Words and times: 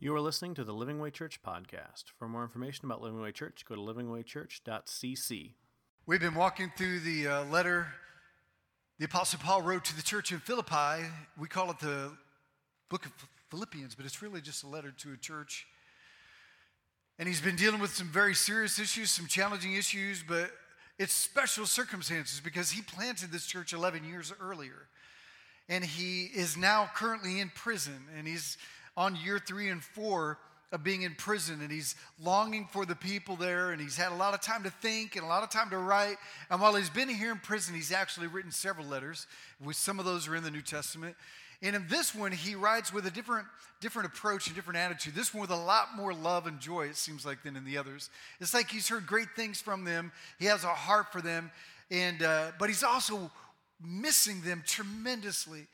You 0.00 0.14
are 0.14 0.20
listening 0.20 0.54
to 0.54 0.64
the 0.64 0.72
Living 0.72 1.00
Way 1.00 1.10
Church 1.10 1.42
podcast. 1.42 2.04
For 2.18 2.28
more 2.28 2.44
information 2.44 2.84
about 2.84 3.02
Living 3.02 3.20
Way 3.20 3.32
Church, 3.32 3.64
go 3.68 3.74
to 3.74 3.80
livingwaychurch.cc. 3.80 5.52
We've 6.06 6.20
been 6.20 6.34
walking 6.36 6.70
through 6.76 7.00
the 7.00 7.26
uh, 7.26 7.44
letter 7.46 7.88
the 8.98 9.04
Apostle 9.04 9.38
Paul 9.40 9.62
wrote 9.62 9.84
to 9.84 9.96
the 9.96 10.02
church 10.02 10.32
in 10.32 10.40
Philippi. 10.40 11.04
We 11.38 11.46
call 11.46 11.70
it 11.70 11.78
the 11.78 12.12
book 12.88 13.06
of 13.06 13.12
Philippians, 13.48 13.94
but 13.94 14.04
it's 14.04 14.22
really 14.22 14.40
just 14.40 14.64
a 14.64 14.66
letter 14.66 14.90
to 14.90 15.12
a 15.12 15.16
church. 15.16 15.66
And 17.16 17.28
he's 17.28 17.40
been 17.40 17.54
dealing 17.54 17.80
with 17.80 17.94
some 17.94 18.08
very 18.08 18.34
serious 18.34 18.80
issues, 18.80 19.10
some 19.10 19.26
challenging 19.26 19.74
issues, 19.74 20.24
but 20.26 20.50
it's 20.98 21.12
special 21.12 21.64
circumstances 21.64 22.40
because 22.40 22.72
he 22.72 22.82
planted 22.82 23.30
this 23.30 23.46
church 23.46 23.72
11 23.72 24.04
years 24.04 24.32
earlier. 24.40 24.88
And 25.68 25.84
he 25.84 26.24
is 26.24 26.56
now 26.56 26.90
currently 26.92 27.38
in 27.38 27.50
prison, 27.50 28.06
and 28.16 28.26
he's 28.26 28.58
on 28.98 29.16
year 29.24 29.38
three 29.38 29.68
and 29.68 29.82
four 29.82 30.38
of 30.72 30.82
being 30.82 31.02
in 31.02 31.14
prison 31.14 31.60
and 31.62 31.70
he's 31.70 31.94
longing 32.20 32.68
for 32.72 32.84
the 32.84 32.96
people 32.96 33.36
there 33.36 33.70
and 33.70 33.80
he's 33.80 33.96
had 33.96 34.10
a 34.10 34.14
lot 34.16 34.34
of 34.34 34.40
time 34.40 34.64
to 34.64 34.70
think 34.70 35.14
and 35.14 35.24
a 35.24 35.28
lot 35.28 35.44
of 35.44 35.48
time 35.48 35.70
to 35.70 35.78
write. 35.78 36.16
And 36.50 36.60
while 36.60 36.74
he's 36.74 36.90
been 36.90 37.08
here 37.08 37.30
in 37.30 37.38
prison 37.38 37.76
he's 37.76 37.92
actually 37.92 38.26
written 38.26 38.50
several 38.50 38.86
letters 38.86 39.28
which 39.62 39.76
some 39.76 40.00
of 40.00 40.04
those 40.04 40.26
are 40.26 40.34
in 40.34 40.42
the 40.42 40.50
new 40.50 40.60
testament. 40.60 41.14
And 41.62 41.76
in 41.76 41.86
this 41.88 42.12
one 42.12 42.32
he 42.32 42.56
writes 42.56 42.92
with 42.92 43.06
a 43.06 43.10
different 43.10 43.46
different 43.80 44.08
approach 44.08 44.48
and 44.48 44.56
different 44.56 44.78
attitude. 44.78 45.14
This 45.14 45.32
one 45.32 45.42
with 45.42 45.50
a 45.50 45.56
lot 45.56 45.96
more 45.96 46.12
love 46.12 46.48
and 46.48 46.58
joy 46.58 46.86
it 46.88 46.96
seems 46.96 47.24
like 47.24 47.44
than 47.44 47.54
in 47.54 47.64
the 47.64 47.78
others. 47.78 48.10
It's 48.40 48.52
like 48.52 48.68
he's 48.68 48.88
heard 48.88 49.06
great 49.06 49.28
things 49.36 49.60
from 49.60 49.84
them. 49.84 50.10
He 50.40 50.46
has 50.46 50.64
a 50.64 50.68
heart 50.68 51.12
for 51.12 51.22
them. 51.22 51.52
And 51.88 52.20
uh, 52.20 52.50
but 52.58 52.68
he's 52.68 52.82
also 52.82 53.30
missing 53.80 54.40
them 54.42 54.64
tremendously 54.66 55.68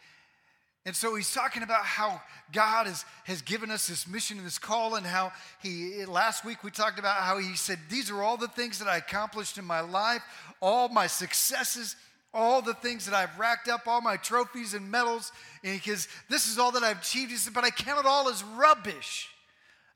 and 0.87 0.95
so 0.95 1.15
he's 1.15 1.33
talking 1.33 1.63
about 1.63 1.85
how 1.85 2.21
God 2.53 2.87
has, 2.87 3.07
has 3.25 3.41
given 3.41 3.71
us 3.71 3.87
this 3.87 4.07
mission 4.07 4.37
and 4.37 4.47
this 4.47 4.59
call, 4.59 4.97
and 4.97 5.07
how 5.07 5.33
he, 5.63 6.05
last 6.05 6.45
week 6.45 6.63
we 6.63 6.71
talked 6.71 6.99
about 6.99 7.17
how 7.17 7.39
he 7.39 7.57
said, 7.57 7.79
These 7.89 8.11
are 8.11 8.23
all 8.23 8.37
the 8.37 8.49
things 8.49 8.79
that 8.81 8.89
I 8.89 8.99
accomplished 8.99 9.57
in 9.57 9.65
my 9.65 9.81
life, 9.81 10.23
all 10.61 10.89
my 10.91 11.07
successes, 11.07 11.97
all 12.35 12.61
the 12.61 12.75
things 12.75 13.07
that 13.07 13.15
I've 13.15 13.39
racked 13.39 13.69
up, 13.69 13.87
all 13.87 14.03
my 14.03 14.17
trophies 14.19 14.75
and 14.75 14.91
medals, 14.91 15.33
and 15.63 15.81
because 15.81 16.07
this 16.29 16.49
is 16.49 16.59
all 16.59 16.73
that 16.73 16.83
I've 16.83 16.99
achieved. 16.99 17.31
He 17.31 17.39
said, 17.39 17.55
But 17.55 17.65
I 17.65 17.71
count 17.71 18.01
it 18.01 18.07
all 18.07 18.29
as 18.29 18.45
rubbish. 18.45 19.29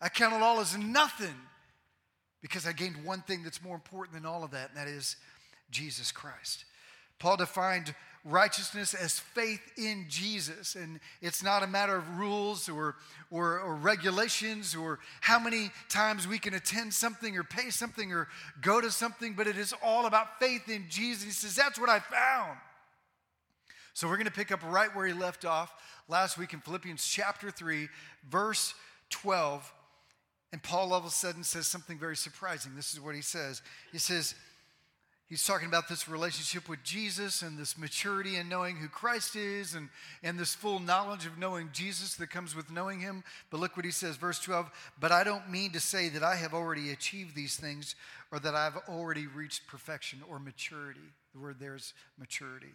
I 0.01 0.09
count 0.09 0.35
it 0.35 0.43
all 0.43 0.61
as 0.61 0.79
nothing 0.79 1.35
because 2.41 2.67
I 2.67 2.73
gained 2.73 3.05
one 3.05 3.21
thing 3.23 3.43
that's 3.43 3.63
more 3.63 3.75
important 3.75 4.15
than 4.15 4.25
all 4.25 4.43
of 4.43 4.53
that, 4.53 4.71
and 4.71 4.79
that 4.79 4.89
is 4.89 5.17
Jesus 5.71 6.13
Christ. 6.13 6.65
Paul 7.19 7.37
defined 7.37 7.95
righteousness 8.25 8.95
as 8.95 9.19
faith 9.19 9.61
in 9.77 10.07
Jesus. 10.09 10.75
And 10.75 11.01
it's 11.23 11.43
not 11.43 11.63
a 11.63 11.67
matter 11.67 11.97
of 11.97 12.19
rules 12.19 12.69
or, 12.69 12.97
or, 13.31 13.61
or, 13.61 13.75
regulations 13.75 14.75
or 14.75 14.99
how 15.21 15.39
many 15.39 15.71
times 15.89 16.27
we 16.27 16.39
can 16.39 16.55
attend 16.55 16.93
something 16.93 17.37
or 17.37 17.45
pay 17.45 17.71
something 17.71 18.13
or 18.13 18.29
go 18.61 18.81
to 18.81 18.91
something, 18.91 19.35
but 19.35 19.47
it 19.47 19.57
is 19.57 19.75
all 19.83 20.07
about 20.07 20.39
faith 20.41 20.69
in 20.69 20.87
Jesus. 20.89 21.25
He 21.25 21.31
says, 21.31 21.57
That's 21.57 21.79
what 21.79 21.89
I 21.89 22.01
found. 22.01 22.59
So 23.95 24.07
we're 24.07 24.17
going 24.17 24.27
to 24.27 24.33
pick 24.33 24.53
up 24.53 24.61
right 24.65 24.95
where 24.95 25.07
he 25.07 25.13
left 25.13 25.45
off 25.45 25.73
last 26.09 26.39
week 26.39 26.53
in 26.53 26.61
Philippians 26.61 27.05
chapter 27.07 27.51
3, 27.51 27.89
verse 28.29 28.75
12. 29.11 29.73
And 30.53 30.63
Paul 30.63 30.93
all 30.93 30.99
of 30.99 31.05
a 31.05 31.11
sudden 31.11 31.45
says 31.45 31.67
something 31.67 31.99
very 31.99 32.17
surprising. 32.17 32.75
This 32.75 32.95
is 32.95 33.01
what 33.01 33.15
he 33.15 33.21
says. 33.21 33.61
He 33.93 33.99
says, 33.99 34.35
He's 35.29 35.45
talking 35.45 35.69
about 35.69 35.89
this 35.91 36.09
relationship 36.09 36.71
with 36.71 36.83
Jesus 36.83 37.43
and 37.43 37.59
this 37.59 37.77
maturity 37.77 38.37
in 38.37 38.49
knowing 38.49 38.77
who 38.77 38.89
Christ 38.89 39.37
is 39.37 39.75
and, 39.75 39.91
and 40.23 40.39
this 40.39 40.55
full 40.55 40.81
knowledge 40.81 41.27
of 41.27 41.37
knowing 41.37 41.69
Jesus 41.71 42.15
that 42.17 42.31
comes 42.31 42.57
with 42.57 42.71
knowing 42.71 43.01
him. 43.01 43.23
But 43.51 43.61
look 43.61 43.77
what 43.77 43.85
he 43.85 43.91
says, 43.91 44.17
verse 44.17 44.41
12. 44.41 44.71
But 44.99 45.13
I 45.13 45.25
don't 45.25 45.51
mean 45.51 45.73
to 45.73 45.81
say 45.81 46.09
that 46.09 46.23
I 46.23 46.37
have 46.37 46.55
already 46.55 46.93
achieved 46.93 47.35
these 47.37 47.57
things 47.57 47.95
or 48.33 48.39
that 48.39 48.55
I've 48.55 48.79
already 48.89 49.27
reached 49.27 49.67
perfection 49.67 50.21
or 50.31 50.39
maturity. 50.39 51.13
The 51.35 51.41
word 51.41 51.57
there 51.61 51.77
is 51.77 51.93
maturity. 52.19 52.73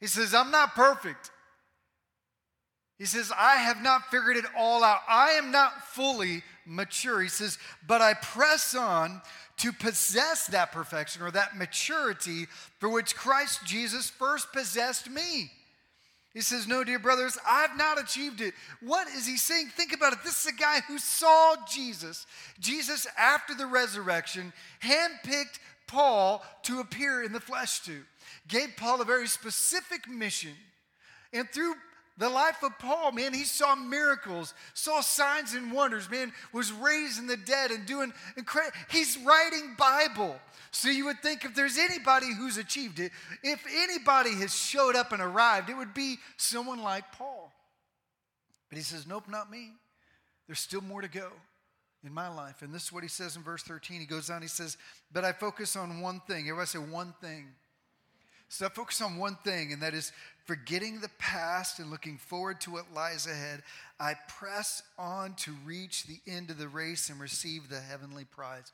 He 0.00 0.08
says, 0.08 0.34
I'm 0.34 0.50
not 0.50 0.74
perfect. 0.74 1.30
He 2.98 3.06
says, 3.06 3.32
I 3.36 3.56
have 3.56 3.82
not 3.82 4.10
figured 4.10 4.36
it 4.36 4.44
all 4.56 4.84
out. 4.84 5.00
I 5.08 5.30
am 5.30 5.50
not 5.50 5.84
fully 5.88 6.42
mature. 6.66 7.20
He 7.20 7.28
says, 7.28 7.58
but 7.86 8.00
I 8.00 8.14
press 8.14 8.74
on 8.74 9.22
to 9.58 9.72
possess 9.72 10.46
that 10.48 10.72
perfection 10.72 11.22
or 11.22 11.30
that 11.30 11.56
maturity 11.56 12.46
for 12.78 12.88
which 12.88 13.16
Christ 13.16 13.64
Jesus 13.64 14.10
first 14.10 14.52
possessed 14.52 15.10
me. 15.10 15.50
He 16.34 16.40
says, 16.40 16.66
No, 16.66 16.82
dear 16.82 16.98
brothers, 16.98 17.36
I've 17.46 17.76
not 17.76 18.00
achieved 18.00 18.40
it. 18.40 18.54
What 18.80 19.06
is 19.08 19.26
he 19.26 19.36
saying? 19.36 19.68
Think 19.68 19.92
about 19.92 20.14
it. 20.14 20.20
This 20.24 20.46
is 20.46 20.52
a 20.52 20.56
guy 20.56 20.80
who 20.88 20.98
saw 20.98 21.56
Jesus. 21.68 22.26
Jesus, 22.58 23.06
after 23.18 23.54
the 23.54 23.66
resurrection, 23.66 24.52
handpicked 24.82 25.58
Paul 25.86 26.42
to 26.62 26.80
appear 26.80 27.22
in 27.22 27.32
the 27.32 27.40
flesh 27.40 27.80
to, 27.80 28.02
gave 28.48 28.76
Paul 28.76 29.02
a 29.02 29.04
very 29.04 29.28
specific 29.28 30.08
mission. 30.08 30.54
And 31.34 31.48
through 31.50 31.74
the 32.18 32.28
life 32.28 32.62
of 32.62 32.78
Paul, 32.78 33.12
man, 33.12 33.32
he 33.32 33.44
saw 33.44 33.74
miracles, 33.74 34.52
saw 34.74 35.00
signs 35.00 35.54
and 35.54 35.72
wonders, 35.72 36.10
man, 36.10 36.32
was 36.52 36.70
raising 36.70 37.26
the 37.26 37.38
dead 37.38 37.70
and 37.70 37.86
doing 37.86 38.12
incredible. 38.36 38.76
He's 38.90 39.18
writing 39.24 39.74
Bible. 39.78 40.36
So 40.72 40.88
you 40.88 41.06
would 41.06 41.20
think 41.20 41.44
if 41.44 41.54
there's 41.54 41.78
anybody 41.78 42.26
who's 42.34 42.58
achieved 42.58 42.98
it, 42.98 43.12
if 43.42 43.64
anybody 43.74 44.34
has 44.36 44.54
showed 44.54 44.94
up 44.94 45.12
and 45.12 45.22
arrived, 45.22 45.70
it 45.70 45.76
would 45.76 45.94
be 45.94 46.16
someone 46.36 46.82
like 46.82 47.12
Paul. 47.12 47.52
But 48.68 48.78
he 48.78 48.84
says, 48.84 49.06
Nope, 49.06 49.24
not 49.28 49.50
me. 49.50 49.72
There's 50.46 50.60
still 50.60 50.80
more 50.80 51.02
to 51.02 51.08
go 51.08 51.30
in 52.04 52.12
my 52.12 52.28
life. 52.28 52.62
And 52.62 52.74
this 52.74 52.84
is 52.84 52.92
what 52.92 53.02
he 53.02 53.08
says 53.08 53.36
in 53.36 53.42
verse 53.42 53.62
13. 53.62 54.00
He 54.00 54.06
goes 54.06 54.30
on, 54.30 54.42
he 54.42 54.48
says, 54.48 54.76
But 55.12 55.24
I 55.24 55.32
focus 55.32 55.76
on 55.76 56.00
one 56.00 56.20
thing. 56.26 56.48
Everybody 56.48 56.66
say 56.66 56.78
one 56.78 57.14
thing. 57.20 57.48
So 58.48 58.66
I 58.66 58.68
focus 58.68 59.00
on 59.00 59.16
one 59.16 59.38
thing, 59.44 59.72
and 59.72 59.80
that 59.80 59.94
is 59.94 60.12
forgetting 60.44 61.00
the 61.00 61.10
past 61.18 61.78
and 61.78 61.90
looking 61.90 62.18
forward 62.18 62.60
to 62.62 62.70
what 62.70 62.92
lies 62.94 63.26
ahead. 63.26 63.62
I 64.00 64.14
press 64.28 64.82
on 64.98 65.34
to 65.36 65.52
reach 65.64 66.04
the 66.04 66.20
end 66.30 66.50
of 66.50 66.58
the 66.58 66.68
race 66.68 67.08
and 67.08 67.20
receive 67.20 67.68
the 67.68 67.80
heavenly 67.80 68.24
prize. 68.24 68.72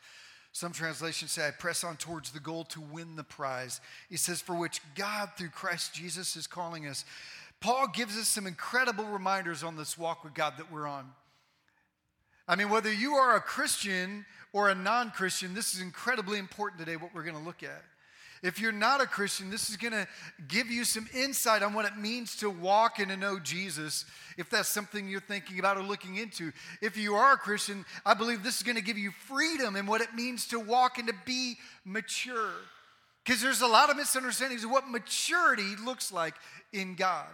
Some 0.53 0.73
translations 0.73 1.33
say, 1.33 1.47
I 1.47 1.51
press 1.51 1.84
on 1.84 1.97
towards 1.97 2.31
the 2.31 2.41
goal 2.41 2.65
to 2.65 2.81
win 2.81 3.17
the 3.17 3.25
prize. 3.25 3.81
He 4.09 4.17
says, 4.17 4.41
for 4.41 4.55
which 4.55 4.81
God 4.95 5.31
through 5.37 5.51
Christ 5.51 5.95
Jesus 5.95 6.37
is 6.37 6.47
calling 6.47 6.87
us. 6.87 7.05
Paul 7.61 7.89
gives 7.89 8.17
us 8.19 8.28
some 8.28 8.47
incredible 8.47 9.05
reminders 9.05 9.62
on 9.62 9.77
this 9.77 9.99
walk 9.99 10.25
with 10.25 10.34
God 10.34 10.55
that 10.59 10.73
we're 10.73 10.87
on. 10.87 11.11
I 12.47 12.57
mean, 12.57 12.71
whether 12.71 12.93
you 12.93 13.15
are 13.15 13.37
a 13.37 13.41
Christian 13.41 14.25
or 14.53 14.71
a 14.71 14.75
non 14.75 15.11
Christian, 15.11 15.55
this 15.55 15.75
is 15.75 15.83
incredibly 15.83 16.39
important 16.39 16.81
today, 16.81 16.97
what 16.97 17.15
we're 17.15 17.25
going 17.25 17.37
to 17.37 17.43
look 17.43 17.62
at. 17.62 17.84
If 18.43 18.60
you're 18.60 18.72
not 18.72 19.00
a 19.00 19.06
Christian, 19.06 19.50
this 19.50 19.69
is 19.69 19.76
going 19.76 19.93
to 19.93 20.06
give 20.47 20.71
you 20.71 20.84
some 20.84 21.09
insight 21.15 21.62
on 21.62 21.75
what 21.75 21.87
it 21.87 21.97
means 21.97 22.37
to 22.37 22.50
walk 22.50 22.99
and 22.99 23.09
to 23.09 23.16
know 23.16 23.38
Jesus, 23.38 24.04
if 24.37 24.49
that's 24.49 24.69
something 24.69 25.09
you're 25.09 25.21
thinking 25.21 25.59
about 25.59 25.76
or 25.76 25.82
looking 25.82 26.16
into. 26.16 26.53
If 26.81 26.97
you 26.97 27.15
are 27.15 27.34
a 27.34 27.37
Christian, 27.37 27.84
I 28.06 28.15
believe 28.15 28.43
this 28.43 28.56
is 28.56 28.62
going 28.62 28.77
to 28.77 28.82
give 28.82 28.98
you 28.98 29.10
freedom 29.10 29.77
in 29.77 29.87
what 29.87 30.00
it 30.00 30.15
means 30.15 30.47
to 30.48 30.60
walk 30.60 30.98
and 30.98 31.09
to 31.09 31.15
be 31.25 31.56
mature. 31.84 32.53
Because 33.25 33.43
there's 33.43 33.60
a 33.60 33.66
lot 33.66 33.91
of 33.91 33.97
misunderstandings 33.97 34.65
of 34.65 34.71
what 34.71 34.88
maturity 34.88 35.77
looks 35.84 36.12
like 36.12 36.34
in 36.72 36.94
God. 36.94 37.27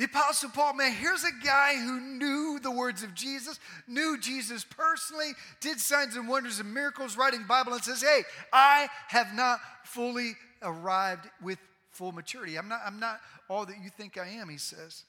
The 0.00 0.06
Apostle 0.06 0.48
Paul, 0.48 0.72
man, 0.72 0.92
here's 0.92 1.24
a 1.24 1.44
guy 1.44 1.74
who 1.74 2.00
knew 2.00 2.58
the 2.58 2.70
words 2.70 3.02
of 3.02 3.14
Jesus, 3.14 3.60
knew 3.86 4.16
Jesus 4.18 4.64
personally, 4.64 5.32
did 5.60 5.78
signs 5.78 6.16
and 6.16 6.26
wonders 6.26 6.58
and 6.58 6.72
miracles, 6.72 7.18
writing 7.18 7.44
Bible, 7.46 7.74
and 7.74 7.84
says, 7.84 8.00
Hey, 8.00 8.22
I 8.50 8.88
have 9.08 9.34
not 9.34 9.60
fully 9.84 10.36
arrived 10.62 11.28
with 11.42 11.58
full 11.90 12.12
maturity. 12.12 12.56
I'm 12.56 12.66
not, 12.66 12.80
I'm 12.86 12.98
not 12.98 13.20
all 13.50 13.66
that 13.66 13.76
you 13.84 13.90
think 13.90 14.16
I 14.16 14.26
am, 14.26 14.48
he 14.48 14.56
says. 14.56 15.02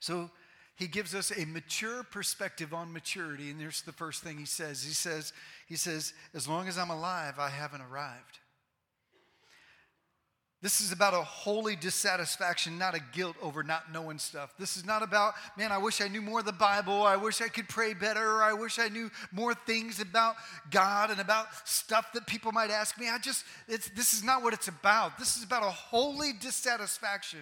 So 0.00 0.30
he 0.76 0.86
gives 0.86 1.14
us 1.14 1.32
a 1.34 1.46
mature 1.46 2.02
perspective 2.02 2.74
on 2.74 2.92
maturity, 2.92 3.50
and 3.50 3.58
here's 3.58 3.80
the 3.80 3.92
first 3.92 4.22
thing 4.22 4.36
he 4.36 4.44
says. 4.44 4.82
He 4.82 4.92
says, 4.92 5.32
he 5.66 5.76
says, 5.76 6.12
as 6.34 6.46
long 6.46 6.68
as 6.68 6.76
I'm 6.76 6.90
alive, 6.90 7.38
I 7.38 7.48
haven't 7.48 7.80
arrived. 7.80 8.38
This 10.62 10.80
is 10.80 10.92
about 10.92 11.12
a 11.12 11.22
holy 11.22 11.74
dissatisfaction, 11.74 12.78
not 12.78 12.94
a 12.94 13.00
guilt 13.12 13.34
over 13.42 13.64
not 13.64 13.92
knowing 13.92 14.20
stuff. 14.20 14.54
This 14.60 14.76
is 14.76 14.84
not 14.84 15.02
about, 15.02 15.34
man, 15.58 15.72
I 15.72 15.78
wish 15.78 16.00
I 16.00 16.06
knew 16.06 16.22
more 16.22 16.38
of 16.38 16.44
the 16.44 16.52
Bible. 16.52 17.02
I 17.02 17.16
wish 17.16 17.40
I 17.40 17.48
could 17.48 17.68
pray 17.68 17.94
better. 17.94 18.44
I 18.44 18.52
wish 18.52 18.78
I 18.78 18.86
knew 18.86 19.10
more 19.32 19.54
things 19.54 20.00
about 20.00 20.36
God 20.70 21.10
and 21.10 21.20
about 21.20 21.48
stuff 21.68 22.12
that 22.12 22.28
people 22.28 22.52
might 22.52 22.70
ask 22.70 22.96
me. 22.96 23.08
I 23.08 23.18
just, 23.18 23.44
this 23.66 24.14
is 24.14 24.22
not 24.22 24.44
what 24.44 24.54
it's 24.54 24.68
about. 24.68 25.18
This 25.18 25.36
is 25.36 25.42
about 25.42 25.64
a 25.64 25.70
holy 25.70 26.30
dissatisfaction. 26.40 27.40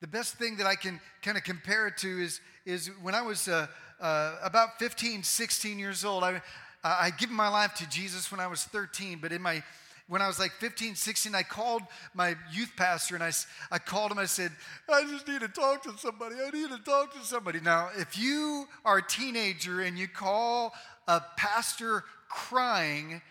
The 0.00 0.06
best 0.06 0.34
thing 0.34 0.58
that 0.58 0.68
I 0.68 0.76
can 0.76 1.00
kind 1.20 1.36
of 1.36 1.42
compare 1.42 1.88
it 1.88 1.96
to 1.98 2.22
is, 2.22 2.40
is 2.64 2.92
when 3.02 3.16
I 3.16 3.22
was 3.22 3.48
uh, 3.48 3.66
uh, 4.00 4.36
about 4.40 4.78
15, 4.78 5.24
16 5.24 5.80
years 5.80 6.04
old, 6.04 6.22
I, 6.22 6.40
I 6.84 7.10
given 7.10 7.34
my 7.34 7.48
life 7.48 7.74
to 7.76 7.88
Jesus 7.88 8.30
when 8.30 8.38
I 8.38 8.46
was 8.46 8.62
13, 8.62 9.18
but 9.20 9.32
in 9.32 9.42
my 9.42 9.64
when 10.06 10.20
I 10.20 10.26
was 10.26 10.38
like 10.38 10.52
15, 10.52 10.96
16, 10.96 11.34
I 11.34 11.42
called 11.42 11.82
my 12.12 12.36
youth 12.52 12.72
pastor 12.76 13.14
and 13.14 13.24
I, 13.24 13.32
I 13.70 13.78
called 13.78 14.12
him. 14.12 14.18
I 14.18 14.26
said, 14.26 14.52
I 14.88 15.02
just 15.04 15.26
need 15.26 15.40
to 15.40 15.48
talk 15.48 15.82
to 15.84 15.96
somebody. 15.96 16.36
I 16.36 16.50
need 16.50 16.70
to 16.70 16.78
talk 16.78 17.14
to 17.14 17.20
somebody. 17.20 17.60
Now, 17.60 17.88
if 17.96 18.18
you 18.18 18.68
are 18.84 18.98
a 18.98 19.02
teenager 19.02 19.80
and 19.80 19.98
you 19.98 20.06
call 20.06 20.74
a 21.08 21.22
pastor 21.38 22.04
crying, 22.28 23.22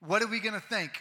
what 0.00 0.22
are 0.22 0.26
we 0.26 0.40
going 0.40 0.54
to 0.54 0.66
think? 0.68 0.92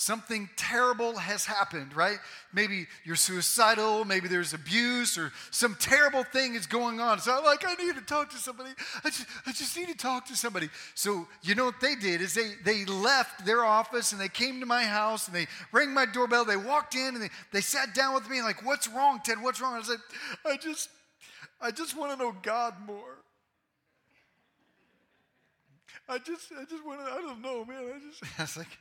Something 0.00 0.48
terrible 0.56 1.18
has 1.18 1.44
happened, 1.44 1.94
right? 1.94 2.16
Maybe 2.54 2.86
you're 3.04 3.16
suicidal, 3.16 4.06
maybe 4.06 4.28
there's 4.28 4.54
abuse, 4.54 5.18
or 5.18 5.30
some 5.50 5.76
terrible 5.78 6.24
thing 6.24 6.54
is 6.54 6.66
going 6.66 7.00
on. 7.00 7.18
So 7.18 7.36
I'm 7.36 7.44
like, 7.44 7.66
I 7.66 7.74
need 7.74 7.94
to 7.96 8.00
talk 8.00 8.30
to 8.30 8.38
somebody. 8.38 8.70
I 9.04 9.10
just, 9.10 9.26
I 9.46 9.52
just 9.52 9.76
need 9.76 9.88
to 9.88 9.94
talk 9.94 10.24
to 10.28 10.36
somebody. 10.36 10.70
So 10.94 11.28
you 11.42 11.54
know 11.54 11.66
what 11.66 11.82
they 11.82 11.96
did 11.96 12.22
is 12.22 12.32
they, 12.32 12.52
they 12.64 12.86
left 12.86 13.44
their 13.44 13.62
office 13.62 14.12
and 14.12 14.18
they 14.20 14.30
came 14.30 14.58
to 14.60 14.64
my 14.64 14.84
house 14.84 15.26
and 15.26 15.36
they 15.36 15.46
rang 15.70 15.92
my 15.92 16.06
doorbell. 16.06 16.46
They 16.46 16.56
walked 16.56 16.94
in 16.94 17.14
and 17.14 17.22
they, 17.22 17.30
they 17.52 17.60
sat 17.60 17.94
down 17.94 18.14
with 18.14 18.26
me 18.30 18.38
and 18.38 18.46
like, 18.46 18.64
what's 18.64 18.88
wrong, 18.88 19.20
Ted? 19.22 19.42
What's 19.42 19.60
wrong? 19.60 19.74
I 19.74 19.78
was 19.80 19.90
like, 19.90 19.98
I 20.46 20.56
just, 20.56 20.88
I 21.60 21.72
just 21.72 21.94
want 21.94 22.12
to 22.12 22.24
know 22.24 22.34
God 22.40 22.72
more. 22.86 23.18
I 26.08 26.16
just, 26.16 26.52
I 26.58 26.64
just 26.64 26.86
want 26.86 27.00
to, 27.00 27.12
I 27.12 27.20
don't 27.20 27.42
know, 27.42 27.66
man. 27.66 27.84
I 27.94 27.98
just, 27.98 28.24
I 28.38 28.42
was 28.44 28.56
like, 28.56 28.78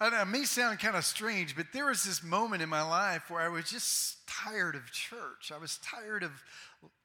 and 0.00 0.14
it 0.14 0.26
may 0.26 0.44
sound 0.44 0.78
kind 0.78 0.96
of 0.96 1.04
strange, 1.04 1.56
but 1.56 1.66
there 1.72 1.86
was 1.86 2.04
this 2.04 2.22
moment 2.22 2.62
in 2.62 2.68
my 2.68 2.82
life 2.82 3.30
where 3.30 3.40
I 3.40 3.48
was 3.48 3.70
just 3.70 4.26
tired 4.28 4.76
of 4.76 4.92
church. 4.92 5.50
I 5.54 5.58
was 5.58 5.78
tired 5.78 6.22
of, 6.22 6.30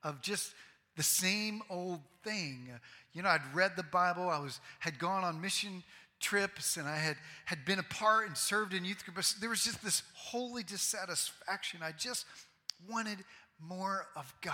of 0.03 0.21
just 0.21 0.53
the 0.95 1.03
same 1.03 1.61
old 1.69 2.01
thing. 2.23 2.69
You 3.13 3.23
know, 3.23 3.29
I'd 3.29 3.41
read 3.53 3.71
the 3.75 3.83
Bible, 3.83 4.29
I 4.29 4.39
was, 4.39 4.59
had 4.79 4.99
gone 4.99 5.23
on 5.23 5.41
mission 5.41 5.83
trips, 6.19 6.77
and 6.77 6.87
I 6.87 6.97
had, 6.97 7.17
had 7.45 7.65
been 7.65 7.79
a 7.79 7.83
part 7.83 8.27
and 8.27 8.37
served 8.37 8.73
in 8.73 8.85
youth 8.85 9.03
group. 9.03 9.15
But 9.15 9.33
there 9.41 9.49
was 9.49 9.63
just 9.63 9.83
this 9.83 10.03
holy 10.15 10.63
dissatisfaction. 10.63 11.81
I 11.83 11.91
just 11.91 12.25
wanted 12.89 13.19
more 13.59 14.07
of 14.15 14.33
God. 14.41 14.53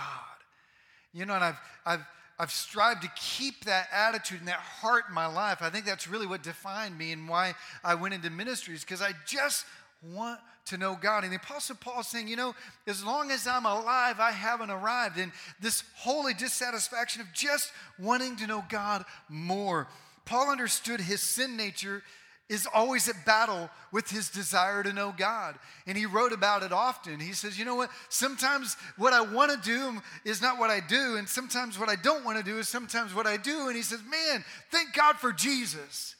You 1.12 1.26
know, 1.26 1.34
and 1.34 1.44
I've, 1.44 1.58
I've, 1.84 2.04
I've 2.40 2.50
strived 2.50 3.02
to 3.02 3.10
keep 3.16 3.66
that 3.66 3.88
attitude 3.92 4.38
and 4.38 4.48
that 4.48 4.60
heart 4.60 5.04
in 5.10 5.14
my 5.14 5.26
life. 5.26 5.58
I 5.60 5.68
think 5.68 5.84
that's 5.84 6.08
really 6.08 6.26
what 6.26 6.42
defined 6.42 6.96
me 6.96 7.12
and 7.12 7.28
why 7.28 7.52
I 7.84 7.94
went 7.96 8.14
into 8.14 8.30
ministries 8.30 8.80
because 8.80 9.02
I 9.02 9.10
just 9.26 9.66
want 10.02 10.40
to 10.64 10.78
know 10.78 10.96
God. 10.98 11.22
And 11.22 11.32
the 11.34 11.36
Apostle 11.36 11.76
Paul 11.78 12.02
saying, 12.02 12.28
you 12.28 12.36
know, 12.36 12.54
as 12.86 13.04
long 13.04 13.30
as 13.30 13.46
I'm 13.46 13.66
alive, 13.66 14.20
I 14.20 14.30
haven't 14.30 14.70
arrived. 14.70 15.18
And 15.18 15.32
this 15.60 15.82
holy 15.96 16.32
dissatisfaction 16.32 17.20
of 17.20 17.30
just 17.34 17.72
wanting 17.98 18.36
to 18.36 18.46
know 18.46 18.64
God 18.70 19.04
more. 19.28 19.86
Paul 20.24 20.50
understood 20.50 21.02
his 21.02 21.20
sin 21.20 21.58
nature 21.58 22.02
is 22.50 22.66
always 22.74 23.08
at 23.08 23.24
battle 23.24 23.70
with 23.92 24.10
his 24.10 24.28
desire 24.28 24.82
to 24.82 24.92
know 24.92 25.14
God. 25.16 25.54
And 25.86 25.96
he 25.96 26.04
wrote 26.04 26.32
about 26.32 26.64
it 26.64 26.72
often. 26.72 27.20
He 27.20 27.32
says, 27.32 27.58
You 27.58 27.64
know 27.64 27.76
what? 27.76 27.90
Sometimes 28.08 28.76
what 28.98 29.12
I 29.12 29.20
want 29.20 29.52
to 29.52 29.68
do 29.68 30.02
is 30.24 30.42
not 30.42 30.58
what 30.58 30.68
I 30.68 30.80
do. 30.80 31.16
And 31.16 31.28
sometimes 31.28 31.78
what 31.78 31.88
I 31.88 31.94
don't 31.94 32.24
want 32.24 32.38
to 32.38 32.44
do 32.44 32.58
is 32.58 32.68
sometimes 32.68 33.14
what 33.14 33.26
I 33.26 33.36
do. 33.36 33.68
And 33.68 33.76
he 33.76 33.82
says, 33.82 34.00
Man, 34.02 34.44
thank 34.72 34.92
God 34.94 35.16
for 35.16 35.32
Jesus 35.32 36.16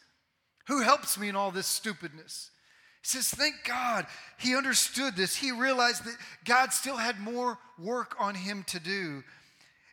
who 0.69 0.83
helps 0.83 1.19
me 1.19 1.29
in 1.29 1.35
all 1.35 1.51
this 1.51 1.67
stupidness. 1.67 2.51
He 3.03 3.09
says, 3.09 3.29
Thank 3.29 3.57
God 3.65 4.07
he 4.39 4.55
understood 4.55 5.17
this. 5.17 5.35
He 5.35 5.51
realized 5.51 6.05
that 6.05 6.17
God 6.45 6.73
still 6.73 6.97
had 6.97 7.19
more 7.19 7.59
work 7.77 8.15
on 8.21 8.37
him 8.37 8.65
to 8.69 8.79
do. 8.79 9.25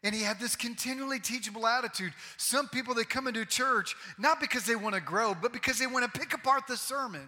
And 0.04 0.14
he 0.14 0.22
had 0.22 0.40
this 0.40 0.56
continually 0.56 1.20
teachable 1.20 1.66
attitude. 1.66 2.14
Some 2.38 2.68
people, 2.68 2.94
they 2.94 3.04
come 3.04 3.28
into 3.28 3.46
church 3.46 3.96
not 4.18 4.40
because 4.40 4.66
they 4.66 4.76
want 4.76 4.96
to 4.96 5.02
grow, 5.02 5.34
but 5.34 5.52
because 5.54 5.80
they 5.80 5.88
want 5.88 6.12
to 6.12 6.20
pick 6.20 6.34
apart 6.34 6.68
the 6.68 6.78
sermon. 6.78 7.28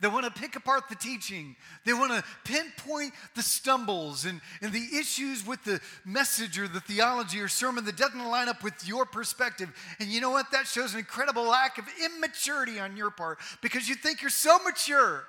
They 0.00 0.08
want 0.08 0.26
to 0.26 0.40
pick 0.40 0.56
apart 0.56 0.88
the 0.88 0.94
teaching. 0.94 1.56
They 1.84 1.92
want 1.92 2.12
to 2.12 2.22
pinpoint 2.44 3.14
the 3.34 3.42
stumbles 3.42 4.24
and, 4.24 4.40
and 4.60 4.72
the 4.72 4.86
issues 4.98 5.46
with 5.46 5.64
the 5.64 5.80
message 6.04 6.58
or 6.58 6.68
the 6.68 6.80
theology 6.80 7.40
or 7.40 7.48
sermon 7.48 7.84
that 7.86 7.96
doesn't 7.96 8.24
line 8.24 8.48
up 8.48 8.62
with 8.62 8.86
your 8.86 9.06
perspective. 9.06 9.72
And 9.98 10.08
you 10.08 10.20
know 10.20 10.30
what? 10.30 10.50
That 10.52 10.66
shows 10.66 10.92
an 10.92 10.98
incredible 10.98 11.44
lack 11.44 11.78
of 11.78 11.86
immaturity 12.04 12.78
on 12.78 12.96
your 12.96 13.10
part 13.10 13.38
because 13.62 13.88
you 13.88 13.94
think 13.94 14.20
you're 14.20 14.30
so 14.30 14.58
mature. 14.64 15.24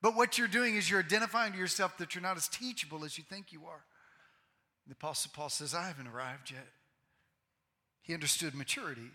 But 0.00 0.16
what 0.16 0.38
you're 0.38 0.48
doing 0.48 0.76
is 0.76 0.88
you're 0.88 1.00
identifying 1.00 1.52
to 1.52 1.58
yourself 1.58 1.98
that 1.98 2.14
you're 2.14 2.22
not 2.22 2.36
as 2.36 2.48
teachable 2.48 3.04
as 3.04 3.18
you 3.18 3.24
think 3.28 3.52
you 3.52 3.66
are. 3.66 3.82
The 4.88 4.94
Apostle 4.94 5.30
Paul 5.34 5.50
says, 5.50 5.74
I 5.74 5.86
haven't 5.86 6.08
arrived 6.08 6.50
yet. 6.50 6.66
He 8.00 8.14
understood 8.14 8.54
maturity. 8.54 9.10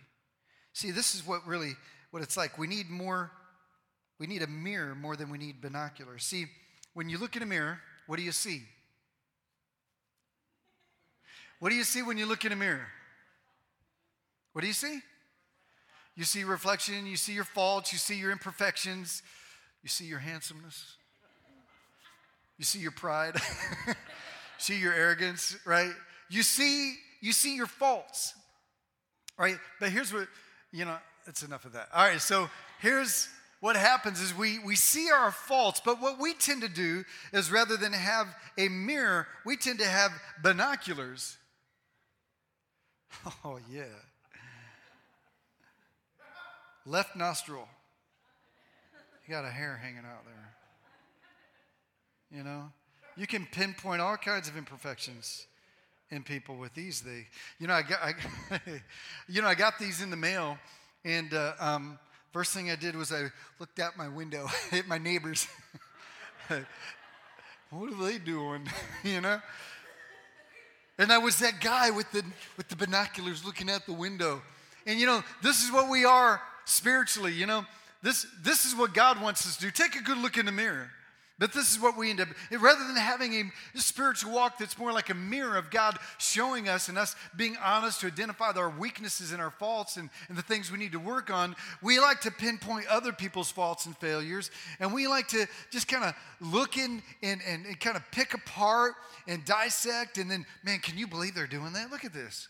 See, 0.72 0.92
this 0.92 1.16
is 1.16 1.26
what 1.26 1.46
really 1.48 1.74
what 2.12 2.22
it's 2.22 2.38
like. 2.38 2.60
We 2.60 2.68
need 2.68 2.92
more, 2.92 3.32
we 4.20 4.28
need 4.28 4.44
a 4.44 4.48
mirror 4.48 4.94
more 4.94 5.16
than 5.16 5.32
we 5.32 5.40
need 5.40 5.62
binoculars. 5.62 6.24
See, 6.24 6.46
when 6.94 7.10
you 7.10 7.18
look 7.18 7.36
in 7.36 7.42
a 7.42 7.48
mirror, 7.48 7.80
what 8.06 8.18
do 8.18 8.24
you 8.24 8.32
see? 8.32 8.62
What 11.60 11.70
do 11.70 11.76
you 11.76 11.84
see 11.84 12.04
when 12.04 12.20
you 12.20 12.28
look 12.28 12.46
in 12.46 12.52
a 12.52 12.56
mirror? 12.56 12.86
What 14.52 14.62
do 14.62 14.68
you 14.68 14.74
see? 14.74 15.00
You 16.16 16.24
see 16.24 16.44
reflection, 16.44 17.08
you 17.08 17.16
see 17.16 17.34
your 17.34 17.46
faults, 17.46 17.92
you 17.92 17.98
see 17.98 18.20
your 18.20 18.32
imperfections, 18.32 19.24
you 19.82 19.90
see 19.90 20.06
your 20.06 20.20
handsomeness, 20.20 20.98
you 22.60 22.66
see 22.66 22.78
your 22.78 22.92
pride. 22.92 23.36
see 24.64 24.80
your 24.80 24.94
arrogance, 24.94 25.58
right? 25.66 25.92
You 26.30 26.42
see, 26.42 26.96
you 27.22 27.34
see 27.34 27.56
your 27.56 27.68
faults, 27.68 28.34
right? 29.38 29.58
But 29.80 29.90
here's 29.90 30.14
what, 30.14 30.28
you 30.72 30.86
know, 30.86 30.98
it's 31.28 31.44
enough 31.44 31.66
of 31.66 31.74
that. 31.74 31.90
All 31.94 32.06
right, 32.06 32.22
so 32.22 32.50
here's 32.82 33.28
what 33.60 33.76
happens 33.76 34.20
is 34.20 34.36
we, 34.36 34.60
we 34.60 34.76
see 34.76 35.10
our 35.12 35.32
faults, 35.32 35.82
but 35.84 36.02
what 36.02 36.20
we 36.20 36.34
tend 36.34 36.62
to 36.62 36.70
do 36.70 37.04
is 37.32 37.52
rather 37.52 37.78
than 37.78 37.94
have 37.94 38.28
a 38.58 38.68
mirror, 38.68 39.28
we 39.46 39.56
tend 39.58 39.80
to 39.80 39.86
have 39.86 40.12
binoculars. 40.42 41.38
Oh, 43.46 43.60
yeah. 43.72 43.84
Left 46.86 47.16
nostril. 47.16 47.68
You 49.26 49.34
got 49.34 49.46
a 49.46 49.50
hair 49.50 49.80
hanging 49.82 50.00
out 50.00 50.26
there. 50.26 50.56
You 52.38 52.44
know? 52.44 52.72
You 53.16 53.28
can 53.28 53.46
pinpoint 53.52 54.02
all 54.02 54.18
kinds 54.18 54.48
of 54.48 54.58
imperfections 54.58 55.46
in 56.10 56.24
people 56.24 56.58
with 56.58 56.74
these. 56.74 57.02
They, 57.02 57.28
you 57.60 57.68
know, 57.68 57.74
I 57.74 57.82
got, 57.84 58.00
I, 58.02 58.14
you 59.28 59.42
know, 59.42 59.48
I 59.48 59.56
got 59.56 59.78
these 59.80 60.02
in 60.02 60.10
the 60.10 60.18
mail, 60.18 60.58
and 61.06 61.34
uh, 61.34 61.54
um, 61.60 62.00
first 62.32 62.54
thing 62.54 62.72
I 62.72 62.76
did 62.76 62.96
was 62.96 63.12
I 63.12 63.26
looked 63.60 63.80
out 63.80 63.98
my 63.98 64.08
window 64.08 64.48
at 64.72 64.88
my 64.88 64.98
neighbors. 64.98 65.48
what 66.48 67.92
are 67.92 68.06
they 68.06 68.18
doing? 68.18 68.68
you 69.04 69.22
know. 69.22 69.40
And 70.98 71.12
I 71.12 71.18
was 71.18 71.40
that 71.40 71.60
guy 71.60 71.90
with 71.90 72.12
the 72.12 72.24
with 72.58 72.68
the 72.70 72.76
binoculars 72.76 73.44
looking 73.44 73.70
out 73.70 73.86
the 73.86 73.94
window. 73.94 74.42
And 74.86 75.00
you 75.00 75.06
know, 75.06 75.24
this 75.42 75.64
is 75.64 75.72
what 75.72 75.90
we 75.90 76.06
are 76.06 76.42
spiritually. 76.66 77.34
You 77.34 77.48
know, 77.48 77.66
this 78.02 78.28
this 78.42 78.66
is 78.66 78.76
what 78.76 78.94
God 78.94 79.22
wants 79.22 79.48
us 79.48 79.56
to 79.58 79.64
do. 79.64 79.72
Take 79.72 79.96
a 79.96 80.04
good 80.04 80.18
look 80.18 80.38
in 80.38 80.46
the 80.46 80.52
mirror. 80.52 80.92
But 81.40 81.52
this 81.52 81.72
is 81.72 81.82
what 81.82 81.98
we 81.98 82.12
end 82.12 82.22
up, 82.22 82.28
rather 82.52 82.86
than 82.86 82.96
having 82.96 83.52
a 83.76 83.80
spiritual 83.80 84.34
walk 84.34 84.60
that's 84.60 84.78
more 84.78 84.92
like 84.92 85.10
a 85.10 85.16
mirror 85.16 85.58
of 85.58 85.72
God 85.72 85.98
showing 86.20 86.70
us 86.70 86.90
and 86.90 86.98
us 86.98 87.16
being 87.36 87.58
honest 87.64 88.02
to 88.02 88.08
identify 88.08 88.52
our 88.52 88.70
weaknesses 88.70 89.32
and 89.32 89.42
our 89.42 89.50
faults 89.50 89.98
and, 89.98 90.12
and 90.30 90.38
the 90.38 90.44
things 90.44 90.72
we 90.72 90.78
need 90.78 90.92
to 90.92 91.00
work 91.00 91.32
on, 91.32 91.56
we 91.82 92.00
like 92.00 92.22
to 92.22 92.32
pinpoint 92.32 92.86
other 92.88 93.12
people's 93.12 93.50
faults 93.50 93.88
and 93.88 93.98
failures. 93.98 94.52
And 94.80 94.94
we 94.94 95.08
like 95.08 95.28
to 95.30 95.48
just 95.72 95.88
kind 95.88 96.04
of 96.04 96.14
look 96.40 96.78
in 96.78 97.02
and, 97.24 97.42
and, 97.48 97.66
and 97.66 97.80
kind 97.80 97.98
of 97.98 98.04
pick 98.12 98.36
apart 98.36 98.94
and 99.28 99.44
dissect. 99.44 100.20
And 100.20 100.30
then, 100.30 100.46
man, 100.64 100.80
can 100.80 101.00
you 101.00 101.08
believe 101.08 101.34
they're 101.34 101.48
doing 101.48 101.74
that? 101.74 101.90
Look 101.90 102.06
at 102.06 102.14
this. 102.14 102.48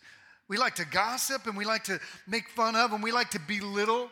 We 0.49 0.57
like 0.57 0.75
to 0.75 0.85
gossip 0.85 1.47
and 1.47 1.55
we 1.55 1.63
like 1.63 1.85
to 1.85 2.01
make 2.27 2.49
fun 2.49 2.75
of 2.75 2.91
and 2.91 3.01
we 3.01 3.13
like 3.13 3.29
to 3.31 3.39
belittle 3.39 4.11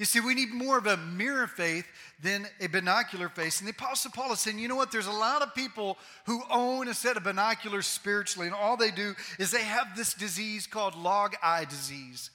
you 0.00 0.06
see, 0.06 0.18
we 0.18 0.34
need 0.34 0.50
more 0.50 0.78
of 0.78 0.86
a 0.86 0.96
mirror 0.96 1.46
faith 1.46 1.86
than 2.22 2.46
a 2.58 2.68
binocular 2.68 3.28
faith. 3.28 3.60
And 3.60 3.68
the 3.68 3.72
Apostle 3.72 4.10
Paul 4.10 4.32
is 4.32 4.40
saying, 4.40 4.58
you 4.58 4.66
know 4.66 4.74
what? 4.74 4.90
There's 4.90 5.06
a 5.06 5.12
lot 5.12 5.42
of 5.42 5.54
people 5.54 5.98
who 6.24 6.40
own 6.50 6.88
a 6.88 6.94
set 6.94 7.18
of 7.18 7.24
binoculars 7.24 7.86
spiritually, 7.86 8.46
and 8.46 8.56
all 8.56 8.78
they 8.78 8.92
do 8.92 9.14
is 9.38 9.50
they 9.50 9.62
have 9.62 9.94
this 9.94 10.14
disease 10.14 10.66
called 10.66 10.96
log 10.96 11.34
eye 11.42 11.66
disease. 11.66 12.30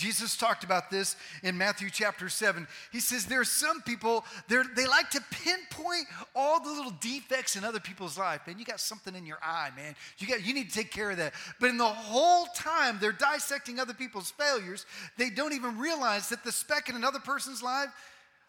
Jesus 0.00 0.34
talked 0.34 0.64
about 0.64 0.90
this 0.90 1.14
in 1.42 1.58
Matthew 1.58 1.90
chapter 1.90 2.30
7. 2.30 2.66
He 2.90 3.00
says 3.00 3.26
there 3.26 3.40
are 3.40 3.44
some 3.44 3.82
people, 3.82 4.24
they 4.48 4.86
like 4.86 5.10
to 5.10 5.20
pinpoint 5.30 6.06
all 6.34 6.58
the 6.60 6.70
little 6.70 6.94
defects 7.00 7.54
in 7.54 7.64
other 7.64 7.80
people's 7.80 8.16
life. 8.16 8.40
Man, 8.46 8.58
you 8.58 8.64
got 8.64 8.80
something 8.80 9.14
in 9.14 9.26
your 9.26 9.38
eye, 9.42 9.70
man. 9.76 9.94
You, 10.18 10.26
got, 10.26 10.44
you 10.44 10.54
need 10.54 10.70
to 10.70 10.74
take 10.74 10.90
care 10.90 11.10
of 11.10 11.18
that. 11.18 11.34
But 11.60 11.68
in 11.68 11.76
the 11.76 11.84
whole 11.84 12.46
time 12.46 12.96
they're 12.98 13.12
dissecting 13.12 13.78
other 13.78 13.92
people's 13.92 14.30
failures, 14.30 14.86
they 15.18 15.28
don't 15.28 15.52
even 15.52 15.78
realize 15.78 16.30
that 16.30 16.44
the 16.44 16.52
speck 16.52 16.88
in 16.88 16.96
another 16.96 17.20
person's 17.20 17.62
life, 17.62 17.90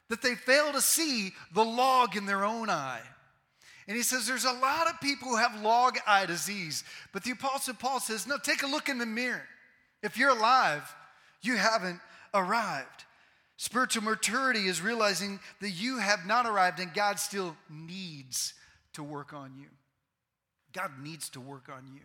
that 0.07 0.21
they 0.21 0.35
fail 0.35 0.71
to 0.71 0.81
see 0.81 1.33
the 1.53 1.65
log 1.65 2.15
in 2.15 2.25
their 2.25 2.45
own 2.45 2.69
eye. 2.69 3.01
And 3.89 3.97
he 3.97 4.03
says 4.03 4.25
there's 4.25 4.45
a 4.45 4.53
lot 4.53 4.87
of 4.87 5.01
people 5.01 5.27
who 5.27 5.35
have 5.35 5.61
log 5.61 5.97
eye 6.07 6.25
disease. 6.25 6.85
But 7.11 7.25
the 7.25 7.31
Apostle 7.31 7.73
Paul 7.73 7.99
says, 7.99 8.25
no, 8.25 8.37
take 8.37 8.63
a 8.63 8.67
look 8.67 8.87
in 8.87 8.99
the 8.99 9.05
mirror. 9.05 9.43
If 10.01 10.17
you're 10.17 10.29
alive, 10.29 10.83
you 11.41 11.57
haven't 11.57 11.99
arrived. 12.33 13.05
Spiritual 13.57 14.03
maturity 14.03 14.67
is 14.67 14.81
realizing 14.81 15.39
that 15.59 15.69
you 15.69 15.99
have 15.99 16.25
not 16.25 16.45
arrived 16.45 16.79
and 16.79 16.93
God 16.93 17.19
still 17.19 17.55
needs 17.69 18.53
to 18.93 19.03
work 19.03 19.33
on 19.33 19.53
you. 19.55 19.67
God 20.73 20.91
needs 21.01 21.29
to 21.29 21.39
work 21.39 21.69
on 21.69 21.87
you. 21.93 22.01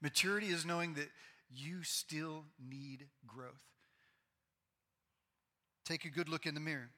Maturity 0.00 0.48
is 0.48 0.64
knowing 0.64 0.94
that 0.94 1.08
you 1.54 1.82
still 1.82 2.44
need 2.70 3.06
growth. 3.26 3.52
Take 5.84 6.04
a 6.04 6.10
good 6.10 6.28
look 6.28 6.46
in 6.46 6.54
the 6.54 6.60
mirror. 6.60 6.90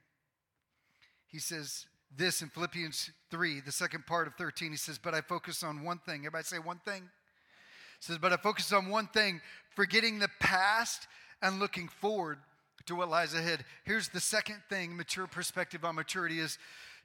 He 1.26 1.38
says 1.38 1.86
this 2.16 2.40
in 2.40 2.48
Philippians 2.48 3.10
3, 3.30 3.60
the 3.60 3.72
second 3.72 4.06
part 4.06 4.26
of 4.26 4.34
13. 4.34 4.70
He 4.70 4.76
says, 4.76 4.98
But 4.98 5.14
I 5.14 5.20
focus 5.20 5.62
on 5.62 5.82
one 5.82 5.98
thing. 5.98 6.20
Everybody 6.20 6.44
say 6.44 6.58
one 6.58 6.80
thing. 6.86 7.02
He 7.02 8.00
says, 8.00 8.18
But 8.18 8.32
I 8.32 8.36
focus 8.36 8.72
on 8.72 8.88
one 8.88 9.08
thing, 9.08 9.40
forgetting 9.74 10.18
the 10.18 10.30
past 10.40 11.06
and 11.42 11.58
looking 11.58 11.88
forward 11.88 12.38
to 12.86 12.94
what 12.94 13.10
lies 13.10 13.34
ahead. 13.34 13.64
Here's 13.84 14.08
the 14.08 14.20
second 14.20 14.62
thing 14.68 14.96
mature 14.96 15.26
perspective 15.26 15.84
on 15.84 15.94
maturity 15.94 16.38
is 16.38 16.58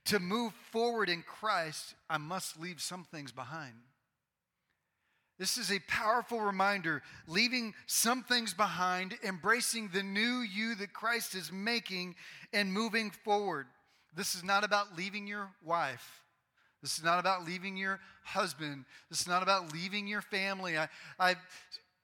to 0.06 0.20
move 0.20 0.54
forward 0.72 1.10
in 1.10 1.24
Christ, 1.24 1.96
I 2.10 2.18
must 2.18 2.60
leave 2.60 2.82
some 2.82 3.06
things 3.06 3.32
behind. 3.32 3.74
This 5.40 5.58
is 5.58 5.72
a 5.72 5.80
powerful 5.88 6.40
reminder, 6.40 7.02
leaving 7.28 7.74
some 7.88 8.24
things 8.24 8.54
behind, 8.54 9.18
embracing 9.24 9.90
the 9.90 10.04
new 10.04 10.40
you 10.42 10.76
that 10.76 10.94
Christ 10.94 11.36
is 11.36 11.52
making, 11.52 12.16
and 12.52 12.72
moving 12.72 13.10
forward. 13.10 13.68
This 14.16 14.36
is 14.36 14.44
not 14.44 14.64
about 14.64 14.96
leaving 14.96 15.26
your 15.26 15.50
wife. 15.64 16.22
This 16.82 16.98
is 16.98 17.04
not 17.04 17.20
about 17.20 17.46
leaving 17.46 17.78
your 17.78 18.00
husband. 18.24 18.86
This 19.10 19.22
is 19.22 19.28
not 19.28 19.42
about 19.42 19.74
leaving 19.74 20.06
your 20.06 20.22
family. 20.22 20.78
I, 20.78 20.88
I 21.18 21.36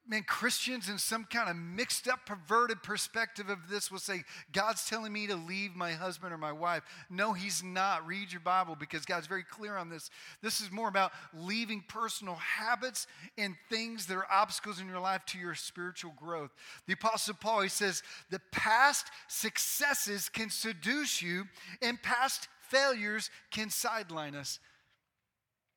man, 0.09 0.23
Christians 0.23 0.89
in 0.89 0.97
some 0.97 1.23
kind 1.23 1.49
of 1.49 1.55
mixed 1.55 2.07
up, 2.07 2.25
perverted 2.25 2.81
perspective 2.81 3.49
of 3.49 3.69
this 3.69 3.91
will 3.91 3.99
say, 3.99 4.23
God's 4.51 4.85
telling 4.85 5.13
me 5.13 5.27
to 5.27 5.35
leave 5.35 5.75
my 5.75 5.91
husband 5.91 6.33
or 6.33 6.37
my 6.37 6.51
wife. 6.51 6.83
No, 7.09 7.33
He's 7.33 7.63
not. 7.63 8.05
Read 8.07 8.31
your 8.31 8.41
Bible 8.41 8.75
because 8.75 9.05
God's 9.05 9.27
very 9.27 9.43
clear 9.43 9.77
on 9.77 9.89
this. 9.89 10.09
This 10.41 10.61
is 10.61 10.71
more 10.71 10.89
about 10.89 11.11
leaving 11.33 11.83
personal 11.87 12.35
habits 12.35 13.05
and 13.37 13.55
things 13.69 14.07
that 14.07 14.17
are 14.17 14.31
obstacles 14.31 14.81
in 14.81 14.87
your 14.87 14.99
life 14.99 15.23
to 15.27 15.37
your 15.37 15.53
spiritual 15.53 16.13
growth. 16.17 16.49
The 16.87 16.93
Apostle 16.93 17.35
Paul, 17.39 17.61
he 17.61 17.69
says, 17.69 18.01
the 18.31 18.41
past 18.51 19.07
successes 19.27 20.27
can 20.27 20.49
seduce 20.49 21.21
you, 21.21 21.47
and 21.81 22.01
past 22.01 22.47
failures 22.61 23.29
can 23.51 23.69
sideline 23.69 24.35
us. 24.35 24.59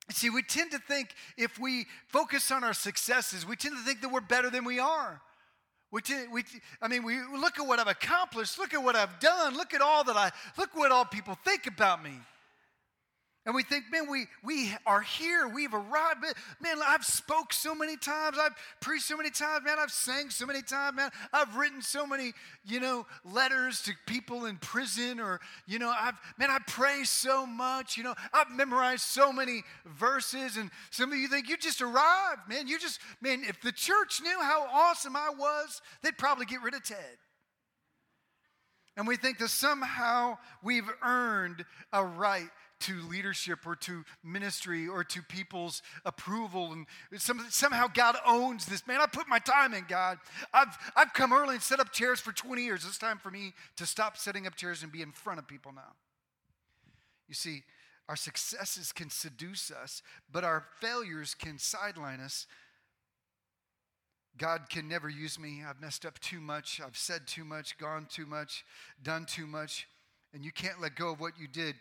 See, 0.09 0.29
we 0.29 0.43
tend 0.43 0.71
to 0.71 0.79
think 0.79 1.13
if 1.37 1.57
we 1.57 1.85
focus 2.07 2.51
on 2.51 2.63
our 2.63 2.73
successes, 2.73 3.45
we 3.45 3.55
tend 3.55 3.77
to 3.77 3.83
think 3.83 4.01
that 4.01 4.11
we're 4.11 4.21
better 4.21 4.49
than 4.49 4.65
we 4.65 4.79
are. 4.79 5.21
We, 5.91 6.01
tend, 6.01 6.31
we, 6.31 6.43
I 6.81 6.87
mean, 6.87 7.03
we 7.03 7.19
look 7.21 7.59
at 7.59 7.65
what 7.65 7.79
I've 7.79 7.87
accomplished, 7.87 8.57
look 8.57 8.73
at 8.73 8.83
what 8.83 8.95
I've 8.95 9.19
done, 9.19 9.55
look 9.55 9.73
at 9.73 9.81
all 9.81 10.03
that 10.03 10.15
I, 10.17 10.31
look 10.57 10.75
what 10.75 10.91
all 10.91 11.05
people 11.05 11.37
think 11.45 11.67
about 11.67 12.03
me. 12.03 12.19
And 13.45 13.53
we 13.53 13.63
think, 13.63 13.85
man, 13.91 14.09
we, 14.09 14.27
we 14.41 14.73
are 14.85 15.01
here. 15.01 15.49
We've 15.49 15.73
arrived. 15.73 16.23
Man, 16.61 16.77
I've 16.85 17.03
spoke 17.03 17.51
so 17.51 17.75
many 17.75 17.97
times. 17.97 18.37
I've 18.39 18.55
preached 18.79 19.05
so 19.05 19.17
many 19.17 19.31
times. 19.31 19.65
Man, 19.65 19.77
I've 19.79 19.91
sang 19.91 20.29
so 20.29 20.45
many 20.45 20.61
times. 20.61 20.95
Man, 20.95 21.09
I've 21.33 21.57
written 21.57 21.81
so 21.81 22.07
many, 22.07 22.31
you 22.65 22.79
know, 22.79 23.05
letters 23.25 23.81
to 23.83 23.91
people 24.07 24.45
in 24.45 24.55
prison 24.57 25.19
or, 25.19 25.41
you 25.67 25.77
know, 25.77 25.89
I've, 25.89 26.17
man, 26.37 26.51
I 26.51 26.59
pray 26.67 27.03
so 27.03 27.45
much. 27.45 27.97
You 27.97 28.05
know, 28.05 28.15
I've 28.33 28.49
memorized 28.49 29.03
so 29.03 29.33
many 29.33 29.63
verses. 29.85 30.55
And 30.55 30.71
some 30.89 31.11
of 31.11 31.17
you 31.17 31.27
think 31.27 31.49
you 31.49 31.57
just 31.57 31.81
arrived, 31.81 32.47
man. 32.47 32.69
You 32.69 32.79
just, 32.79 33.01
man, 33.19 33.43
if 33.45 33.59
the 33.59 33.73
church 33.73 34.21
knew 34.23 34.39
how 34.41 34.67
awesome 34.71 35.17
I 35.17 35.31
was, 35.37 35.81
they'd 36.01 36.17
probably 36.17 36.45
get 36.45 36.61
rid 36.61 36.75
of 36.75 36.83
Ted. 36.83 37.17
And 38.95 39.07
we 39.07 39.15
think 39.15 39.39
that 39.39 39.49
somehow 39.49 40.37
we've 40.61 40.89
earned 41.01 41.65
a 41.91 42.05
right 42.05 42.49
to 42.83 43.01
leadership 43.07 43.59
or 43.65 43.75
to 43.77 44.03
ministry 44.23 44.87
or 44.87 45.03
to 45.03 45.21
people's 45.21 45.81
approval. 46.05 46.73
And 46.73 46.85
some, 47.17 47.45
somehow 47.49 47.87
God 47.93 48.15
owns 48.25 48.65
this. 48.65 48.85
Man, 48.85 48.99
I 49.01 49.05
put 49.05 49.27
my 49.27 49.39
time 49.39 49.73
in, 49.73 49.85
God. 49.87 50.17
I've, 50.53 50.77
I've 50.95 51.13
come 51.13 51.31
early 51.31 51.55
and 51.55 51.63
set 51.63 51.79
up 51.79 51.91
chairs 51.91 52.19
for 52.19 52.31
20 52.31 52.61
years. 52.61 52.85
It's 52.85 52.97
time 52.97 53.17
for 53.17 53.31
me 53.31 53.53
to 53.77 53.85
stop 53.85 54.17
setting 54.17 54.45
up 54.47 54.55
chairs 54.55 54.83
and 54.83 54.91
be 54.91 55.01
in 55.01 55.11
front 55.11 55.39
of 55.39 55.47
people 55.47 55.71
now. 55.73 55.93
You 57.27 57.35
see, 57.35 57.63
our 58.09 58.17
successes 58.17 58.91
can 58.91 59.09
seduce 59.09 59.71
us, 59.71 60.01
but 60.31 60.43
our 60.43 60.65
failures 60.81 61.35
can 61.35 61.57
sideline 61.57 62.19
us. 62.19 62.47
God 64.37 64.63
can 64.69 64.89
never 64.89 65.07
use 65.07 65.39
me. 65.39 65.61
I've 65.67 65.79
messed 65.79 66.05
up 66.05 66.19
too 66.19 66.41
much. 66.41 66.81
I've 66.85 66.97
said 66.97 67.27
too 67.27 67.45
much, 67.45 67.77
gone 67.77 68.07
too 68.09 68.25
much, 68.25 68.65
done 69.01 69.25
too 69.25 69.47
much. 69.47 69.87
And 70.33 70.43
you 70.43 70.51
can't 70.51 70.81
let 70.81 70.95
go 70.95 71.11
of 71.11 71.19
what 71.19 71.39
you 71.39 71.47
did 71.47 71.75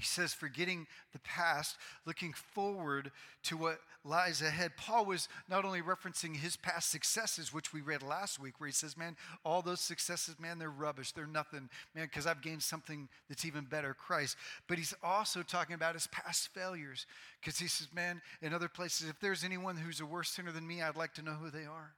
he 0.00 0.06
says, 0.06 0.32
forgetting 0.32 0.86
the 1.12 1.18
past, 1.18 1.76
looking 2.06 2.32
forward 2.32 3.12
to 3.44 3.56
what 3.56 3.80
lies 4.02 4.40
ahead. 4.40 4.72
Paul 4.78 5.04
was 5.04 5.28
not 5.46 5.64
only 5.64 5.82
referencing 5.82 6.36
his 6.36 6.56
past 6.56 6.90
successes, 6.90 7.52
which 7.52 7.74
we 7.74 7.82
read 7.82 8.02
last 8.02 8.40
week, 8.40 8.58
where 8.58 8.66
he 8.66 8.72
says, 8.72 8.96
Man, 8.96 9.14
all 9.44 9.60
those 9.60 9.80
successes, 9.80 10.40
man, 10.40 10.58
they're 10.58 10.70
rubbish. 10.70 11.12
They're 11.12 11.26
nothing, 11.26 11.68
man, 11.94 12.06
because 12.06 12.26
I've 12.26 12.40
gained 12.40 12.62
something 12.62 13.08
that's 13.28 13.44
even 13.44 13.64
better, 13.64 13.92
Christ. 13.92 14.36
But 14.68 14.78
he's 14.78 14.94
also 15.02 15.42
talking 15.42 15.74
about 15.74 15.94
his 15.94 16.06
past 16.06 16.48
failures, 16.54 17.06
because 17.40 17.58
he 17.58 17.68
says, 17.68 17.88
Man, 17.94 18.22
in 18.40 18.54
other 18.54 18.68
places, 18.68 19.10
if 19.10 19.20
there's 19.20 19.44
anyone 19.44 19.76
who's 19.76 20.00
a 20.00 20.06
worse 20.06 20.30
sinner 20.30 20.52
than 20.52 20.66
me, 20.66 20.80
I'd 20.80 20.96
like 20.96 21.12
to 21.14 21.22
know 21.22 21.34
who 21.34 21.50
they 21.50 21.66
are. 21.66 21.92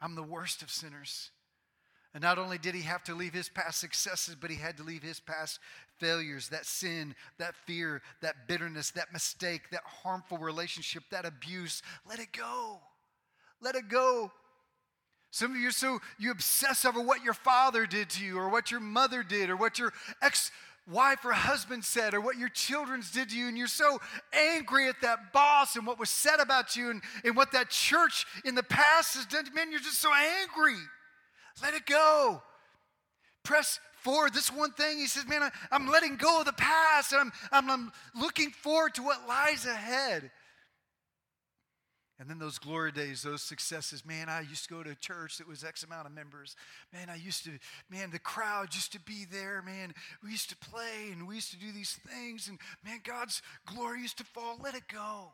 I'm 0.00 0.14
the 0.14 0.22
worst 0.22 0.62
of 0.62 0.70
sinners. 0.70 1.30
And 2.14 2.22
not 2.22 2.38
only 2.38 2.58
did 2.58 2.74
he 2.74 2.82
have 2.82 3.02
to 3.04 3.14
leave 3.14 3.32
his 3.32 3.48
past 3.48 3.80
successes, 3.80 4.36
but 4.38 4.50
he 4.50 4.56
had 4.56 4.76
to 4.76 4.82
leave 4.82 5.02
his 5.02 5.18
past 5.18 5.58
failures, 5.98 6.50
that 6.50 6.66
sin, 6.66 7.14
that 7.38 7.54
fear, 7.66 8.02
that 8.20 8.46
bitterness, 8.46 8.90
that 8.90 9.12
mistake, 9.12 9.70
that 9.70 9.82
harmful 9.84 10.36
relationship, 10.36 11.04
that 11.10 11.24
abuse. 11.24 11.82
Let 12.06 12.18
it 12.18 12.32
go. 12.32 12.80
Let 13.62 13.76
it 13.76 13.88
go. 13.88 14.30
Some 15.30 15.52
of 15.52 15.56
you 15.56 15.68
are 15.68 15.72
so 15.72 16.00
you 16.18 16.30
obsess 16.30 16.84
over 16.84 17.00
what 17.00 17.24
your 17.24 17.32
father 17.32 17.86
did 17.86 18.10
to 18.10 18.24
you, 18.24 18.38
or 18.38 18.50
what 18.50 18.70
your 18.70 18.80
mother 18.80 19.22
did, 19.22 19.48
or 19.48 19.56
what 19.56 19.78
your 19.78 19.94
ex 20.20 20.50
wife 20.86 21.24
or 21.24 21.32
husband 21.32 21.84
said, 21.84 22.12
or 22.12 22.20
what 22.20 22.36
your 22.36 22.50
children's 22.50 23.10
did 23.10 23.30
to 23.30 23.36
you, 23.38 23.48
and 23.48 23.56
you're 23.56 23.68
so 23.68 23.98
angry 24.34 24.88
at 24.88 25.00
that 25.00 25.32
boss 25.32 25.76
and 25.76 25.86
what 25.86 25.98
was 25.98 26.10
said 26.10 26.40
about 26.40 26.76
you 26.76 26.90
and, 26.90 27.00
and 27.24 27.34
what 27.34 27.52
that 27.52 27.70
church 27.70 28.26
in 28.44 28.54
the 28.54 28.62
past 28.62 29.14
has 29.14 29.24
done. 29.24 29.46
Man, 29.54 29.70
you're 29.70 29.80
just 29.80 30.00
so 30.00 30.12
angry. 30.12 30.76
Let 31.60 31.74
it 31.74 31.86
go. 31.86 32.42
Press 33.42 33.80
forward. 34.02 34.34
This 34.34 34.52
one 34.52 34.72
thing, 34.72 34.98
he 34.98 35.06
says, 35.06 35.26
Man, 35.26 35.42
I, 35.42 35.74
am 35.74 35.88
letting 35.88 36.16
go 36.16 36.40
of 36.40 36.46
the 36.46 36.52
past 36.52 37.12
and 37.12 37.20
I'm, 37.20 37.32
I'm, 37.50 37.70
I'm 37.70 37.92
looking 38.20 38.50
forward 38.50 38.94
to 38.94 39.02
what 39.02 39.26
lies 39.28 39.66
ahead. 39.66 40.30
And 42.22 42.30
then 42.30 42.38
those 42.38 42.60
glory 42.60 42.92
days, 42.92 43.22
those 43.22 43.42
successes. 43.42 44.06
Man, 44.06 44.28
I 44.28 44.42
used 44.42 44.68
to 44.68 44.72
go 44.72 44.84
to 44.84 44.90
a 44.90 44.94
church 44.94 45.38
that 45.38 45.48
was 45.48 45.64
X 45.64 45.82
amount 45.82 46.06
of 46.06 46.14
members. 46.14 46.54
Man, 46.92 47.10
I 47.10 47.16
used 47.16 47.44
to, 47.46 47.50
man, 47.90 48.10
the 48.12 48.20
crowd 48.20 48.74
used 48.74 48.92
to 48.92 49.00
be 49.00 49.24
there. 49.28 49.60
Man, 49.60 49.92
we 50.22 50.30
used 50.30 50.48
to 50.50 50.56
play 50.56 51.10
and 51.10 51.26
we 51.26 51.34
used 51.34 51.50
to 51.50 51.58
do 51.58 51.72
these 51.72 51.98
things. 52.08 52.46
And 52.46 52.60
man, 52.84 53.00
God's 53.02 53.42
glory 53.66 54.02
used 54.02 54.18
to 54.18 54.24
fall. 54.24 54.56
Let 54.62 54.76
it 54.76 54.84
go. 54.86 55.32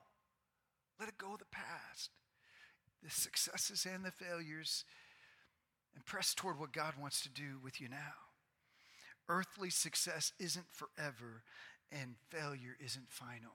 Let 0.98 1.10
it 1.10 1.18
go 1.18 1.34
of 1.34 1.40
the 1.40 1.44
past. 1.52 2.10
The 3.02 3.10
successes 3.10 3.86
and 3.92 4.02
the 4.02 4.10
failures 4.10 4.86
and 5.94 6.04
press 6.04 6.34
toward 6.34 6.58
what 6.58 6.72
God 6.72 6.94
wants 7.00 7.22
to 7.22 7.28
do 7.28 7.58
with 7.62 7.80
you 7.80 7.88
now. 7.88 8.14
Earthly 9.28 9.70
success 9.70 10.32
isn't 10.38 10.66
forever, 10.72 11.42
and 11.92 12.14
failure 12.30 12.76
isn't 12.84 13.10
final. 13.10 13.52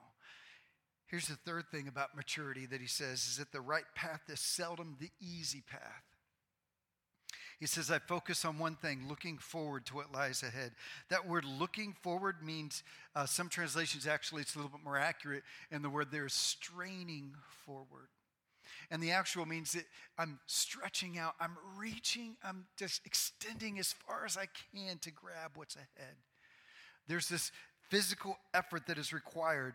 Here's 1.06 1.28
the 1.28 1.36
third 1.36 1.64
thing 1.70 1.88
about 1.88 2.16
maturity 2.16 2.66
that 2.66 2.80
he 2.80 2.86
says 2.86 3.26
is 3.26 3.36
that 3.38 3.52
the 3.52 3.60
right 3.60 3.84
path 3.94 4.22
is 4.28 4.40
seldom 4.40 4.96
the 4.98 5.10
easy 5.20 5.62
path. 5.68 6.02
He 7.60 7.66
says, 7.66 7.90
I 7.90 7.98
focus 7.98 8.44
on 8.44 8.58
one 8.58 8.74
thing, 8.74 9.06
looking 9.08 9.38
forward 9.38 9.86
to 9.86 9.94
what 9.94 10.12
lies 10.12 10.42
ahead. 10.42 10.72
That 11.08 11.28
word 11.28 11.44
looking 11.44 11.94
forward 12.02 12.36
means, 12.44 12.82
uh, 13.14 13.26
some 13.26 13.48
translations 13.48 14.06
actually, 14.06 14.42
it's 14.42 14.54
a 14.54 14.58
little 14.58 14.72
bit 14.72 14.84
more 14.84 14.98
accurate, 14.98 15.44
and 15.70 15.84
the 15.84 15.90
word 15.90 16.08
there 16.10 16.26
is 16.26 16.34
straining 16.34 17.34
forward. 17.64 18.08
And 18.90 19.02
the 19.02 19.12
actual 19.12 19.46
means 19.46 19.72
that 19.72 19.84
I'm 20.18 20.38
stretching 20.46 21.18
out, 21.18 21.34
I'm 21.40 21.56
reaching, 21.76 22.36
I'm 22.44 22.66
just 22.76 23.04
extending 23.04 23.78
as 23.78 23.92
far 23.92 24.24
as 24.24 24.36
I 24.36 24.46
can 24.74 24.98
to 24.98 25.10
grab 25.10 25.52
what's 25.54 25.76
ahead. 25.76 26.16
There's 27.08 27.28
this 27.28 27.52
physical 27.90 28.38
effort 28.52 28.86
that 28.86 28.98
is 28.98 29.12
required. 29.12 29.74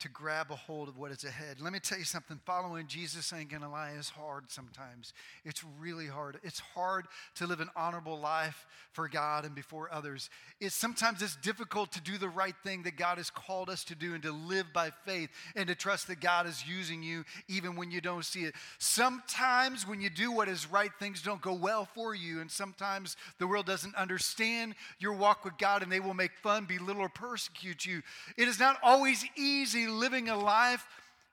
To 0.00 0.08
grab 0.10 0.50
a 0.50 0.56
hold 0.56 0.88
of 0.88 0.98
what 0.98 1.10
is 1.10 1.24
ahead. 1.24 1.60
Let 1.60 1.72
me 1.72 1.78
tell 1.78 1.98
you 1.98 2.04
something 2.04 2.38
following 2.44 2.86
Jesus 2.86 3.32
ain't 3.32 3.50
gonna 3.50 3.70
lie 3.70 3.92
is 3.92 4.10
hard 4.10 4.50
sometimes. 4.50 5.14
It's 5.44 5.64
really 5.80 6.06
hard. 6.06 6.38
It's 6.42 6.60
hard 6.60 7.06
to 7.36 7.46
live 7.46 7.60
an 7.60 7.70
honorable 7.74 8.18
life 8.18 8.66
for 8.92 9.08
God 9.08 9.44
and 9.44 9.54
before 9.54 9.92
others. 9.92 10.28
It's 10.60 10.74
sometimes 10.74 11.22
it's 11.22 11.36
difficult 11.36 11.92
to 11.92 12.00
do 12.02 12.18
the 12.18 12.28
right 12.28 12.54
thing 12.62 12.82
that 12.82 12.96
God 12.96 13.16
has 13.16 13.30
called 13.30 13.70
us 13.70 13.84
to 13.84 13.94
do 13.94 14.12
and 14.12 14.22
to 14.22 14.32
live 14.32 14.66
by 14.74 14.90
faith 15.06 15.30
and 15.54 15.66
to 15.68 15.74
trust 15.74 16.08
that 16.08 16.20
God 16.20 16.46
is 16.46 16.66
using 16.66 17.02
you 17.02 17.24
even 17.48 17.74
when 17.74 17.90
you 17.90 18.02
don't 18.02 18.24
see 18.24 18.44
it. 18.44 18.54
Sometimes 18.78 19.86
when 19.88 20.00
you 20.02 20.10
do 20.10 20.30
what 20.30 20.48
is 20.48 20.70
right, 20.70 20.90
things 20.98 21.22
don't 21.22 21.40
go 21.40 21.54
well 21.54 21.88
for 21.94 22.14
you, 22.14 22.40
and 22.40 22.50
sometimes 22.50 23.16
the 23.38 23.46
world 23.46 23.66
doesn't 23.66 23.94
understand 23.94 24.74
your 24.98 25.14
walk 25.14 25.44
with 25.44 25.56
God 25.58 25.82
and 25.82 25.90
they 25.90 26.00
will 26.00 26.14
make 26.14 26.32
fun, 26.42 26.64
belittle, 26.64 27.02
or 27.02 27.08
persecute 27.08 27.86
you. 27.86 28.02
It 28.36 28.48
is 28.48 28.58
not 28.58 28.78
always 28.82 29.24
easy 29.36 29.85
living 29.86 30.28
a 30.28 30.36
life 30.36 30.86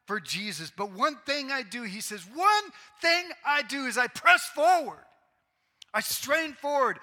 for 0.05 0.19
Jesus. 0.19 0.72
But 0.75 0.91
one 0.91 1.15
thing 1.25 1.51
I 1.51 1.63
do, 1.63 1.83
he 1.83 2.01
says, 2.01 2.25
one 2.33 2.63
thing 3.01 3.25
I 3.45 3.62
do 3.63 3.86
is 3.86 3.98
I 3.98 4.07
press 4.07 4.45
forward. 4.48 5.03
I 5.93 6.01
strain 6.01 6.53
forward. 6.53 7.00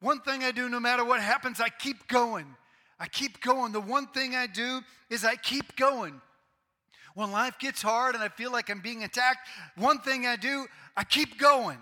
One 0.00 0.20
thing 0.20 0.42
I 0.42 0.50
do, 0.50 0.68
no 0.68 0.80
matter 0.80 1.04
what 1.04 1.20
happens, 1.20 1.60
I 1.60 1.68
keep 1.68 2.08
going. 2.08 2.46
I 2.98 3.06
keep 3.06 3.40
going. 3.40 3.72
The 3.72 3.80
one 3.80 4.06
thing 4.08 4.34
I 4.34 4.46
do 4.46 4.82
is 5.08 5.24
I 5.24 5.36
keep 5.36 5.76
going. 5.76 6.20
When 7.14 7.32
life 7.32 7.58
gets 7.58 7.82
hard 7.82 8.14
and 8.14 8.22
I 8.22 8.28
feel 8.28 8.52
like 8.52 8.70
I'm 8.70 8.80
being 8.80 9.02
attacked, 9.04 9.48
one 9.76 9.98
thing 10.00 10.26
I 10.26 10.36
do, 10.36 10.66
I 10.96 11.04
keep 11.04 11.38
going. 11.38 11.78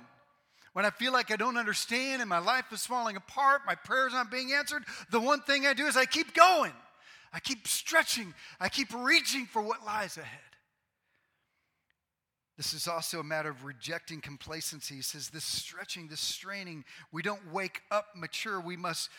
When 0.72 0.84
I 0.84 0.90
feel 0.90 1.12
like 1.12 1.30
I 1.30 1.36
don't 1.36 1.56
understand 1.56 2.22
and 2.22 2.28
my 2.28 2.38
life 2.38 2.66
is 2.72 2.86
falling 2.86 3.16
apart, 3.16 3.62
my 3.66 3.74
prayers 3.74 4.12
aren't 4.14 4.30
being 4.30 4.52
answered, 4.52 4.84
the 5.10 5.20
one 5.20 5.40
thing 5.42 5.66
I 5.66 5.74
do 5.74 5.86
is 5.86 5.96
I 5.96 6.04
keep 6.04 6.34
going. 6.34 6.72
I 7.32 7.40
keep 7.40 7.66
stretching, 7.68 8.34
I 8.60 8.68
keep 8.68 8.92
reaching 8.94 9.46
for 9.46 9.62
what 9.62 9.84
lies 9.84 10.16
ahead. 10.16 10.40
This 12.56 12.74
is 12.74 12.88
also 12.88 13.20
a 13.20 13.24
matter 13.24 13.50
of 13.50 13.64
rejecting 13.64 14.20
complacency. 14.20 14.96
He 14.96 15.02
says, 15.02 15.30
This 15.30 15.44
stretching, 15.44 16.08
this 16.08 16.20
straining, 16.20 16.84
we 17.12 17.22
don't 17.22 17.52
wake 17.52 17.82
up 17.92 18.06
mature. 18.16 18.60
We 18.60 18.76
must 18.76 19.10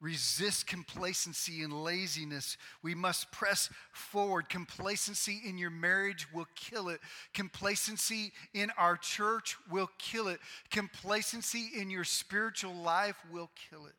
resist 0.00 0.66
complacency 0.66 1.62
and 1.62 1.72
laziness. 1.84 2.56
We 2.82 2.94
must 2.94 3.30
press 3.32 3.68
forward. 3.92 4.48
Complacency 4.48 5.42
in 5.44 5.58
your 5.58 5.70
marriage 5.70 6.26
will 6.32 6.46
kill 6.54 6.88
it. 6.88 7.00
Complacency 7.34 8.32
in 8.54 8.70
our 8.78 8.96
church 8.96 9.56
will 9.70 9.90
kill 9.98 10.28
it. 10.28 10.40
Complacency 10.70 11.70
in 11.76 11.90
your 11.90 12.04
spiritual 12.04 12.74
life 12.74 13.16
will 13.30 13.50
kill 13.70 13.86
it. 13.86 13.94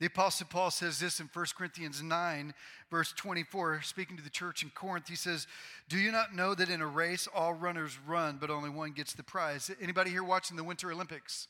The 0.00 0.06
Apostle 0.06 0.46
Paul 0.48 0.70
says 0.70 1.00
this 1.00 1.18
in 1.18 1.28
1 1.32 1.46
Corinthians 1.56 2.02
9, 2.02 2.54
verse 2.88 3.12
24, 3.16 3.82
speaking 3.82 4.16
to 4.16 4.22
the 4.22 4.30
church 4.30 4.62
in 4.62 4.70
Corinth. 4.70 5.08
He 5.08 5.16
says, 5.16 5.48
Do 5.88 5.98
you 5.98 6.12
not 6.12 6.34
know 6.34 6.54
that 6.54 6.70
in 6.70 6.80
a 6.80 6.86
race 6.86 7.26
all 7.34 7.52
runners 7.52 7.98
run, 8.06 8.38
but 8.40 8.48
only 8.48 8.70
one 8.70 8.92
gets 8.92 9.12
the 9.12 9.24
prize? 9.24 9.70
Anybody 9.80 10.10
here 10.10 10.22
watching 10.22 10.56
the 10.56 10.62
Winter 10.62 10.92
Olympics? 10.92 11.48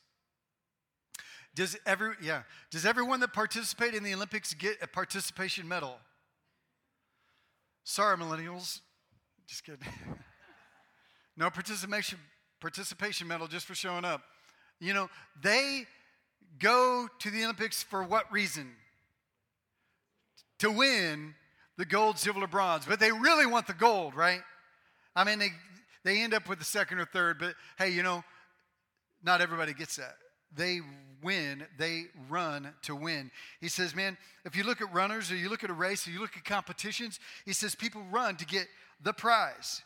Does 1.55 1.76
every 1.85 2.14
yeah, 2.23 2.43
does 2.71 2.87
everyone 2.87 3.21
that 3.21 3.33
participated 3.33 3.97
in 3.97 4.05
the 4.05 4.14
Olympics 4.14 4.55
get 4.55 4.76
a 4.81 4.87
participation 4.87 5.67
medal? 5.67 5.97
Sorry, 7.85 8.17
millennials. 8.17 8.81
Just 9.47 9.64
kidding. 9.64 9.81
no 11.37 11.50
participation 11.50 12.19
participation 12.61 13.26
medal 13.26 13.47
just 13.47 13.67
for 13.67 13.75
showing 13.75 14.05
up. 14.05 14.23
You 14.81 14.95
know, 14.95 15.11
they 15.43 15.87
go 16.59 17.09
to 17.21 17.31
the 17.31 17.45
Olympics 17.45 17.83
for 17.83 18.03
what 18.03 18.31
reason? 18.33 18.71
To 20.61 20.71
win 20.71 21.35
the 21.77 21.85
gold, 21.85 22.19
silver, 22.19 22.43
or 22.43 22.47
bronze. 22.47 22.85
But 22.85 23.00
they 23.00 23.12
really 23.12 23.47
want 23.47 23.67
the 23.67 23.75
gold, 23.75 24.15
right? 24.15 24.41
I 25.15 25.25
mean, 25.25 25.38
they, 25.38 25.50
they 26.05 26.21
end 26.21 26.35
up 26.35 26.49
with 26.49 26.59
the 26.59 26.65
second 26.65 26.99
or 26.99 27.05
third, 27.05 27.38
but 27.38 27.55
hey, 27.79 27.91
you 27.91 28.03
know, 28.03 28.23
not 29.23 29.41
everybody 29.41 29.73
gets 29.75 29.97
that. 29.97 30.15
They 30.55 30.81
win, 31.23 31.65
they 31.79 32.05
run 32.29 32.73
to 32.83 32.95
win. 32.95 33.31
He 33.61 33.69
says, 33.69 33.95
man, 33.95 34.17
if 34.45 34.57
you 34.57 34.65
look 34.65 34.81
at 34.81 34.93
runners 34.93 35.31
or 35.31 35.37
you 35.37 35.49
look 35.49 35.65
at 35.65 35.71
a 35.71 35.75
race 35.75 36.07
or 36.07 36.11
you 36.11 36.21
look 36.21 36.37
at 36.37 36.45
competitions, 36.45 37.19
he 37.45 37.53
says 37.53 37.75
people 37.75 38.03
run 38.11 38.37
to 38.37 38.47
get 38.47 38.67
the 39.03 39.12
prize. 39.12 39.83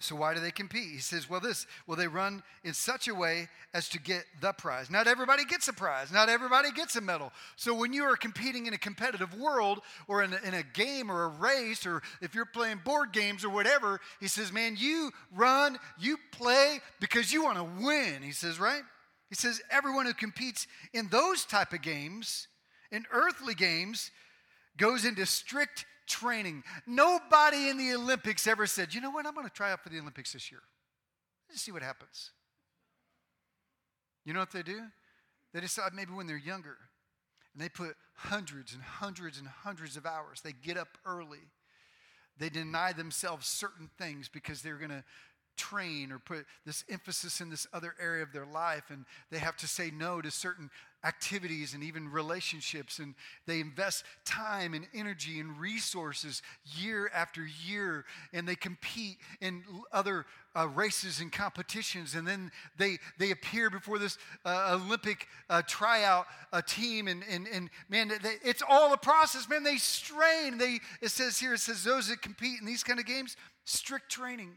So 0.00 0.14
why 0.14 0.32
do 0.32 0.40
they 0.40 0.52
compete? 0.52 0.90
He 0.92 0.98
says, 0.98 1.28
well, 1.28 1.40
this, 1.40 1.66
well, 1.86 1.96
they 1.96 2.06
run 2.06 2.44
in 2.62 2.72
such 2.72 3.08
a 3.08 3.14
way 3.14 3.48
as 3.74 3.88
to 3.88 4.00
get 4.00 4.24
the 4.40 4.52
prize. 4.52 4.90
Not 4.90 5.08
everybody 5.08 5.44
gets 5.44 5.66
a 5.66 5.72
prize. 5.72 6.12
Not 6.12 6.28
everybody 6.28 6.70
gets 6.70 6.94
a 6.94 7.00
medal. 7.00 7.32
So 7.56 7.74
when 7.74 7.92
you 7.92 8.04
are 8.04 8.16
competing 8.16 8.66
in 8.66 8.74
a 8.74 8.78
competitive 8.78 9.34
world 9.34 9.80
or 10.06 10.22
in 10.22 10.32
a, 10.32 10.38
in 10.44 10.54
a 10.54 10.62
game 10.62 11.10
or 11.10 11.24
a 11.24 11.28
race 11.28 11.84
or 11.84 12.02
if 12.22 12.32
you're 12.32 12.46
playing 12.46 12.82
board 12.84 13.12
games 13.12 13.44
or 13.44 13.50
whatever, 13.50 14.00
he 14.20 14.28
says, 14.28 14.52
man, 14.52 14.76
you 14.78 15.10
run, 15.34 15.78
you 15.98 16.16
play 16.30 16.78
because 17.00 17.32
you 17.32 17.42
want 17.42 17.58
to 17.58 17.84
win. 17.84 18.22
He 18.22 18.32
says, 18.32 18.60
right? 18.60 18.82
He 19.30 19.34
says, 19.34 19.60
everyone 19.68 20.06
who 20.06 20.14
competes 20.14 20.68
in 20.94 21.08
those 21.08 21.44
type 21.44 21.72
of 21.72 21.82
games, 21.82 22.46
in 22.92 23.04
earthly 23.10 23.54
games, 23.54 24.12
goes 24.76 25.04
into 25.04 25.26
strict 25.26 25.86
training. 26.08 26.64
Nobody 26.86 27.68
in 27.68 27.78
the 27.78 27.94
Olympics 27.94 28.46
ever 28.46 28.66
said, 28.66 28.94
you 28.94 29.00
know 29.00 29.10
what, 29.10 29.26
I'm 29.26 29.34
going 29.34 29.46
to 29.46 29.52
try 29.52 29.70
out 29.70 29.82
for 29.82 29.88
the 29.88 29.98
Olympics 29.98 30.32
this 30.32 30.50
year. 30.50 30.62
Let's 31.48 31.62
see 31.62 31.72
what 31.72 31.82
happens. 31.82 32.30
You 34.24 34.32
know 34.34 34.40
what 34.40 34.50
they 34.50 34.62
do? 34.62 34.80
They 35.54 35.60
decide 35.60 35.92
maybe 35.94 36.12
when 36.12 36.26
they're 36.26 36.36
younger 36.36 36.76
and 37.54 37.62
they 37.62 37.68
put 37.68 37.96
hundreds 38.14 38.74
and 38.74 38.82
hundreds 38.82 39.38
and 39.38 39.48
hundreds 39.48 39.96
of 39.96 40.04
hours. 40.04 40.40
They 40.42 40.52
get 40.52 40.76
up 40.76 40.98
early. 41.06 41.38
They 42.38 42.48
deny 42.48 42.92
themselves 42.92 43.46
certain 43.46 43.88
things 43.98 44.28
because 44.28 44.62
they're 44.62 44.76
going 44.76 44.90
to 44.90 45.04
train 45.56 46.12
or 46.12 46.18
put 46.18 46.46
this 46.64 46.84
emphasis 46.88 47.40
in 47.40 47.50
this 47.50 47.66
other 47.72 47.94
area 48.00 48.22
of 48.22 48.32
their 48.32 48.46
life 48.46 48.84
and 48.90 49.04
they 49.30 49.38
have 49.38 49.56
to 49.56 49.66
say 49.66 49.90
no 49.90 50.20
to 50.20 50.30
certain 50.30 50.70
activities 51.04 51.74
and 51.74 51.84
even 51.84 52.10
relationships 52.10 52.98
and 52.98 53.14
they 53.46 53.60
invest 53.60 54.04
time 54.24 54.74
and 54.74 54.86
energy 54.92 55.38
and 55.38 55.58
resources 55.58 56.42
year 56.64 57.10
after 57.14 57.46
year 57.64 58.04
and 58.32 58.48
they 58.48 58.56
compete 58.56 59.18
in 59.40 59.62
other 59.92 60.26
uh, 60.56 60.66
races 60.68 61.20
and 61.20 61.30
competitions 61.30 62.14
and 62.14 62.26
then 62.26 62.50
they 62.78 62.98
they 63.18 63.30
appear 63.30 63.70
before 63.70 63.98
this 63.98 64.18
uh, 64.44 64.76
olympic 64.82 65.28
uh, 65.50 65.62
tryout 65.68 66.26
uh, 66.52 66.60
team 66.66 67.06
and, 67.06 67.22
and, 67.30 67.46
and 67.46 67.70
man 67.88 68.08
they, 68.08 68.34
it's 68.42 68.62
all 68.68 68.92
a 68.92 68.98
process 68.98 69.48
man 69.48 69.62
they 69.62 69.76
strain 69.76 70.58
they 70.58 70.80
it 71.00 71.10
says 71.10 71.38
here 71.38 71.54
it 71.54 71.60
says 71.60 71.84
those 71.84 72.08
that 72.08 72.20
compete 72.22 72.58
in 72.60 72.66
these 72.66 72.82
kind 72.82 72.98
of 72.98 73.06
games 73.06 73.36
strict 73.64 74.10
training 74.10 74.52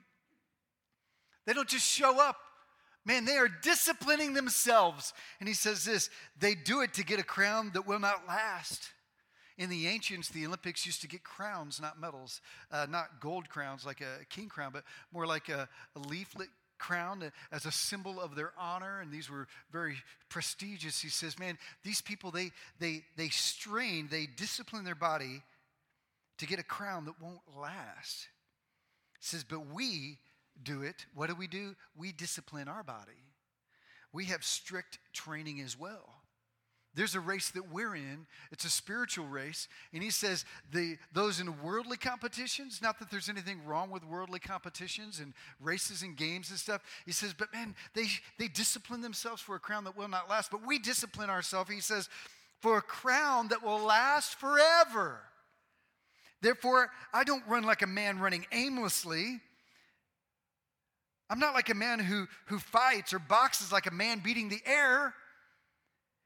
they 1.46 1.54
don't 1.54 1.68
just 1.68 1.86
show 1.86 2.20
up. 2.20 2.38
Man, 3.06 3.26
they 3.26 3.38
are 3.38 3.48
disciplining 3.48 4.34
themselves. 4.34 5.14
And 5.40 5.48
he 5.48 5.56
says 5.56 5.84
this 5.84 6.10
they 6.40 6.56
do 6.56 6.82
it 6.82 6.94
to 6.96 7.04
get 7.04 7.20
a 7.20 7.24
crown 7.24 7.72
that 7.74 7.88
will 7.88 8.00
not 8.00 8.28
last. 8.28 8.90
In 9.58 9.70
the 9.70 9.88
ancients, 9.88 10.30
the 10.30 10.46
Olympics 10.46 10.86
used 10.86 11.02
to 11.02 11.08
get 11.08 11.24
crowns, 11.24 11.80
not 11.80 12.00
medals, 12.00 12.42
uh, 12.72 12.88
not 12.90 13.20
gold 13.20 13.50
crowns 13.50 13.86
like 13.86 14.02
a 14.02 14.26
king 14.26 14.50
crown, 14.50 14.72
but 14.74 14.84
more 15.12 15.28
like 15.28 15.50
a, 15.50 15.68
a 15.96 16.00
leaflet 16.00 16.50
crown 16.82 17.32
as 17.52 17.66
a 17.68 17.72
symbol 17.72 18.20
of 18.20 18.36
their 18.36 18.54
honor 18.58 19.02
and 19.02 19.12
these 19.12 19.30
were 19.30 19.48
very 19.72 19.98
prestigious 20.30 21.00
he 21.00 21.10
says 21.10 21.38
man 21.38 21.56
these 21.84 22.02
people 22.02 22.32
they 22.32 22.50
they 22.80 23.04
they 23.18 23.30
strain 23.30 24.08
they 24.10 24.26
discipline 24.26 24.84
their 24.84 24.96
body 24.96 25.44
to 26.40 26.48
get 26.48 26.58
a 26.58 26.64
crown 26.64 27.06
that 27.06 27.22
won't 27.22 27.40
last 27.56 28.28
he 29.20 29.26
says 29.28 29.44
but 29.44 29.68
we 29.72 30.18
do 30.64 30.82
it, 30.82 31.06
what 31.14 31.30
do 31.30 31.36
we 31.36 31.48
do? 31.48 31.76
We 31.98 32.12
discipline 32.12 32.68
our 32.68 32.84
body. 32.84 33.12
We 34.14 34.26
have 34.26 34.44
strict 34.44 35.00
training 35.14 35.62
as 35.62 35.80
well. 35.80 36.22
There's 36.94 37.16
a 37.16 37.22
race 37.22 37.52
that 37.52 37.72
we're 37.72 37.96
in. 37.96 38.28
It's 38.52 38.66
a 38.66 38.70
spiritual 38.70 39.26
race. 39.26 39.70
And 39.94 40.04
he 40.04 40.10
says 40.10 40.44
the, 40.74 40.98
those 41.14 41.40
in 41.40 41.62
worldly 41.62 41.96
competitions, 41.96 42.82
not 42.82 43.00
that 43.00 43.10
there's 43.10 43.30
anything 43.30 43.64
wrong 43.66 43.90
with 43.90 44.04
worldly 44.04 44.40
competitions 44.40 45.22
and 45.22 45.34
races 45.62 46.02
and 46.02 46.18
games 46.18 46.50
and 46.50 46.60
stuff. 46.60 46.82
He 47.06 47.14
says, 47.14 47.34
but 47.34 47.54
man, 47.54 47.76
they, 47.94 48.08
they 48.38 48.50
discipline 48.50 49.00
themselves 49.00 49.42
for 49.42 49.56
a 49.56 49.60
crown 49.60 49.86
that 49.86 49.96
will 49.96 50.10
not 50.10 50.30
last. 50.30 50.52
But 50.52 50.68
we 50.68 50.80
discipline 50.80 51.30
ourselves, 51.30 51.72
he 51.72 51.80
says, 51.80 52.10
for 52.60 52.78
a 52.78 52.82
crown 52.82 53.48
that 53.48 53.64
will 53.64 53.80
last 53.80 54.36
forever. 54.36 55.22
Therefore, 56.42 56.90
I 57.14 57.24
don't 57.24 57.48
run 57.48 57.64
like 57.64 57.84
a 57.84 57.88
man 57.88 58.20
running 58.20 58.46
aimlessly. 58.52 59.40
I'm 61.32 61.40
not 61.40 61.54
like 61.54 61.70
a 61.70 61.74
man 61.74 62.00
who, 62.00 62.28
who 62.48 62.60
fights 62.60 63.14
or 63.14 63.20
boxes 63.20 63.72
like 63.72 63.86
a 63.86 63.92
man 63.92 64.20
beating 64.20 64.50
the 64.50 64.60
air. 64.66 65.14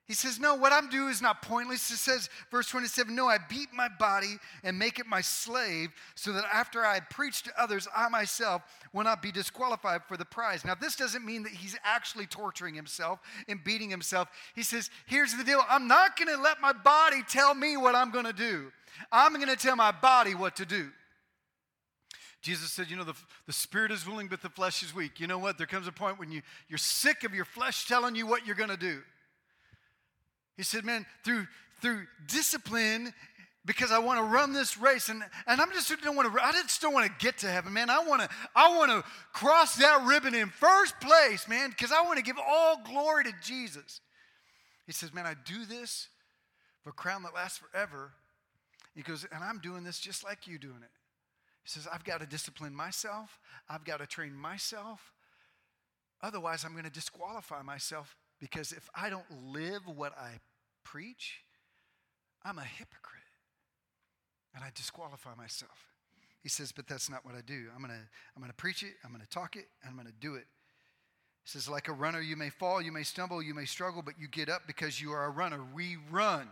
He 0.08 0.15
says, 0.15 0.39
No, 0.39 0.56
what 0.56 0.74
I'm 0.74 0.89
doing 0.89 1.10
is 1.10 1.22
not 1.22 1.44
pointless. 1.44 1.88
He 1.88 1.96
says, 1.96 2.28
verse 2.50 2.68
27, 2.70 3.13
No, 3.13 3.28
I 3.28 3.38
beat 3.48 3.72
my 3.72 3.88
body 3.88 4.38
and 4.63 4.80
make 4.80 4.98
it 4.98 5.06
my 5.06 5.22
slave, 5.22 5.89
so 6.15 6.32
that 6.34 6.46
after 6.52 6.84
I 6.84 7.02
preach 7.02 7.44
to 7.44 7.52
others, 7.56 7.88
I 7.96 8.10
myself 8.10 8.63
will 8.94 9.04
not 9.04 9.22
be 9.22 9.32
disqualified 9.32 10.02
for 10.08 10.18
the 10.18 10.26
prize. 10.26 10.65
Now, 10.65 10.74
this 10.74 10.96
doesn't 10.96 11.24
mean 11.24 11.44
that 11.44 11.52
he's 11.52 11.78
actually 11.84 12.26
torturing 12.26 12.74
himself 12.74 13.20
and 13.48 13.63
beating 13.63 13.91
himself. 13.91 14.28
He 14.56 14.63
says, 14.63 14.89
Here's 15.06 15.36
the 15.36 15.44
deal 15.44 15.62
I'm 15.70 15.88
not 15.88 16.18
going 16.18 16.36
to 16.36 16.41
let 16.41 16.62
my 16.62 16.74
body 16.74 17.22
tell 17.30 17.54
me 17.54 17.78
what 17.78 17.94
I'm 17.94 18.10
going 18.10 18.26
to 18.26 18.34
do, 18.34 18.72
I'm 19.12 19.34
going 19.34 19.50
to 19.50 19.56
tell 19.56 19.76
my 19.76 19.91
body 19.91 20.34
what 20.34 20.56
to 20.56 20.65
do. 20.65 20.89
Jesus 22.45 22.71
said, 22.71 22.91
You 22.91 22.95
know, 22.95 23.03
the, 23.03 23.15
the 23.47 23.53
spirit 23.53 23.91
is 23.91 24.05
willing, 24.05 24.27
but 24.27 24.43
the 24.43 24.49
flesh 24.49 24.84
is 24.84 24.93
weak. 24.93 25.19
You 25.19 25.25
know 25.25 25.39
what? 25.39 25.58
There 25.58 25.65
comes 25.65 25.88
a 25.88 25.91
point 25.91 26.19
when 26.19 26.31
you, 26.31 26.43
you're 26.69 26.77
sick 26.77 27.23
of 27.23 27.34
your 27.34 27.43
flesh 27.43 27.88
telling 27.88 28.13
you 28.13 28.27
what 28.27 28.45
you're 28.45 28.55
going 28.55 28.69
to 28.69 28.77
do. 28.77 29.01
He 30.55 30.62
said, 30.62 30.86
Man, 30.86 31.08
through, 31.23 31.47
through 31.81 32.05
discipline, 32.27 33.12
because 33.65 33.91
I 33.91 33.97
want 33.97 34.19
to 34.19 34.25
run 34.25 34.53
this 34.53 34.77
race, 34.77 35.10
and, 35.10 35.23
and 35.47 35.60
I'm 35.60 35.71
just 35.71 35.91
don't 36.03 36.15
want 36.15 36.31
to, 36.31 36.39
I 36.39 36.51
just 36.51 36.79
don't 36.84 36.93
want 36.93 37.08
to 37.08 37.25
get 37.25 37.39
to 37.39 37.47
heaven, 37.47 37.73
man. 37.73 37.89
I 37.89 37.97
want 38.05 38.21
to, 38.21 38.29
I 38.55 38.77
want 38.77 38.91
to 38.91 39.03
cross 39.34 39.77
that 39.77 40.05
ribbon 40.05 40.36
in 40.36 40.49
first 40.49 40.99
place, 40.99 41.47
man, 41.47 41.71
because 41.71 41.91
I 41.91 42.03
want 42.03 42.17
to 42.17 42.23
give 42.23 42.38
all 42.47 42.79
glory 42.86 43.23
to 43.23 43.34
Jesus. 43.41 44.01
He 44.86 44.91
says, 44.91 45.12
Man, 45.15 45.25
I 45.25 45.34
do 45.45 45.65
this 45.65 46.10
for 46.84 46.91
a 46.91 46.93
crown 46.93 47.23
that 47.23 47.34
lasts 47.34 47.58
forever. 47.58 48.12
He 48.93 49.01
goes, 49.01 49.25
and 49.31 49.43
I'm 49.43 49.58
doing 49.58 49.84
this 49.84 49.97
just 49.97 50.23
like 50.23 50.45
you 50.45 50.60
doing 50.60 50.84
it. 50.84 50.91
He 51.65 51.71
says, 51.71 51.88
I've 51.91 52.04
got 52.04 52.21
to 52.21 52.28
discipline 52.28 52.75
myself, 52.75 53.39
I've 53.67 53.84
got 53.84 53.99
to 53.99 54.06
train 54.06 54.36
myself. 54.36 55.13
Otherwise, 56.21 56.63
I'm 56.63 56.73
going 56.73 56.86
to 56.86 56.91
disqualify 56.91 57.63
myself 57.63 58.15
because 58.39 58.71
if 58.71 58.88
I 58.95 59.10
don't 59.10 59.25
live 59.51 59.82
what 59.86 60.17
I 60.17 60.39
preach, 60.84 61.41
I'm 62.43 62.60
a 62.60 62.63
hypocrite 62.63 63.21
and 64.54 64.63
I 64.63 64.69
disqualify 64.75 65.34
myself. 65.36 65.93
He 66.41 66.49
says, 66.49 66.71
but 66.71 66.88
that's 66.88 67.10
not 67.10 67.25
what 67.25 67.34
I 67.34 67.41
do. 67.41 67.65
I'm 67.75 67.82
going 67.82 67.89
to 67.89 68.06
I'm 68.36 68.41
going 68.41 68.51
to 68.51 68.56
preach 68.56 68.84
it, 68.84 68.93
I'm 69.04 69.10
going 69.12 69.23
to 69.23 69.30
talk 69.30 69.56
it, 69.56 69.65
and 69.82 69.89
I'm 69.89 69.95
going 69.95 70.08
to 70.08 70.19
do 70.19 70.36
it. 70.36 70.45
He 71.43 71.49
says, 71.49 71.67
like 71.67 71.88
a 71.88 71.93
runner, 71.93 72.21
you 72.21 72.36
may 72.36 72.51
fall, 72.51 72.80
you 72.80 72.91
may 72.91 73.04
stumble, 73.04 73.41
you 73.41 73.56
may 73.56 73.65
struggle, 73.65 74.04
but 74.04 74.13
you 74.19 74.28
get 74.28 74.49
up 74.49 74.62
because 74.67 75.01
you 75.01 75.12
are 75.12 75.25
a 75.25 75.30
runner. 75.32 75.62
We 75.73 75.97
run. 76.12 76.47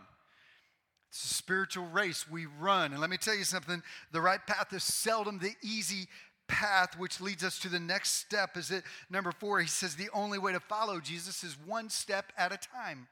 It's 1.14 1.30
a 1.30 1.34
spiritual 1.34 1.86
race. 1.86 2.28
We 2.28 2.46
run. 2.58 2.90
And 2.90 3.00
let 3.00 3.08
me 3.08 3.16
tell 3.16 3.36
you 3.36 3.44
something 3.44 3.84
the 4.10 4.20
right 4.20 4.44
path 4.48 4.72
is 4.72 4.82
seldom 4.82 5.38
the 5.38 5.54
easy 5.62 6.08
path, 6.48 6.98
which 6.98 7.20
leads 7.20 7.44
us 7.44 7.56
to 7.60 7.68
the 7.68 7.78
next 7.78 8.14
step. 8.14 8.56
Is 8.56 8.72
it 8.72 8.82
number 9.08 9.30
four? 9.30 9.60
He 9.60 9.68
says 9.68 9.94
the 9.94 10.10
only 10.12 10.38
way 10.38 10.52
to 10.52 10.58
follow 10.58 10.98
Jesus 10.98 11.44
is 11.44 11.56
one 11.64 11.88
step 11.88 12.32
at 12.36 12.50
a 12.50 12.56
time. 12.56 13.06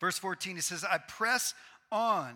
Verse 0.00 0.18
14, 0.18 0.56
he 0.56 0.60
says, 0.60 0.82
I 0.82 0.98
press 0.98 1.54
on. 1.92 2.34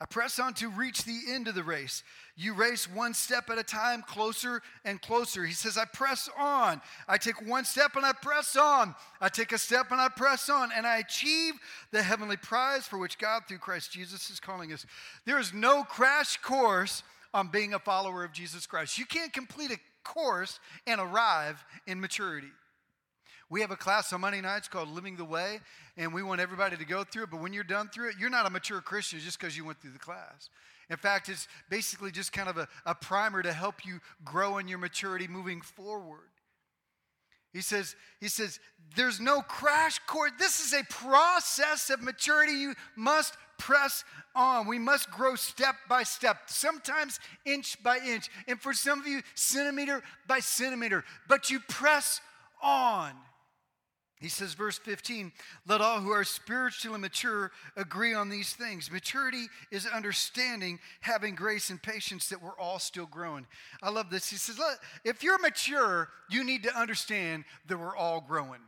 I 0.00 0.06
press 0.06 0.38
on 0.38 0.54
to 0.54 0.68
reach 0.68 1.04
the 1.04 1.20
end 1.30 1.46
of 1.46 1.54
the 1.54 1.62
race. 1.62 2.02
You 2.36 2.52
race 2.52 2.90
one 2.90 3.14
step 3.14 3.48
at 3.48 3.58
a 3.58 3.62
time, 3.62 4.02
closer 4.02 4.60
and 4.84 5.00
closer. 5.00 5.44
He 5.44 5.54
says, 5.54 5.78
I 5.78 5.84
press 5.84 6.28
on. 6.36 6.80
I 7.08 7.16
take 7.16 7.46
one 7.46 7.64
step 7.64 7.94
and 7.94 8.04
I 8.04 8.12
press 8.12 8.56
on. 8.56 8.94
I 9.20 9.28
take 9.28 9.52
a 9.52 9.58
step 9.58 9.92
and 9.92 10.00
I 10.00 10.08
press 10.08 10.48
on, 10.48 10.70
and 10.76 10.84
I 10.84 10.98
achieve 10.98 11.54
the 11.92 12.02
heavenly 12.02 12.36
prize 12.36 12.86
for 12.86 12.98
which 12.98 13.18
God, 13.18 13.44
through 13.46 13.58
Christ 13.58 13.92
Jesus, 13.92 14.30
is 14.30 14.40
calling 14.40 14.72
us. 14.72 14.84
There 15.26 15.38
is 15.38 15.54
no 15.54 15.84
crash 15.84 16.38
course 16.38 17.04
on 17.32 17.48
being 17.48 17.72
a 17.72 17.78
follower 17.78 18.24
of 18.24 18.32
Jesus 18.32 18.66
Christ. 18.66 18.98
You 18.98 19.06
can't 19.06 19.32
complete 19.32 19.70
a 19.70 19.78
course 20.02 20.58
and 20.86 21.00
arrive 21.00 21.64
in 21.86 22.00
maturity. 22.00 22.50
We 23.54 23.60
have 23.60 23.70
a 23.70 23.76
class 23.76 24.12
on 24.12 24.22
Monday 24.22 24.40
nights 24.40 24.66
called 24.66 24.88
Living 24.88 25.14
the 25.14 25.24
Way, 25.24 25.60
and 25.96 26.12
we 26.12 26.24
want 26.24 26.40
everybody 26.40 26.76
to 26.76 26.84
go 26.84 27.04
through 27.04 27.22
it. 27.22 27.30
But 27.30 27.40
when 27.40 27.52
you're 27.52 27.62
done 27.62 27.88
through 27.88 28.08
it, 28.08 28.16
you're 28.18 28.28
not 28.28 28.46
a 28.46 28.50
mature 28.50 28.80
Christian 28.80 29.20
just 29.20 29.38
because 29.38 29.56
you 29.56 29.64
went 29.64 29.80
through 29.80 29.92
the 29.92 29.98
class. 30.00 30.50
In 30.90 30.96
fact, 30.96 31.28
it's 31.28 31.46
basically 31.70 32.10
just 32.10 32.32
kind 32.32 32.48
of 32.48 32.56
a, 32.56 32.66
a 32.84 32.96
primer 32.96 33.44
to 33.44 33.52
help 33.52 33.86
you 33.86 34.00
grow 34.24 34.58
in 34.58 34.66
your 34.66 34.78
maturity 34.78 35.28
moving 35.28 35.60
forward. 35.60 36.30
He 37.52 37.60
says, 37.60 37.94
he 38.18 38.26
says, 38.26 38.58
there's 38.96 39.20
no 39.20 39.40
crash 39.40 40.00
course. 40.00 40.32
This 40.36 40.58
is 40.58 40.72
a 40.72 40.82
process 40.92 41.90
of 41.90 42.02
maturity. 42.02 42.54
You 42.54 42.74
must 42.96 43.36
press 43.56 44.02
on. 44.34 44.66
We 44.66 44.80
must 44.80 45.12
grow 45.12 45.36
step 45.36 45.76
by 45.88 46.02
step, 46.02 46.38
sometimes 46.46 47.20
inch 47.46 47.80
by 47.84 47.98
inch, 47.98 48.30
and 48.48 48.60
for 48.60 48.72
some 48.72 48.98
of 48.98 49.06
you, 49.06 49.22
centimeter 49.36 50.02
by 50.26 50.40
centimeter. 50.40 51.04
But 51.28 51.52
you 51.52 51.60
press 51.68 52.20
on. 52.60 53.12
He 54.20 54.28
says, 54.30 54.54
verse 54.54 54.78
15, 54.78 55.32
let 55.66 55.82
all 55.82 56.00
who 56.00 56.10
are 56.10 56.24
spiritually 56.24 56.98
mature 56.98 57.50
agree 57.76 58.14
on 58.14 58.30
these 58.30 58.54
things. 58.54 58.90
Maturity 58.90 59.46
is 59.70 59.86
understanding, 59.86 60.78
having 61.00 61.34
grace 61.34 61.68
and 61.68 61.82
patience 61.82 62.30
that 62.30 62.42
we're 62.42 62.58
all 62.58 62.78
still 62.78 63.06
growing. 63.06 63.46
I 63.82 63.90
love 63.90 64.08
this. 64.10 64.30
He 64.30 64.36
says, 64.36 64.58
if 65.04 65.22
you're 65.22 65.38
mature, 65.40 66.08
you 66.30 66.42
need 66.42 66.62
to 66.62 66.74
understand 66.74 67.44
that 67.66 67.78
we're 67.78 67.96
all 67.96 68.22
growing. 68.26 68.60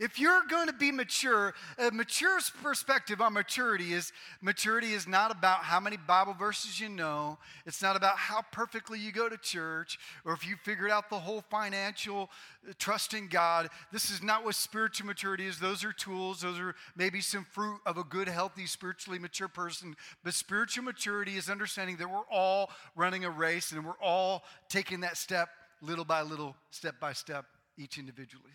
If 0.00 0.18
you're 0.18 0.40
going 0.48 0.66
to 0.66 0.72
be 0.72 0.90
mature, 0.90 1.52
a 1.78 1.90
mature 1.90 2.38
perspective 2.62 3.20
on 3.20 3.34
maturity 3.34 3.92
is 3.92 4.14
maturity 4.40 4.94
is 4.94 5.06
not 5.06 5.30
about 5.30 5.58
how 5.58 5.78
many 5.78 5.98
Bible 5.98 6.32
verses 6.32 6.80
you 6.80 6.88
know. 6.88 7.36
It's 7.66 7.82
not 7.82 7.96
about 7.96 8.16
how 8.16 8.40
perfectly 8.50 8.98
you 8.98 9.12
go 9.12 9.28
to 9.28 9.36
church 9.36 9.98
or 10.24 10.32
if 10.32 10.48
you 10.48 10.56
figured 10.64 10.90
out 10.90 11.10
the 11.10 11.18
whole 11.18 11.42
financial 11.50 12.30
uh, 12.66 12.72
trust 12.78 13.12
in 13.12 13.28
God. 13.28 13.68
This 13.92 14.10
is 14.10 14.22
not 14.22 14.42
what 14.42 14.54
spiritual 14.54 15.06
maturity 15.06 15.46
is. 15.46 15.58
Those 15.58 15.84
are 15.84 15.92
tools. 15.92 16.40
Those 16.40 16.58
are 16.58 16.74
maybe 16.96 17.20
some 17.20 17.44
fruit 17.44 17.80
of 17.84 17.98
a 17.98 18.04
good, 18.04 18.26
healthy, 18.26 18.64
spiritually 18.64 19.18
mature 19.18 19.48
person. 19.48 19.94
But 20.24 20.32
spiritual 20.32 20.84
maturity 20.84 21.36
is 21.36 21.50
understanding 21.50 21.98
that 21.98 22.10
we're 22.10 22.20
all 22.32 22.70
running 22.96 23.26
a 23.26 23.30
race 23.30 23.70
and 23.72 23.84
we're 23.84 24.00
all 24.00 24.44
taking 24.70 25.00
that 25.00 25.18
step 25.18 25.50
little 25.82 26.06
by 26.06 26.22
little, 26.22 26.56
step 26.70 26.98
by 26.98 27.12
step, 27.12 27.44
each 27.76 27.98
individually. 27.98 28.52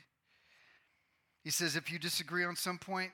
He 1.46 1.52
says, 1.52 1.76
if 1.76 1.92
you 1.92 2.00
disagree 2.00 2.44
on 2.44 2.56
some 2.56 2.80
point, 2.80 3.12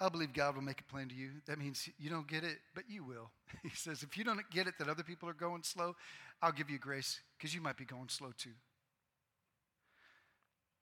I 0.00 0.08
believe 0.08 0.32
God 0.32 0.56
will 0.56 0.62
make 0.62 0.80
it 0.80 0.88
plain 0.88 1.08
to 1.08 1.14
you. 1.14 1.30
That 1.46 1.56
means 1.56 1.88
you 1.96 2.10
don't 2.10 2.26
get 2.26 2.42
it, 2.42 2.58
but 2.74 2.84
you 2.88 3.04
will. 3.04 3.30
He 3.62 3.70
says, 3.70 4.02
if 4.02 4.18
you 4.18 4.24
don't 4.24 4.40
get 4.50 4.66
it 4.66 4.74
that 4.80 4.88
other 4.88 5.04
people 5.04 5.28
are 5.28 5.34
going 5.34 5.62
slow, 5.62 5.94
I'll 6.42 6.50
give 6.50 6.68
you 6.68 6.78
grace 6.80 7.20
because 7.38 7.54
you 7.54 7.60
might 7.60 7.76
be 7.76 7.84
going 7.84 8.08
slow 8.08 8.32
too. 8.36 8.50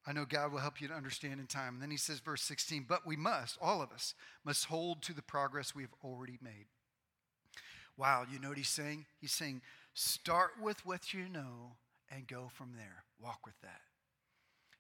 I 0.07 0.15
know 0.15 0.25
God 0.25 0.51
will 0.51 0.61
help 0.61 0.81
you 0.81 0.89
to 0.89 0.95
understand 0.95 1.41
in 1.41 1.47
time. 1.47 1.75
And 1.75 1.83
then 1.83 1.91
he 1.91 1.99
says, 1.99 2.21
verse 2.21 2.41
16, 2.41 2.87
but 2.89 3.07
we 3.07 3.17
must, 3.17 3.59
all 3.61 3.83
of 3.83 3.93
us, 3.93 4.15
must 4.43 4.65
hold 4.65 5.03
to 5.03 5.13
the 5.13 5.21
progress 5.21 5.75
we 5.75 5.83
have 5.83 5.95
already 6.03 6.39
made. 6.43 6.69
Wow, 7.99 8.25
you 8.33 8.39
know 8.39 8.49
what 8.49 8.57
he's 8.57 8.69
saying? 8.71 9.05
He's 9.21 9.33
saying, 9.33 9.61
start 9.93 10.53
with 10.59 10.87
what 10.87 11.13
you 11.13 11.29
know 11.29 11.77
and 12.11 12.27
go 12.27 12.49
from 12.51 12.73
there. 12.79 13.05
Walk 13.23 13.41
with 13.45 13.61
that. 13.61 13.83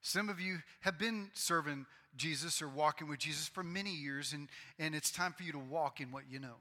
Some 0.02 0.28
of 0.28 0.40
you 0.40 0.58
have 0.80 0.98
been 0.98 1.30
serving 1.34 1.86
Jesus 2.16 2.60
or 2.60 2.68
walking 2.68 3.08
with 3.08 3.18
Jesus 3.18 3.48
for 3.48 3.62
many 3.62 3.90
years, 3.90 4.32
and, 4.32 4.48
and 4.78 4.94
it's 4.94 5.10
time 5.10 5.32
for 5.32 5.42
you 5.42 5.52
to 5.52 5.58
walk 5.58 6.00
in 6.00 6.10
what 6.10 6.24
you 6.30 6.38
know. 6.38 6.56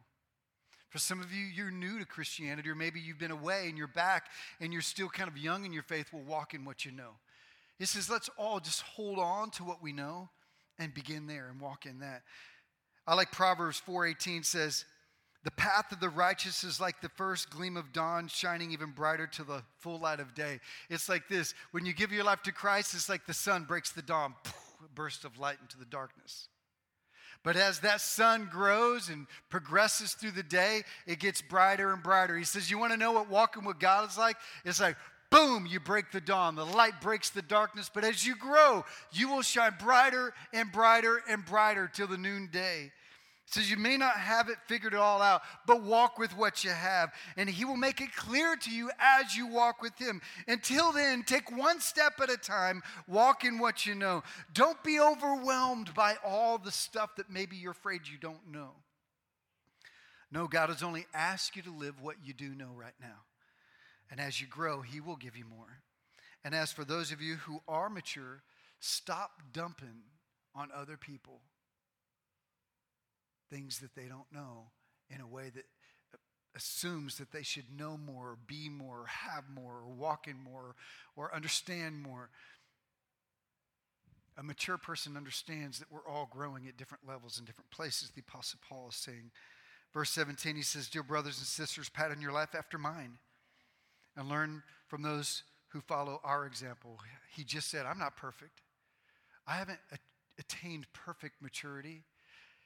For 0.90 0.98
some 0.98 1.22
of 1.22 1.32
you, 1.32 1.46
you're 1.46 1.72
new 1.72 2.00
to 2.00 2.06
Christianity, 2.06 2.70
or 2.70 2.76
maybe 2.76 3.00
you've 3.00 3.20
been 3.20 3.32
away 3.32 3.68
and 3.70 3.78
you're 3.78 3.88
back 3.88 4.26
and 4.60 4.74
you're 4.74 4.82
still 4.82 5.08
kind 5.08 5.30
of 5.30 5.38
young 5.38 5.64
in 5.64 5.72
your 5.72 5.84
faith. 5.84 6.08
Well, 6.12 6.24
walk 6.24 6.54
in 6.54 6.66
what 6.66 6.84
you 6.84 6.92
know. 6.92 7.12
He 7.78 7.86
says, 7.86 8.10
let's 8.10 8.30
all 8.38 8.60
just 8.60 8.82
hold 8.82 9.20
on 9.20 9.52
to 9.52 9.64
what 9.64 9.84
we 9.84 9.94
know 9.94 10.30
and 10.80 10.94
begin 10.94 11.28
there 11.28 11.48
and 11.50 11.62
walk 11.62 11.86
in 11.86 12.00
that. 12.00 12.24
I 13.06 13.14
like 13.14 13.32
Proverbs 13.32 13.82
4:18 13.88 14.46
says, 14.46 14.86
the 15.44 15.52
path 15.52 15.92
of 15.92 16.00
the 16.00 16.10
righteous 16.10 16.64
is 16.64 16.82
like 16.82 17.00
the 17.02 17.10
first 17.10 17.50
gleam 17.50 17.78
of 17.78 17.94
dawn, 17.94 18.28
shining 18.28 18.72
even 18.72 18.92
brighter 18.92 19.26
to 19.28 19.44
the 19.44 19.64
full 19.78 20.00
light 20.00 20.20
of 20.20 20.36
day. 20.36 20.60
It's 20.90 21.08
like 21.08 21.30
this 21.30 21.54
when 21.72 21.86
you 21.86 21.94
give 21.94 22.12
your 22.12 22.26
life 22.26 22.44
to 22.44 22.52
Christ, 22.52 22.94
it's 22.94 23.08
like 23.08 23.26
the 23.26 23.34
sun 23.34 23.64
breaks 23.64 23.92
the 23.92 24.02
dawn, 24.02 24.36
a 24.84 24.90
burst 24.94 25.24
of 25.24 25.40
light 25.40 25.58
into 25.62 25.78
the 25.78 25.86
darkness. 25.86 26.50
But 27.42 27.56
as 27.56 27.80
that 27.80 28.02
sun 28.02 28.50
grows 28.52 29.08
and 29.08 29.26
progresses 29.50 30.14
through 30.14 30.32
the 30.32 30.44
day, 30.44 30.84
it 31.08 31.20
gets 31.20 31.42
brighter 31.42 31.94
and 31.94 32.04
brighter. 32.04 32.38
He 32.38 32.44
says, 32.44 32.70
You 32.70 32.78
want 32.78 32.92
to 32.92 32.98
know 32.98 33.14
what 33.14 33.30
walking 33.30 33.64
with 33.64 33.80
God 33.80 34.10
is 34.10 34.18
like? 34.18 34.36
It's 34.66 34.82
like, 34.82 34.98
boom, 35.30 35.66
you 35.66 35.80
break 35.80 36.12
the 36.12 36.20
dawn. 36.20 36.56
The 36.56 36.66
light 36.66 37.00
breaks 37.02 37.30
the 37.30 37.42
darkness. 37.42 37.90
But 37.94 38.04
as 38.04 38.26
you 38.26 38.36
grow, 38.36 38.84
you 39.14 39.30
will 39.30 39.42
shine 39.42 39.76
brighter 39.80 40.34
and 40.52 40.70
brighter 40.70 41.22
and 41.30 41.46
brighter 41.46 41.90
till 41.92 42.08
the 42.08 42.18
noonday 42.18 42.92
says 43.50 43.70
you 43.70 43.78
may 43.78 43.98
not 43.98 44.16
have 44.16 44.48
it 44.48 44.58
figured 44.68 44.94
it 44.94 45.00
all 45.00 45.22
out, 45.22 45.42
but 45.66 45.84
walk 45.84 46.20
with 46.20 46.36
what 46.38 46.64
you 46.64 46.70
have. 46.70 47.12
And 47.36 47.50
he 47.50 47.66
will 47.66 47.78
make 47.78 48.00
it 48.00 48.16
clear 48.16 48.56
to 48.56 48.70
you 48.70 48.92
as 49.00 49.36
you 49.36 49.48
walk 49.48 49.82
with 49.82 49.98
him. 49.98 50.22
Until 50.48 50.92
then, 50.92 51.24
take 51.24 51.56
one 51.56 51.80
step 51.82 52.14
at 52.22 52.30
a 52.30 52.38
time, 52.38 52.84
walk 53.08 53.44
in 53.44 53.58
what 53.58 53.86
you 53.86 53.96
know. 53.96 54.24
Don't 54.54 54.82
be 54.84 55.00
overwhelmed 55.00 55.94
by 55.96 56.16
all 56.24 56.60
the 56.60 56.72
stuff 56.72 57.16
that 57.16 57.30
maybe 57.30 57.56
you're 57.56 57.72
afraid 57.72 58.02
you 58.08 58.18
don't 58.20 58.52
know. 58.52 58.72
No, 60.32 60.48
God 60.48 60.70
has 60.70 60.84
only 60.84 61.08
asked 61.14 61.56
you 61.56 61.64
to 61.64 61.72
live 61.72 62.00
what 62.00 62.18
you 62.24 62.34
do 62.34 62.50
know 62.54 62.72
right 62.76 62.94
now. 63.02 63.24
And 64.12 64.20
as 64.20 64.40
you 64.40 64.46
grow, 64.46 64.82
he 64.82 65.00
will 65.00 65.16
give 65.16 65.36
you 65.36 65.46
more. 65.46 65.82
And 66.44 66.54
as 66.54 66.72
for 66.72 66.86
those 66.86 67.12
of 67.12 67.20
you 67.20 67.36
who 67.36 67.62
are 67.68 67.90
mature, 67.90 68.44
stop 68.80 69.42
dumping 69.52 70.04
on 70.56 70.70
other 70.74 70.98
people 70.98 71.42
things 73.50 73.80
that 73.80 73.96
they 73.96 74.08
don't 74.08 74.32
know 74.32 74.72
in 75.10 75.22
a 75.22 75.28
way 75.28 75.50
that 75.54 75.66
assumes 76.56 77.18
that 77.18 77.32
they 77.32 77.44
should 77.44 77.66
know 77.78 77.98
more, 77.98 78.32
or 78.32 78.38
be 78.48 78.70
more, 78.70 79.02
or 79.02 79.06
have 79.06 79.44
more, 79.54 79.82
or 79.86 79.94
walk 79.94 80.28
in 80.28 80.38
more, 80.38 80.76
or 81.16 81.34
understand 81.34 82.02
more. 82.02 82.30
A 84.38 84.44
mature 84.44 84.78
person 84.78 85.18
understands 85.18 85.80
that 85.80 85.92
we're 85.92 86.08
all 86.08 86.30
growing 86.32 86.68
at 86.68 86.78
different 86.78 87.08
levels 87.08 87.40
in 87.40 87.46
different 87.46 87.70
places, 87.72 88.10
the 88.10 88.22
Apostle 88.28 88.60
Paul 88.68 88.90
is 88.90 88.96
saying. 88.96 89.32
Verse 89.94 90.10
17, 90.12 90.56
he 90.56 90.62
says, 90.62 90.88
Dear 90.88 91.04
brothers 91.04 91.38
and 91.38 91.48
sisters, 91.48 91.90
pattern 91.90 92.22
your 92.22 92.32
life 92.32 92.56
after 92.56 92.78
mine 92.78 93.18
and 94.16 94.30
learn 94.30 94.64
from 94.88 95.02
those 95.02 95.44
who 95.70 95.82
follow 95.82 96.20
our 96.24 96.46
example. 96.46 97.00
He 97.36 97.44
just 97.44 97.70
said, 97.70 97.86
I'm 97.86 98.00
not 98.00 98.16
perfect. 98.16 98.62
I 99.48 99.56
haven't 99.56 99.80
attained 100.38 100.88
perfect 100.94 101.42
maturity. 101.42 102.04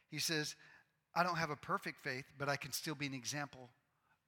He 0.10 0.20
says, 0.20 0.56
I 1.16 1.24
don't 1.24 1.38
have 1.38 1.50
a 1.50 1.56
perfect 1.56 2.04
faith, 2.04 2.26
but 2.38 2.50
I 2.50 2.56
can 2.56 2.72
still 2.72 2.96
be 2.96 3.06
an 3.06 3.14
example 3.14 3.70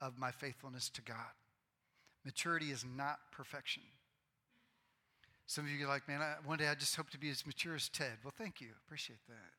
of 0.01 0.17
my 0.17 0.31
faithfulness 0.31 0.89
to 0.89 1.01
God. 1.01 1.33
Maturity 2.23 2.71
is 2.71 2.85
not 2.85 3.17
perfection. 3.31 3.83
Some 5.47 5.65
of 5.65 5.71
you 5.71 5.85
are 5.85 5.89
like, 5.89 6.07
man, 6.07 6.21
I, 6.21 6.35
one 6.43 6.57
day 6.57 6.67
I 6.67 6.75
just 6.75 6.95
hope 6.95 7.09
to 7.11 7.19
be 7.19 7.29
as 7.29 7.45
mature 7.45 7.75
as 7.75 7.89
Ted. 7.89 8.17
Well, 8.23 8.33
thank 8.35 8.61
you. 8.61 8.69
Appreciate 8.85 9.19
that. 9.27 9.53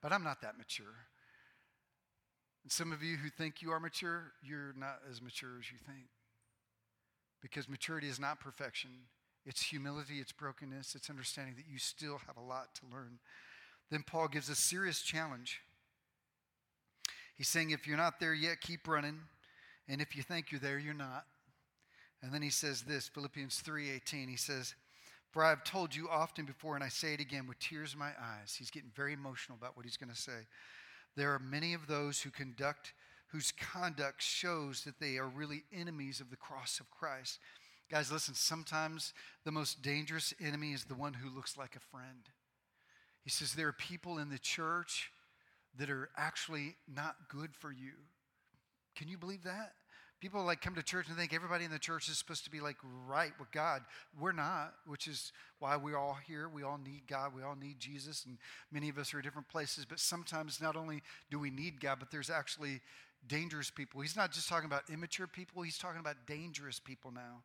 But 0.00 0.12
I'm 0.12 0.24
not 0.24 0.40
that 0.42 0.56
mature. 0.58 1.06
And 2.62 2.72
some 2.72 2.92
of 2.92 3.02
you 3.02 3.16
who 3.16 3.28
think 3.28 3.60
you 3.60 3.70
are 3.70 3.80
mature, 3.80 4.32
you're 4.42 4.74
not 4.76 5.00
as 5.10 5.20
mature 5.20 5.58
as 5.58 5.70
you 5.70 5.78
think. 5.86 6.06
Because 7.40 7.68
maturity 7.68 8.08
is 8.08 8.20
not 8.20 8.40
perfection, 8.40 8.90
it's 9.44 9.62
humility, 9.62 10.20
it's 10.20 10.32
brokenness, 10.32 10.94
it's 10.94 11.10
understanding 11.10 11.54
that 11.56 11.66
you 11.70 11.78
still 11.78 12.20
have 12.26 12.36
a 12.36 12.40
lot 12.40 12.74
to 12.76 12.82
learn. 12.90 13.18
Then 13.90 14.04
Paul 14.06 14.28
gives 14.28 14.48
a 14.48 14.54
serious 14.54 15.02
challenge. 15.02 15.60
He's 17.42 17.48
saying, 17.48 17.70
if 17.72 17.88
you're 17.88 17.96
not 17.96 18.20
there 18.20 18.34
yet, 18.34 18.60
keep 18.60 18.86
running. 18.86 19.18
And 19.88 20.00
if 20.00 20.14
you 20.14 20.22
think 20.22 20.52
you're 20.52 20.60
there, 20.60 20.78
you're 20.78 20.94
not. 20.94 21.24
And 22.22 22.32
then 22.32 22.40
he 22.40 22.50
says 22.50 22.82
this, 22.82 23.08
Philippians 23.08 23.60
3:18. 23.62 24.28
He 24.28 24.36
says, 24.36 24.76
"For 25.32 25.42
I 25.42 25.48
have 25.48 25.64
told 25.64 25.92
you 25.92 26.08
often 26.08 26.44
before, 26.44 26.76
and 26.76 26.84
I 26.84 26.88
say 26.88 27.14
it 27.14 27.20
again 27.20 27.48
with 27.48 27.58
tears 27.58 27.94
in 27.94 27.98
my 27.98 28.12
eyes." 28.16 28.54
He's 28.54 28.70
getting 28.70 28.92
very 28.92 29.12
emotional 29.12 29.58
about 29.58 29.76
what 29.76 29.84
he's 29.84 29.96
going 29.96 30.14
to 30.14 30.14
say. 30.14 30.46
There 31.16 31.34
are 31.34 31.40
many 31.40 31.74
of 31.74 31.88
those 31.88 32.22
who 32.22 32.30
conduct 32.30 32.92
whose 33.30 33.50
conduct 33.50 34.22
shows 34.22 34.84
that 34.84 35.00
they 35.00 35.18
are 35.18 35.28
really 35.28 35.64
enemies 35.72 36.20
of 36.20 36.30
the 36.30 36.36
cross 36.36 36.78
of 36.78 36.92
Christ. 36.92 37.40
Guys, 37.88 38.12
listen, 38.12 38.36
sometimes 38.36 39.14
the 39.42 39.50
most 39.50 39.82
dangerous 39.82 40.32
enemy 40.38 40.74
is 40.74 40.84
the 40.84 40.94
one 40.94 41.14
who 41.14 41.28
looks 41.28 41.56
like 41.56 41.74
a 41.74 41.80
friend. 41.80 42.30
He 43.24 43.30
says 43.30 43.54
there 43.54 43.66
are 43.66 43.72
people 43.72 44.18
in 44.18 44.28
the 44.28 44.38
church 44.38 45.10
that 45.78 45.90
are 45.90 46.10
actually 46.16 46.76
not 46.92 47.16
good 47.28 47.54
for 47.54 47.72
you. 47.72 47.92
Can 48.96 49.08
you 49.08 49.18
believe 49.18 49.44
that? 49.44 49.72
People 50.20 50.44
like 50.44 50.60
come 50.60 50.76
to 50.76 50.84
church 50.84 51.08
and 51.08 51.16
think 51.16 51.34
everybody 51.34 51.64
in 51.64 51.72
the 51.72 51.80
church 51.80 52.08
is 52.08 52.16
supposed 52.16 52.44
to 52.44 52.50
be 52.50 52.60
like 52.60 52.76
right 53.08 53.32
with 53.40 53.50
God. 53.50 53.82
We're 54.20 54.30
not, 54.30 54.74
which 54.86 55.08
is 55.08 55.32
why 55.58 55.76
we're 55.76 55.98
all 55.98 56.16
here. 56.24 56.48
We 56.48 56.62
all 56.62 56.78
need 56.78 57.08
God. 57.08 57.34
We 57.34 57.42
all 57.42 57.56
need 57.56 57.80
Jesus, 57.80 58.24
and 58.24 58.38
many 58.70 58.88
of 58.88 58.98
us 58.98 59.12
are 59.12 59.18
at 59.18 59.24
different 59.24 59.48
places. 59.48 59.84
But 59.84 59.98
sometimes 59.98 60.60
not 60.60 60.76
only 60.76 61.02
do 61.30 61.40
we 61.40 61.50
need 61.50 61.80
God, 61.80 61.96
but 61.98 62.12
there's 62.12 62.30
actually 62.30 62.80
dangerous 63.26 63.68
people. 63.70 64.00
He's 64.00 64.14
not 64.14 64.30
just 64.30 64.48
talking 64.48 64.66
about 64.66 64.84
immature 64.92 65.26
people, 65.26 65.62
he's 65.62 65.78
talking 65.78 66.00
about 66.00 66.16
dangerous 66.26 66.78
people 66.78 67.10
now. 67.10 67.42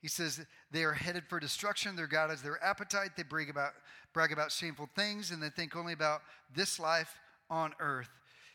He 0.00 0.08
says 0.08 0.44
they 0.70 0.84
are 0.84 0.92
headed 0.92 1.24
for 1.28 1.38
destruction. 1.38 1.96
Their 1.96 2.06
God 2.06 2.30
is 2.30 2.42
their 2.42 2.62
appetite. 2.64 3.10
They 3.16 3.22
brag 3.22 3.50
about, 3.50 3.72
brag 4.12 4.32
about 4.32 4.50
shameful 4.50 4.88
things 4.96 5.30
and 5.30 5.42
they 5.42 5.50
think 5.50 5.76
only 5.76 5.92
about 5.92 6.22
this 6.54 6.78
life 6.80 7.18
on 7.50 7.72
earth. 7.80 8.08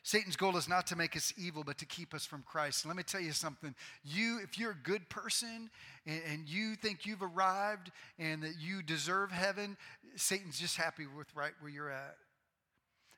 Satan's 0.05 0.35
goal 0.35 0.55
is 0.55 0.69
not 0.69 0.85
to 0.87 0.95
make 0.95 1.15
us 1.15 1.33
evil, 1.35 1.63
but 1.63 1.79
to 1.79 1.85
keep 1.85 2.13
us 2.13 2.27
from 2.27 2.43
Christ. 2.43 2.85
let 2.85 2.95
me 2.95 3.01
tell 3.01 3.21
you 3.21 3.31
something. 3.31 3.73
You, 4.03 4.39
if 4.43 4.59
you're 4.59 4.71
a 4.71 4.87
good 4.87 5.09
person 5.09 5.71
and, 6.05 6.21
and 6.31 6.47
you 6.47 6.75
think 6.75 7.07
you've 7.07 7.23
arrived 7.23 7.91
and 8.19 8.43
that 8.43 8.53
you 8.59 8.83
deserve 8.83 9.31
heaven, 9.31 9.75
Satan's 10.15 10.59
just 10.59 10.77
happy 10.77 11.07
with 11.07 11.35
right 11.35 11.53
where 11.59 11.71
you're 11.71 11.89
at. 11.89 12.17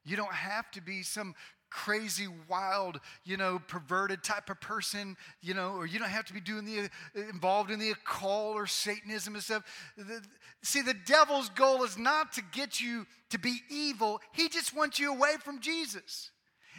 You 0.05 0.15
don't 0.15 0.33
have 0.33 0.71
to 0.71 0.81
be 0.81 1.03
some 1.03 1.35
crazy, 1.69 2.27
wild, 2.49 2.99
you 3.23 3.37
know, 3.37 3.59
perverted 3.67 4.23
type 4.23 4.49
of 4.49 4.59
person, 4.61 5.17
you 5.41 5.53
know, 5.53 5.71
or 5.71 5.85
you 5.85 5.99
don't 5.99 6.09
have 6.09 6.25
to 6.25 6.33
be 6.33 6.39
doing 6.39 6.65
the 6.65 6.79
uh, 6.79 7.29
involved 7.29 7.71
in 7.71 7.79
the 7.79 7.91
occult 7.91 8.55
or 8.55 8.67
Satanism 8.67 9.35
and 9.35 9.43
stuff. 9.43 9.63
The, 9.97 10.21
see, 10.61 10.81
the 10.81 10.95
devil's 11.05 11.49
goal 11.49 11.83
is 11.83 11.97
not 11.97 12.33
to 12.33 12.41
get 12.51 12.79
you 12.79 13.05
to 13.29 13.39
be 13.39 13.59
evil. 13.69 14.21
He 14.31 14.49
just 14.49 14.75
wants 14.75 14.99
you 14.99 15.13
away 15.13 15.35
from 15.43 15.59
Jesus. 15.59 16.31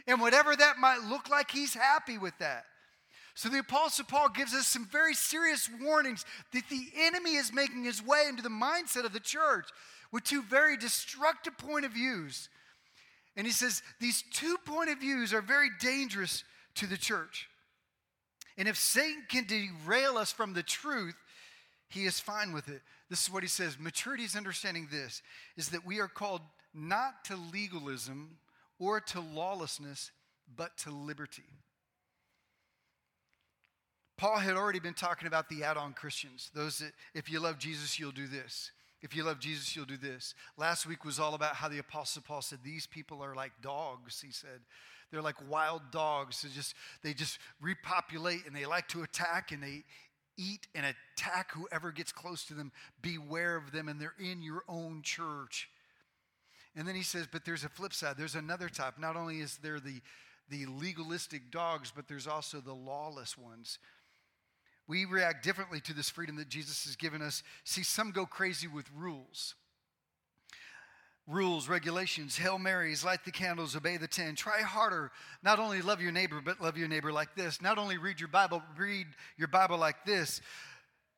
And 0.06 0.20
whatever 0.20 0.56
that 0.56 0.78
might 0.78 1.02
look 1.08 1.28
like, 1.28 1.50
he's 1.50 1.74
happy 1.74 2.18
with 2.18 2.36
that. 2.38 2.64
So 3.34 3.48
the 3.48 3.60
Apostle 3.60 4.04
Paul 4.04 4.30
gives 4.30 4.52
us 4.52 4.66
some 4.66 4.86
very 4.90 5.14
serious 5.14 5.70
warnings 5.80 6.24
that 6.52 6.68
the 6.68 6.88
enemy 6.98 7.36
is 7.36 7.52
making 7.52 7.84
his 7.84 8.02
way 8.02 8.24
into 8.28 8.42
the 8.42 8.48
mindset 8.48 9.04
of 9.04 9.12
the 9.12 9.20
church 9.20 9.68
with 10.10 10.24
two 10.24 10.42
very 10.42 10.76
destructive 10.76 11.56
point 11.56 11.84
of 11.84 11.92
views 11.92 12.48
and 13.38 13.46
he 13.46 13.52
says 13.52 13.82
these 14.00 14.24
two 14.32 14.56
point 14.66 14.90
of 14.90 14.98
views 14.98 15.32
are 15.32 15.40
very 15.40 15.70
dangerous 15.80 16.42
to 16.74 16.88
the 16.88 16.96
church. 16.96 17.48
And 18.58 18.66
if 18.66 18.76
Satan 18.76 19.22
can 19.28 19.46
derail 19.46 20.18
us 20.18 20.32
from 20.32 20.52
the 20.52 20.64
truth, 20.64 21.14
he 21.88 22.04
is 22.04 22.18
fine 22.18 22.52
with 22.52 22.68
it. 22.68 22.82
This 23.08 23.22
is 23.22 23.32
what 23.32 23.44
he 23.44 23.48
says 23.48 23.78
maturity 23.78 24.24
is 24.24 24.34
understanding 24.34 24.88
this 24.90 25.22
is 25.56 25.68
that 25.68 25.86
we 25.86 26.00
are 26.00 26.08
called 26.08 26.40
not 26.74 27.24
to 27.26 27.36
legalism 27.36 28.38
or 28.80 29.00
to 29.00 29.20
lawlessness, 29.20 30.10
but 30.56 30.76
to 30.78 30.90
liberty. 30.90 31.44
Paul 34.16 34.38
had 34.38 34.56
already 34.56 34.80
been 34.80 34.94
talking 34.94 35.28
about 35.28 35.48
the 35.48 35.62
add 35.62 35.76
on 35.76 35.92
Christians, 35.92 36.50
those 36.54 36.78
that 36.78 36.90
if 37.14 37.30
you 37.30 37.38
love 37.38 37.58
Jesus, 37.58 38.00
you'll 38.00 38.10
do 38.10 38.26
this. 38.26 38.72
If 39.00 39.14
you 39.14 39.22
love 39.22 39.38
Jesus, 39.38 39.76
you'll 39.76 39.84
do 39.84 39.96
this. 39.96 40.34
Last 40.56 40.86
week 40.86 41.04
was 41.04 41.20
all 41.20 41.34
about 41.34 41.54
how 41.54 41.68
the 41.68 41.78
Apostle 41.78 42.22
Paul 42.26 42.42
said, 42.42 42.58
These 42.64 42.86
people 42.86 43.22
are 43.22 43.34
like 43.34 43.52
dogs, 43.62 44.20
he 44.20 44.32
said. 44.32 44.60
They're 45.10 45.22
like 45.22 45.36
wild 45.48 45.82
dogs. 45.90 46.42
They 46.42 46.50
just, 46.50 46.74
they 47.02 47.14
just 47.14 47.38
repopulate 47.60 48.46
and 48.46 48.54
they 48.54 48.66
like 48.66 48.88
to 48.88 49.02
attack 49.02 49.52
and 49.52 49.62
they 49.62 49.84
eat 50.36 50.66
and 50.74 50.84
attack 50.84 51.52
whoever 51.52 51.92
gets 51.92 52.12
close 52.12 52.44
to 52.46 52.54
them. 52.54 52.72
Beware 53.00 53.56
of 53.56 53.72
them, 53.72 53.88
and 53.88 54.00
they're 54.00 54.14
in 54.18 54.42
your 54.42 54.64
own 54.68 55.02
church. 55.02 55.70
And 56.76 56.86
then 56.86 56.94
he 56.94 57.02
says, 57.02 57.28
But 57.30 57.44
there's 57.44 57.64
a 57.64 57.68
flip 57.68 57.94
side. 57.94 58.16
There's 58.18 58.34
another 58.34 58.68
type. 58.68 58.94
Not 58.98 59.16
only 59.16 59.40
is 59.40 59.58
there 59.62 59.80
the, 59.80 60.00
the 60.50 60.66
legalistic 60.66 61.50
dogs, 61.50 61.92
but 61.94 62.08
there's 62.08 62.26
also 62.26 62.60
the 62.60 62.74
lawless 62.74 63.38
ones 63.38 63.78
we 64.88 65.04
react 65.04 65.44
differently 65.44 65.80
to 65.82 65.92
this 65.92 66.08
freedom 66.08 66.36
that 66.36 66.48
Jesus 66.48 66.86
has 66.86 66.96
given 66.96 67.20
us. 67.20 67.42
See, 67.62 67.82
some 67.82 68.10
go 68.10 68.24
crazy 68.26 68.66
with 68.66 68.86
rules. 68.96 69.54
Rules, 71.26 71.68
regulations, 71.68 72.38
Hail 72.38 72.58
Marys, 72.58 73.04
light 73.04 73.22
the 73.26 73.30
candles, 73.30 73.76
obey 73.76 73.98
the 73.98 74.08
ten. 74.08 74.34
Try 74.34 74.62
harder. 74.62 75.12
Not 75.42 75.58
only 75.58 75.82
love 75.82 76.00
your 76.00 76.10
neighbor, 76.10 76.40
but 76.42 76.62
love 76.62 76.78
your 76.78 76.88
neighbor 76.88 77.12
like 77.12 77.36
this. 77.36 77.60
Not 77.60 77.76
only 77.76 77.98
read 77.98 78.18
your 78.18 78.30
Bible, 78.30 78.62
read 78.78 79.06
your 79.36 79.48
Bible 79.48 79.76
like 79.76 80.06
this. 80.06 80.40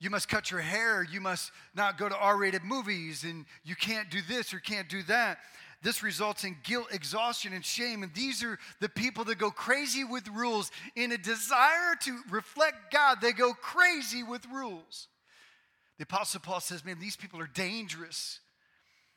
You 0.01 0.11
must 0.11 0.29
cut 0.29 0.51
your 0.51 0.61
hair. 0.61 1.05
You 1.05 1.21
must 1.21 1.53
not 1.77 1.97
go 1.97 2.09
to 2.09 2.17
R 2.17 2.37
rated 2.37 2.65
movies. 2.65 3.23
And 3.23 3.47
you 3.63 3.77
can't 3.77 4.11
do 4.11 4.21
this 4.27 4.53
or 4.53 4.59
can't 4.59 4.89
do 4.89 5.05
that. 5.05 5.39
This 5.83 6.03
results 6.03 6.45
in 6.45 6.57
guilt, 6.63 6.89
exhaustion, 6.93 7.53
and 7.55 7.65
shame. 7.65 8.03
And 8.03 8.13
these 8.15 8.45
are 8.45 8.59
the 8.81 8.89
people 8.89 9.25
that 9.25 9.39
go 9.39 9.51
crazy 9.51 10.05
with 10.05 10.29
rules. 10.29 10.71
In 10.95 11.13
a 11.13 11.19
desire 11.19 11.95
to 12.01 12.21
reflect 12.31 12.93
God, 12.93 13.19
they 13.23 13.33
go 13.33 13.55
crazy 13.55 14.23
with 14.23 14.45
rules. 14.47 15.09
The 15.99 16.05
Apostle 16.05 16.41
Paul 16.41 16.61
says, 16.61 16.85
Man, 16.85 16.99
these 16.99 17.17
people 17.17 17.41
are 17.41 17.47
dangerous. 17.47 18.41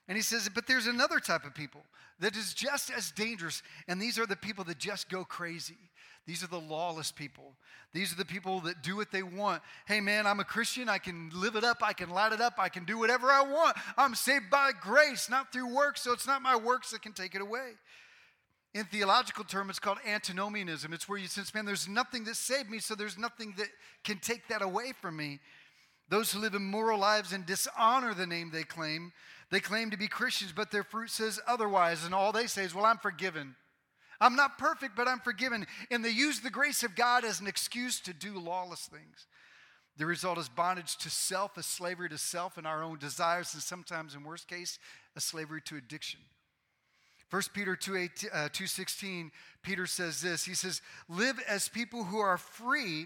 And 0.07 0.17
he 0.17 0.21
says, 0.21 0.49
But 0.53 0.67
there's 0.67 0.87
another 0.87 1.19
type 1.19 1.45
of 1.45 1.53
people 1.53 1.81
that 2.19 2.35
is 2.35 2.53
just 2.53 2.91
as 2.91 3.11
dangerous. 3.11 3.63
And 3.87 4.01
these 4.01 4.19
are 4.19 4.25
the 4.25 4.35
people 4.35 4.63
that 4.65 4.77
just 4.77 5.09
go 5.09 5.23
crazy. 5.23 5.77
These 6.25 6.43
are 6.43 6.47
the 6.47 6.59
lawless 6.59 7.11
people. 7.11 7.53
These 7.93 8.13
are 8.13 8.15
the 8.15 8.25
people 8.25 8.61
that 8.61 8.81
do 8.81 8.95
what 8.95 9.11
they 9.11 9.23
want. 9.23 9.61
Hey, 9.85 9.99
man, 9.99 10.25
I'm 10.25 10.39
a 10.39 10.45
Christian. 10.45 10.87
I 10.87 10.97
can 10.97 11.29
live 11.33 11.55
it 11.55 11.65
up. 11.65 11.77
I 11.81 11.91
can 11.91 12.09
light 12.09 12.31
it 12.31 12.39
up. 12.39 12.53
I 12.57 12.69
can 12.69 12.85
do 12.85 12.97
whatever 12.97 13.27
I 13.27 13.41
want. 13.41 13.75
I'm 13.97 14.15
saved 14.15 14.49
by 14.49 14.71
grace, 14.79 15.29
not 15.29 15.51
through 15.51 15.75
works. 15.75 16.01
So 16.01 16.13
it's 16.13 16.27
not 16.27 16.41
my 16.41 16.55
works 16.55 16.91
that 16.91 17.01
can 17.01 17.11
take 17.11 17.35
it 17.35 17.41
away. 17.41 17.71
In 18.73 18.85
theological 18.85 19.43
term, 19.43 19.69
it's 19.69 19.79
called 19.79 19.99
antinomianism. 20.07 20.93
It's 20.93 21.07
where 21.07 21.19
you 21.19 21.27
sense, 21.27 21.53
man, 21.53 21.65
there's 21.65 21.87
nothing 21.87 22.23
that 22.23 22.35
saved 22.35 22.69
me, 22.69 22.79
so 22.79 22.95
there's 22.95 23.17
nothing 23.17 23.53
that 23.57 23.67
can 24.03 24.17
take 24.17 24.47
that 24.47 24.63
away 24.63 24.93
from 24.99 25.17
me. 25.17 25.39
Those 26.09 26.31
who 26.31 26.39
live 26.39 26.55
immoral 26.55 26.99
lives 26.99 27.33
and 27.33 27.45
dishonor 27.45 28.13
the 28.13 28.25
name 28.25 28.49
they 28.51 28.63
claim, 28.63 29.11
they 29.53 29.59
claim 29.59 29.91
to 29.91 29.97
be 29.97 30.07
Christians, 30.07 30.51
but 30.51 30.71
their 30.71 30.83
fruit 30.83 31.11
says 31.11 31.39
otherwise, 31.45 32.05
and 32.05 32.15
all 32.15 32.31
they 32.31 32.47
say 32.47 32.63
is, 32.63 32.73
well, 32.73 32.87
I'm 32.87 32.97
forgiven. 32.97 33.55
I'm 34.19 34.35
not 34.35 34.57
perfect, 34.57 34.95
but 34.95 35.07
I'm 35.07 35.19
forgiven. 35.19 35.67
And 35.91 36.03
they 36.03 36.09
use 36.09 36.39
the 36.39 36.49
grace 36.49 36.81
of 36.81 36.95
God 36.95 37.23
as 37.23 37.39
an 37.39 37.45
excuse 37.45 37.99
to 37.99 38.13
do 38.13 38.39
lawless 38.39 38.87
things. 38.87 39.27
The 39.97 40.07
result 40.07 40.39
is 40.39 40.49
bondage 40.49 40.97
to 40.97 41.11
self, 41.11 41.55
a 41.55 41.61
slavery 41.61 42.09
to 42.09 42.17
self 42.17 42.57
and 42.57 42.65
our 42.65 42.81
own 42.81 42.97
desires, 42.97 43.53
and 43.53 43.61
sometimes, 43.61 44.15
in 44.15 44.23
worst 44.23 44.47
case, 44.47 44.79
a 45.15 45.21
slavery 45.21 45.61
to 45.65 45.75
addiction. 45.75 46.21
1 47.29 47.43
Peter 47.53 47.75
2, 47.75 47.95
8, 47.95 48.25
uh, 48.33 48.37
2.16, 48.49 49.29
Peter 49.61 49.85
says 49.85 50.19
this. 50.19 50.45
He 50.45 50.55
says, 50.55 50.81
live 51.07 51.39
as 51.47 51.69
people 51.69 52.05
who 52.05 52.17
are 52.17 52.39
free, 52.39 53.05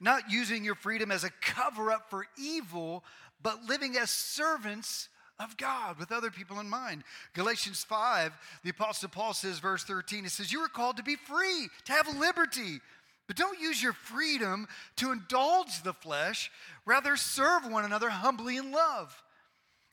not 0.00 0.30
using 0.30 0.66
your 0.66 0.74
freedom 0.74 1.10
as 1.10 1.24
a 1.24 1.30
cover-up 1.40 2.10
for 2.10 2.26
evil, 2.38 3.04
but 3.42 3.64
living 3.64 3.96
as 3.96 4.10
servants 4.10 5.08
of 5.40 5.56
God 5.56 5.98
with 5.98 6.12
other 6.12 6.30
people 6.30 6.60
in 6.60 6.68
mind. 6.68 7.02
Galatians 7.34 7.82
5, 7.82 8.32
the 8.62 8.70
Apostle 8.70 9.08
Paul 9.08 9.32
says, 9.32 9.58
verse 9.58 9.82
13, 9.84 10.26
it 10.26 10.30
says, 10.30 10.52
You 10.52 10.60
are 10.60 10.68
called 10.68 10.98
to 10.98 11.02
be 11.02 11.16
free, 11.16 11.68
to 11.86 11.92
have 11.92 12.18
liberty. 12.18 12.80
But 13.26 13.36
don't 13.36 13.60
use 13.60 13.82
your 13.82 13.92
freedom 13.92 14.66
to 14.96 15.12
indulge 15.12 15.82
the 15.82 15.92
flesh. 15.92 16.50
Rather, 16.84 17.16
serve 17.16 17.64
one 17.64 17.84
another 17.84 18.10
humbly 18.10 18.56
in 18.56 18.72
love. 18.72 19.22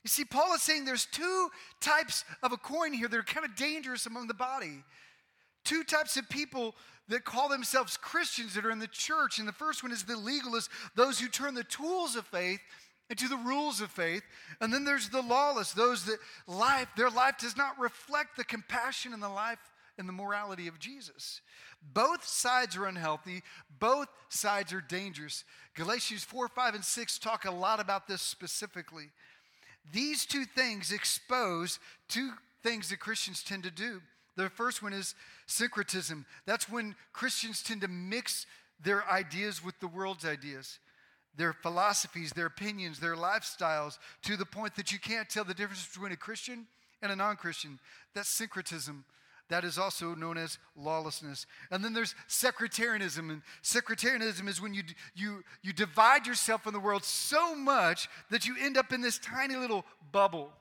You 0.04 0.08
see, 0.08 0.24
Paul 0.24 0.54
is 0.54 0.62
saying 0.62 0.84
there's 0.84 1.06
two 1.06 1.48
types 1.80 2.24
of 2.42 2.52
a 2.52 2.56
coin 2.56 2.92
here 2.92 3.08
that 3.08 3.16
are 3.16 3.22
kind 3.22 3.46
of 3.46 3.56
dangerous 3.56 4.06
among 4.06 4.26
the 4.26 4.34
body. 4.34 4.82
Two 5.64 5.84
types 5.84 6.16
of 6.16 6.28
people 6.28 6.74
that 7.08 7.24
call 7.24 7.48
themselves 7.48 7.96
Christians 7.96 8.54
that 8.54 8.66
are 8.66 8.70
in 8.70 8.78
the 8.78 8.86
church. 8.86 9.38
And 9.38 9.48
the 9.48 9.52
first 9.52 9.82
one 9.82 9.92
is 9.92 10.04
the 10.04 10.14
legalists, 10.14 10.68
those 10.94 11.18
who 11.18 11.28
turn 11.28 11.54
the 11.54 11.64
tools 11.64 12.16
of 12.16 12.26
faith 12.26 12.60
into 13.10 13.28
the 13.28 13.36
rules 13.36 13.80
of 13.80 13.90
faith. 13.90 14.22
And 14.60 14.72
then 14.72 14.84
there's 14.84 15.08
the 15.08 15.22
lawless, 15.22 15.72
those 15.72 16.04
that 16.04 16.18
life, 16.46 16.88
their 16.96 17.10
life 17.10 17.38
does 17.38 17.56
not 17.56 17.78
reflect 17.78 18.36
the 18.36 18.44
compassion 18.44 19.12
and 19.12 19.22
the 19.22 19.28
life 19.28 19.58
and 19.98 20.08
the 20.08 20.12
morality 20.12 20.68
of 20.68 20.78
Jesus. 20.78 21.40
Both 21.92 22.24
sides 22.26 22.76
are 22.76 22.86
unhealthy, 22.86 23.42
both 23.78 24.08
sides 24.28 24.72
are 24.72 24.80
dangerous. 24.80 25.44
Galatians 25.74 26.24
4, 26.24 26.48
5, 26.48 26.74
and 26.74 26.84
6 26.84 27.18
talk 27.18 27.44
a 27.44 27.50
lot 27.50 27.80
about 27.80 28.06
this 28.08 28.22
specifically. 28.22 29.10
These 29.92 30.26
two 30.26 30.44
things 30.44 30.92
expose 30.92 31.78
two 32.08 32.32
things 32.62 32.90
that 32.90 33.00
Christians 33.00 33.42
tend 33.42 33.62
to 33.62 33.70
do. 33.70 34.02
The 34.36 34.50
first 34.50 34.82
one 34.82 34.92
is 34.92 35.14
syncretism. 35.46 36.26
That's 36.46 36.68
when 36.68 36.94
Christians 37.12 37.62
tend 37.62 37.80
to 37.80 37.88
mix 37.88 38.46
their 38.82 39.08
ideas 39.10 39.64
with 39.64 39.78
the 39.80 39.88
world's 39.88 40.24
ideas, 40.24 40.78
their 41.38 41.54
philosophies, 41.54 42.32
their 42.32 42.46
opinions, 42.46 43.00
their 43.00 43.16
lifestyles, 43.16 43.98
to 44.24 44.36
the 44.36 44.44
point 44.44 44.74
that 44.74 44.92
you 44.92 44.98
can't 44.98 45.30
tell 45.30 45.44
the 45.44 45.54
difference 45.54 45.86
between 45.86 46.12
a 46.12 46.16
Christian 46.16 46.66
and 47.00 47.10
a 47.10 47.16
non 47.16 47.36
Christian. 47.36 47.78
That's 48.14 48.28
syncretism. 48.28 49.04
That 49.48 49.64
is 49.64 49.78
also 49.78 50.14
known 50.14 50.36
as 50.36 50.58
lawlessness. 50.76 51.46
And 51.70 51.82
then 51.82 51.94
there's 51.94 52.14
sectarianism. 52.26 53.30
And 53.30 53.40
sectarianism 53.62 54.46
is 54.46 54.60
when 54.60 54.74
you, 54.74 54.82
you, 55.14 55.42
you 55.62 55.72
divide 55.72 56.26
yourself 56.26 56.64
from 56.64 56.74
the 56.74 56.80
world 56.80 57.02
so 57.02 57.54
much 57.54 58.08
that 58.30 58.46
you 58.46 58.56
end 58.60 58.76
up 58.76 58.92
in 58.92 59.00
this 59.00 59.18
tiny 59.18 59.56
little 59.56 59.86
bubble. 60.12 60.52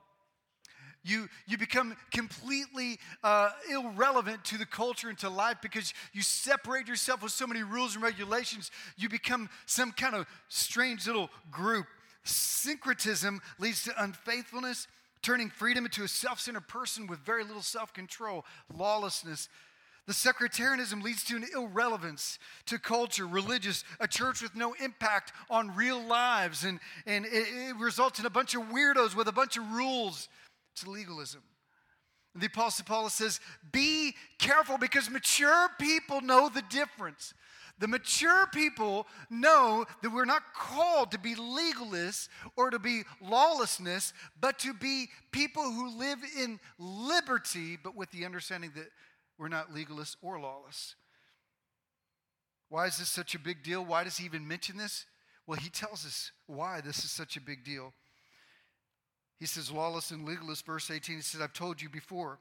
You, 1.08 1.30
you 1.48 1.58
become 1.58 1.96
completely 2.12 3.00
uh, 3.24 3.52
irrelevant 3.72 4.44
to 4.46 4.58
the 4.58 4.66
culture 4.66 5.08
and 5.08 5.18
to 5.20 5.30
life 5.30 5.58
because 5.62 5.94
you 6.12 6.22
separate 6.22 6.88
yourself 6.88 7.24
with 7.24 7.32
so 7.32 7.48
many 7.48 7.64
rules 7.64 7.96
and 7.96 8.04
regulations. 8.04 8.72
You 8.98 9.08
become 9.08 9.50
some 9.66 9.94
kind 9.94 10.16
of 10.16 10.26
strange 10.50 11.08
little 11.08 11.30
group. 11.50 11.86
Syncretism 12.26 13.42
leads 13.58 13.86
to 13.86 14.04
unfaithfulness 14.04 14.88
turning 15.22 15.50
freedom 15.50 15.86
into 15.86 16.04
a 16.04 16.08
self 16.08 16.40
centered 16.40 16.68
person 16.68 17.08
with 17.08 17.20
very 17.20 17.44
little 17.44 17.62
self 17.62 17.94
control, 17.94 18.46
lawlessness. 18.76 19.48
The 20.08 20.14
sectarianism 20.14 21.02
leads 21.02 21.26
to 21.26 21.36
an 21.36 21.46
irrelevance 21.54 22.40
to 22.68 22.80
culture, 22.80 23.28
religious, 23.28 23.84
a 24.00 24.08
church 24.08 24.42
with 24.42 24.56
no 24.56 24.74
impact 24.82 25.34
on 25.50 25.76
real 25.76 26.02
lives, 26.02 26.64
and, 26.64 26.80
and 27.06 27.26
it, 27.26 27.30
it 27.30 27.76
results 27.76 28.18
in 28.18 28.26
a 28.26 28.30
bunch 28.30 28.56
of 28.56 28.62
weirdos 28.64 29.16
with 29.16 29.28
a 29.28 29.34
bunch 29.34 29.58
of 29.58 29.70
rules. 29.70 30.30
It's 30.78 30.86
legalism. 30.86 31.42
The 32.36 32.46
Apostle 32.46 32.86
Paul 32.86 33.10
says, 33.10 33.40
Be 33.72 34.14
careful 34.38 34.78
because 34.78 35.10
mature 35.10 35.70
people 35.80 36.22
know 36.22 36.50
the 36.50 36.62
difference. 36.70 37.34
The 37.80 37.88
mature 37.88 38.46
people 38.54 39.08
know 39.32 39.86
that 40.04 40.12
we're 40.12 40.26
not 40.26 40.54
called 40.54 41.12
to 41.12 41.20
be 41.20 41.34
legalists 41.34 42.30
or 42.56 42.70
to 42.70 42.78
be 42.78 43.04
lawlessness, 43.24 44.14
but 44.40 44.60
to 44.60 44.74
be 44.74 45.08
people 45.32 45.64
who 45.64 45.98
live 45.98 46.20
in 46.40 46.60
liberty, 46.78 47.76
but 47.84 47.96
with 47.96 48.12
the 48.12 48.24
understanding 48.24 48.72
that 48.76 48.90
we're 49.40 49.48
not 49.48 49.74
legalists 49.74 50.16
or 50.22 50.40
lawless. 50.40 50.94
Why 52.70 52.86
is 52.86 53.00
this 53.00 53.10
such 53.10 53.34
a 53.34 53.40
big 53.40 53.64
deal? 53.64 53.84
Why 53.84 54.04
does 54.04 54.18
he 54.18 54.26
even 54.26 54.48
mention 54.48 54.78
this? 54.78 55.06
Well, 55.48 55.60
he 55.60 55.70
tells 55.70 56.06
us 56.06 56.32
why 56.46 56.82
this 56.82 57.04
is 57.04 57.10
such 57.10 57.36
a 57.36 57.42
big 57.42 57.64
deal. 57.64 57.94
He 59.40 59.46
says, 59.46 59.72
lawless 59.72 60.12
and 60.12 60.28
legalist, 60.28 60.66
verse 60.66 60.90
18, 60.90 61.18
he 61.18 61.22
says, 61.22 61.42
I've 61.42 61.54
told 61.54 61.82
you 61.82 61.90
before. 61.90 62.40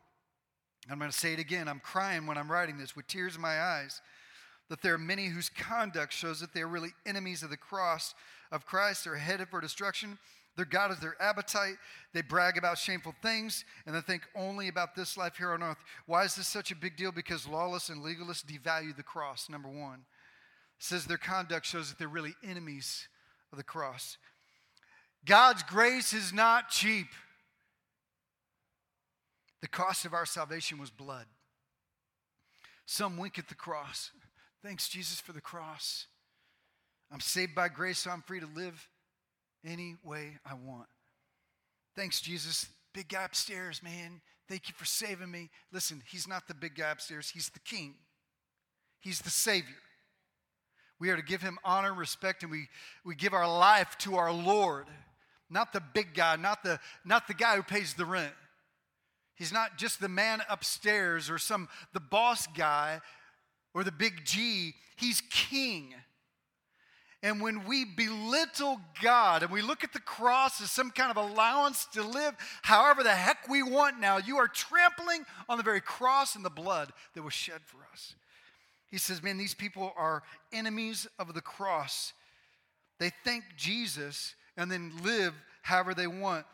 I'm 0.90 0.98
going 0.98 1.11
to 1.11 1.16
say 1.16 1.32
it 1.32 1.38
again. 1.38 1.68
I'm 1.68 1.80
crying 1.80 2.26
when 2.26 2.38
I'm 2.38 2.50
writing 2.50 2.78
this 2.78 2.96
with 2.96 3.06
tears 3.06 3.37
in 3.37 3.42
my 3.42 3.61
eyes 3.61 4.00
that 4.68 4.82
there 4.82 4.94
are 4.94 4.98
many 4.98 5.26
whose 5.26 5.48
conduct 5.48 6.12
shows 6.12 6.40
that 6.40 6.52
they 6.52 6.62
are 6.62 6.68
really 6.68 6.90
enemies 7.04 7.42
of 7.42 7.50
the 7.50 7.56
cross 7.56 8.14
of 8.50 8.66
Christ. 8.66 9.04
They're 9.04 9.16
headed 9.16 9.48
for 9.48 9.61
destruction. 9.61 10.18
Their 10.56 10.64
God 10.64 10.90
is 10.90 10.98
their 10.98 11.20
appetite. 11.20 11.76
They 12.14 12.22
brag 12.22 12.56
about 12.56 12.78
shameful 12.78 13.14
things 13.22 13.64
and 13.87 13.94
they 13.94 14.00
think 14.00 14.22
only 14.35 14.68
about 14.68 14.94
this 14.96 15.16
life 15.16 15.37
here 15.37 15.52
on 15.52 15.62
earth. 15.62 15.78
Why 16.06 16.24
is 16.24 16.35
this 16.35 16.48
such 16.48 16.70
a 16.70 16.76
big 16.76 16.96
deal? 16.96 17.12
Because 17.12 17.46
lawless 17.46 17.90
and 17.90 18.02
legalists 18.02 18.44
devalue 18.44 18.96
the 18.96 19.02
cross, 19.02 19.48
number 19.48 19.68
one. 19.68 20.04
It 20.78 20.85
says 20.85 21.04
their 21.04 21.18
conduct 21.18 21.66
shows 21.66 21.90
that 21.90 21.98
they're 21.98 22.09
really 22.09 22.35
enemies 22.42 23.09
of 23.52 23.59
the 23.59 23.64
cross. 23.64 24.16
God's 25.26 25.62
grace 25.64 26.12
is 26.12 26.32
not 26.32 26.70
cheap. 26.70 27.08
The 29.60 29.68
cost 29.68 30.04
of 30.04 30.14
our 30.14 30.26
salvation 30.26 30.78
was 30.78 30.90
blood. 30.90 31.26
Some 32.86 33.16
wink 33.18 33.38
at 33.38 33.48
the 33.48 33.54
cross. 33.54 34.12
Thanks, 34.62 34.88
Jesus, 34.88 35.20
for 35.20 35.32
the 35.32 35.40
cross. 35.40 36.06
I'm 37.12 37.20
saved 37.20 37.54
by 37.54 37.68
grace, 37.68 37.98
so 37.98 38.10
I'm 38.10 38.22
free 38.22 38.40
to 38.40 38.48
live 38.54 38.88
any 39.64 39.96
way 40.04 40.38
I 40.44 40.54
want. 40.54 40.86
Thanks, 41.96 42.20
Jesus. 42.20 42.66
Big 42.92 43.08
guy 43.08 43.24
upstairs, 43.24 43.82
man. 43.82 44.20
Thank 44.48 44.68
you 44.68 44.74
for 44.74 44.84
saving 44.84 45.30
me. 45.30 45.50
Listen, 45.72 46.02
he's 46.08 46.28
not 46.28 46.46
the 46.46 46.54
big 46.54 46.76
guy 46.76 46.90
upstairs, 46.90 47.30
he's 47.30 47.48
the 47.48 47.60
king, 47.60 47.94
he's 49.00 49.20
the 49.20 49.30
savior. 49.30 49.74
We 50.98 51.10
are 51.10 51.16
to 51.16 51.22
give 51.22 51.42
him 51.42 51.58
honor, 51.64 51.90
and 51.90 51.98
respect, 51.98 52.42
and 52.42 52.50
we, 52.50 52.68
we 53.04 53.14
give 53.14 53.34
our 53.34 53.46
life 53.46 53.98
to 53.98 54.16
our 54.16 54.32
Lord, 54.32 54.86
not 55.48 55.72
the 55.72 55.80
big 55.80 56.14
guy, 56.14 56.37
not 56.37 56.62
the, 56.62 56.80
not 57.04 57.26
the 57.28 57.35
guy 57.35 57.56
who 57.56 57.62
pays 57.62 57.94
the 57.94 58.04
rent. 58.04 58.35
He's 59.37 59.52
not 59.52 59.76
just 59.76 60.00
the 60.00 60.09
man 60.09 60.42
upstairs 60.48 61.28
or 61.28 61.38
some 61.38 61.68
the 61.92 62.00
boss 62.00 62.46
guy 62.46 63.00
or 63.74 63.85
the 63.85 63.92
big 63.92 64.24
G, 64.24 64.74
he's 64.96 65.22
king. 65.30 65.94
And 67.22 67.40
when 67.40 67.66
we 67.66 67.85
belittle 67.85 68.80
God 69.02 69.42
and 69.42 69.50
we 69.50 69.61
look 69.61 69.85
at 69.85 69.92
the 69.92 70.00
cross 70.00 70.61
as 70.61 70.70
some 70.70 70.90
kind 70.90 71.11
of 71.11 71.16
allowance 71.16 71.87
to 71.92 72.02
live 72.02 72.35
however 72.62 73.02
the 73.02 73.11
heck 73.11 73.48
we 73.48 73.62
want 73.62 74.00
now, 74.00 74.16
you 74.18 74.37
are 74.37 74.48
trampling 74.48 75.24
on 75.48 75.59
the 75.59 75.64
very 75.64 75.80
cross 75.80 76.37
and 76.37 76.44
the 76.44 76.50
blood 76.50 76.92
that 77.14 77.22
was 77.22 77.35
shed 77.35 77.61
for 77.64 77.78
us. 77.92 78.14
He 78.88 78.98
says, 78.98 79.22
Man, 79.22 79.38
these 79.38 79.54
people 79.54 79.92
are 79.96 80.22
enemies 80.52 81.06
of 81.18 81.35
the 81.35 81.40
cross. 81.40 82.12
They 82.98 83.11
thank 83.24 83.44
Jesus 83.56 84.35
and 84.57 84.71
then 84.71 84.92
live 85.03 85.35
however 85.62 85.95
they 85.95 86.07
want. 86.07 86.47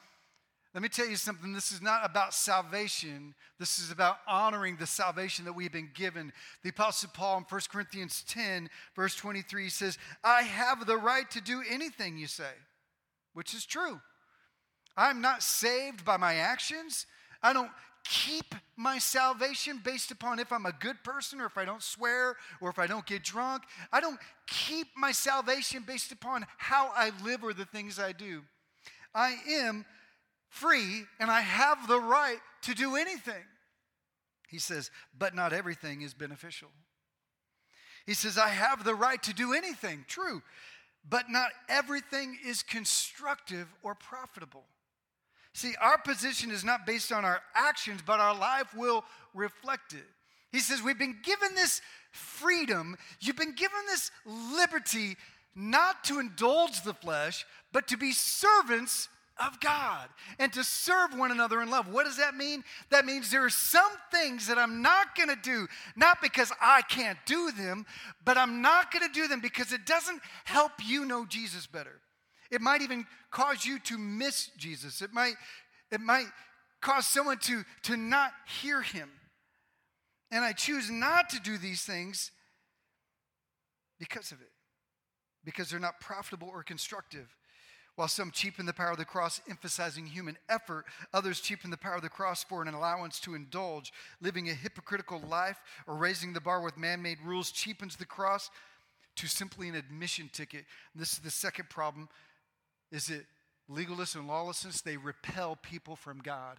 Let 0.74 0.82
me 0.82 0.88
tell 0.88 1.06
you 1.06 1.16
something. 1.16 1.52
This 1.52 1.70
is 1.70 1.82
not 1.82 2.00
about 2.02 2.32
salvation. 2.32 3.34
This 3.58 3.78
is 3.78 3.90
about 3.90 4.16
honoring 4.26 4.76
the 4.76 4.86
salvation 4.86 5.44
that 5.44 5.52
we've 5.52 5.72
been 5.72 5.90
given. 5.92 6.32
The 6.62 6.70
Apostle 6.70 7.10
Paul 7.12 7.38
in 7.38 7.44
1 7.44 7.60
Corinthians 7.70 8.24
10, 8.26 8.70
verse 8.96 9.14
23 9.14 9.68
says, 9.68 9.98
I 10.24 10.42
have 10.42 10.86
the 10.86 10.96
right 10.96 11.30
to 11.32 11.42
do 11.42 11.62
anything 11.68 12.16
you 12.16 12.26
say, 12.26 12.52
which 13.34 13.52
is 13.52 13.66
true. 13.66 14.00
I'm 14.96 15.20
not 15.20 15.42
saved 15.42 16.06
by 16.06 16.16
my 16.16 16.36
actions. 16.36 17.06
I 17.42 17.52
don't 17.52 17.70
keep 18.04 18.54
my 18.76 18.98
salvation 18.98 19.80
based 19.82 20.10
upon 20.10 20.38
if 20.38 20.52
I'm 20.52 20.66
a 20.66 20.72
good 20.72 21.02
person 21.04 21.40
or 21.40 21.46
if 21.46 21.56
I 21.56 21.64
don't 21.64 21.82
swear 21.82 22.36
or 22.60 22.70
if 22.70 22.78
I 22.78 22.86
don't 22.86 23.06
get 23.06 23.22
drunk. 23.22 23.62
I 23.92 24.00
don't 24.00 24.18
keep 24.46 24.88
my 24.96 25.12
salvation 25.12 25.84
based 25.86 26.12
upon 26.12 26.46
how 26.58 26.90
I 26.94 27.12
live 27.24 27.44
or 27.44 27.52
the 27.52 27.64
things 27.64 27.98
I 27.98 28.12
do. 28.12 28.42
I 29.14 29.36
am 29.48 29.84
free 30.48 31.04
and 31.20 31.30
I 31.30 31.40
have 31.40 31.86
the 31.88 32.00
right 32.00 32.38
to 32.62 32.74
do 32.74 32.96
anything. 32.96 33.44
He 34.48 34.58
says, 34.58 34.90
but 35.18 35.34
not 35.34 35.52
everything 35.52 36.02
is 36.02 36.12
beneficial. 36.12 36.68
He 38.04 38.14
says, 38.14 38.36
I 38.36 38.48
have 38.48 38.84
the 38.84 38.94
right 38.94 39.22
to 39.22 39.32
do 39.32 39.52
anything, 39.52 40.04
true, 40.08 40.42
but 41.08 41.30
not 41.30 41.50
everything 41.68 42.36
is 42.44 42.62
constructive 42.62 43.68
or 43.82 43.94
profitable. 43.94 44.64
See, 45.54 45.74
our 45.80 45.98
position 45.98 46.50
is 46.50 46.64
not 46.64 46.86
based 46.86 47.12
on 47.12 47.24
our 47.24 47.40
actions, 47.54 48.00
but 48.04 48.20
our 48.20 48.34
life 48.34 48.74
will 48.74 49.04
reflect 49.34 49.92
it. 49.92 50.04
He 50.50 50.60
says, 50.60 50.82
We've 50.82 50.98
been 50.98 51.18
given 51.22 51.54
this 51.54 51.80
freedom, 52.10 52.96
you've 53.20 53.36
been 53.36 53.54
given 53.54 53.78
this 53.86 54.10
liberty, 54.26 55.16
not 55.54 56.04
to 56.04 56.20
indulge 56.20 56.82
the 56.82 56.94
flesh, 56.94 57.46
but 57.72 57.88
to 57.88 57.96
be 57.96 58.12
servants 58.12 59.08
of 59.38 59.60
God 59.60 60.08
and 60.38 60.52
to 60.52 60.62
serve 60.62 61.16
one 61.16 61.30
another 61.30 61.62
in 61.62 61.70
love. 61.70 61.88
What 61.88 62.04
does 62.04 62.18
that 62.18 62.34
mean? 62.34 62.64
That 62.90 63.06
means 63.06 63.30
there 63.30 63.44
are 63.44 63.50
some 63.50 63.90
things 64.10 64.46
that 64.46 64.58
I'm 64.58 64.82
not 64.82 65.14
going 65.16 65.30
to 65.30 65.36
do, 65.36 65.66
not 65.96 66.20
because 66.22 66.52
I 66.60 66.82
can't 66.82 67.18
do 67.26 67.50
them, 67.50 67.86
but 68.24 68.36
I'm 68.36 68.62
not 68.62 68.92
going 68.92 69.06
to 69.06 69.12
do 69.12 69.28
them 69.28 69.40
because 69.40 69.72
it 69.72 69.86
doesn't 69.86 70.20
help 70.44 70.72
you 70.84 71.04
know 71.04 71.24
Jesus 71.24 71.66
better. 71.66 72.00
It 72.52 72.60
might 72.60 72.82
even 72.82 73.06
cause 73.30 73.64
you 73.64 73.78
to 73.80 73.96
miss 73.96 74.50
Jesus. 74.58 75.00
It 75.00 75.12
might, 75.12 75.34
it 75.90 76.00
might 76.00 76.26
cause 76.82 77.06
someone 77.06 77.38
to, 77.38 77.64
to 77.84 77.96
not 77.96 78.32
hear 78.60 78.82
him. 78.82 79.08
And 80.30 80.44
I 80.44 80.52
choose 80.52 80.90
not 80.90 81.30
to 81.30 81.40
do 81.40 81.56
these 81.56 81.82
things 81.82 82.30
because 83.98 84.32
of 84.32 84.40
it, 84.42 84.50
because 85.44 85.70
they're 85.70 85.80
not 85.80 86.00
profitable 86.00 86.48
or 86.52 86.62
constructive. 86.62 87.34
While 87.96 88.08
some 88.08 88.30
cheapen 88.30 88.66
the 88.66 88.72
power 88.72 88.90
of 88.90 88.98
the 88.98 89.04
cross, 89.04 89.40
emphasizing 89.48 90.06
human 90.06 90.36
effort, 90.48 90.86
others 91.12 91.40
cheapen 91.40 91.70
the 91.70 91.76
power 91.76 91.96
of 91.96 92.02
the 92.02 92.08
cross 92.08 92.44
for 92.44 92.62
an 92.62 92.72
allowance 92.72 93.20
to 93.20 93.34
indulge. 93.34 93.92
Living 94.20 94.48
a 94.48 94.54
hypocritical 94.54 95.20
life 95.20 95.60
or 95.86 95.94
raising 95.94 96.32
the 96.32 96.40
bar 96.40 96.62
with 96.62 96.76
man 96.76 97.02
made 97.02 97.18
rules 97.24 97.50
cheapens 97.50 97.96
the 97.96 98.06
cross 98.06 98.50
to 99.16 99.26
simply 99.26 99.68
an 99.68 99.74
admission 99.74 100.30
ticket. 100.32 100.64
And 100.94 101.02
this 101.02 101.12
is 101.12 101.18
the 101.18 101.30
second 101.30 101.68
problem 101.68 102.08
is 102.92 103.06
that 103.06 103.24
legalists 103.68 104.14
and 104.14 104.28
lawlessness, 104.28 104.80
they 104.80 104.96
repel 104.96 105.56
people 105.56 105.96
from 105.96 106.20
God. 106.20 106.58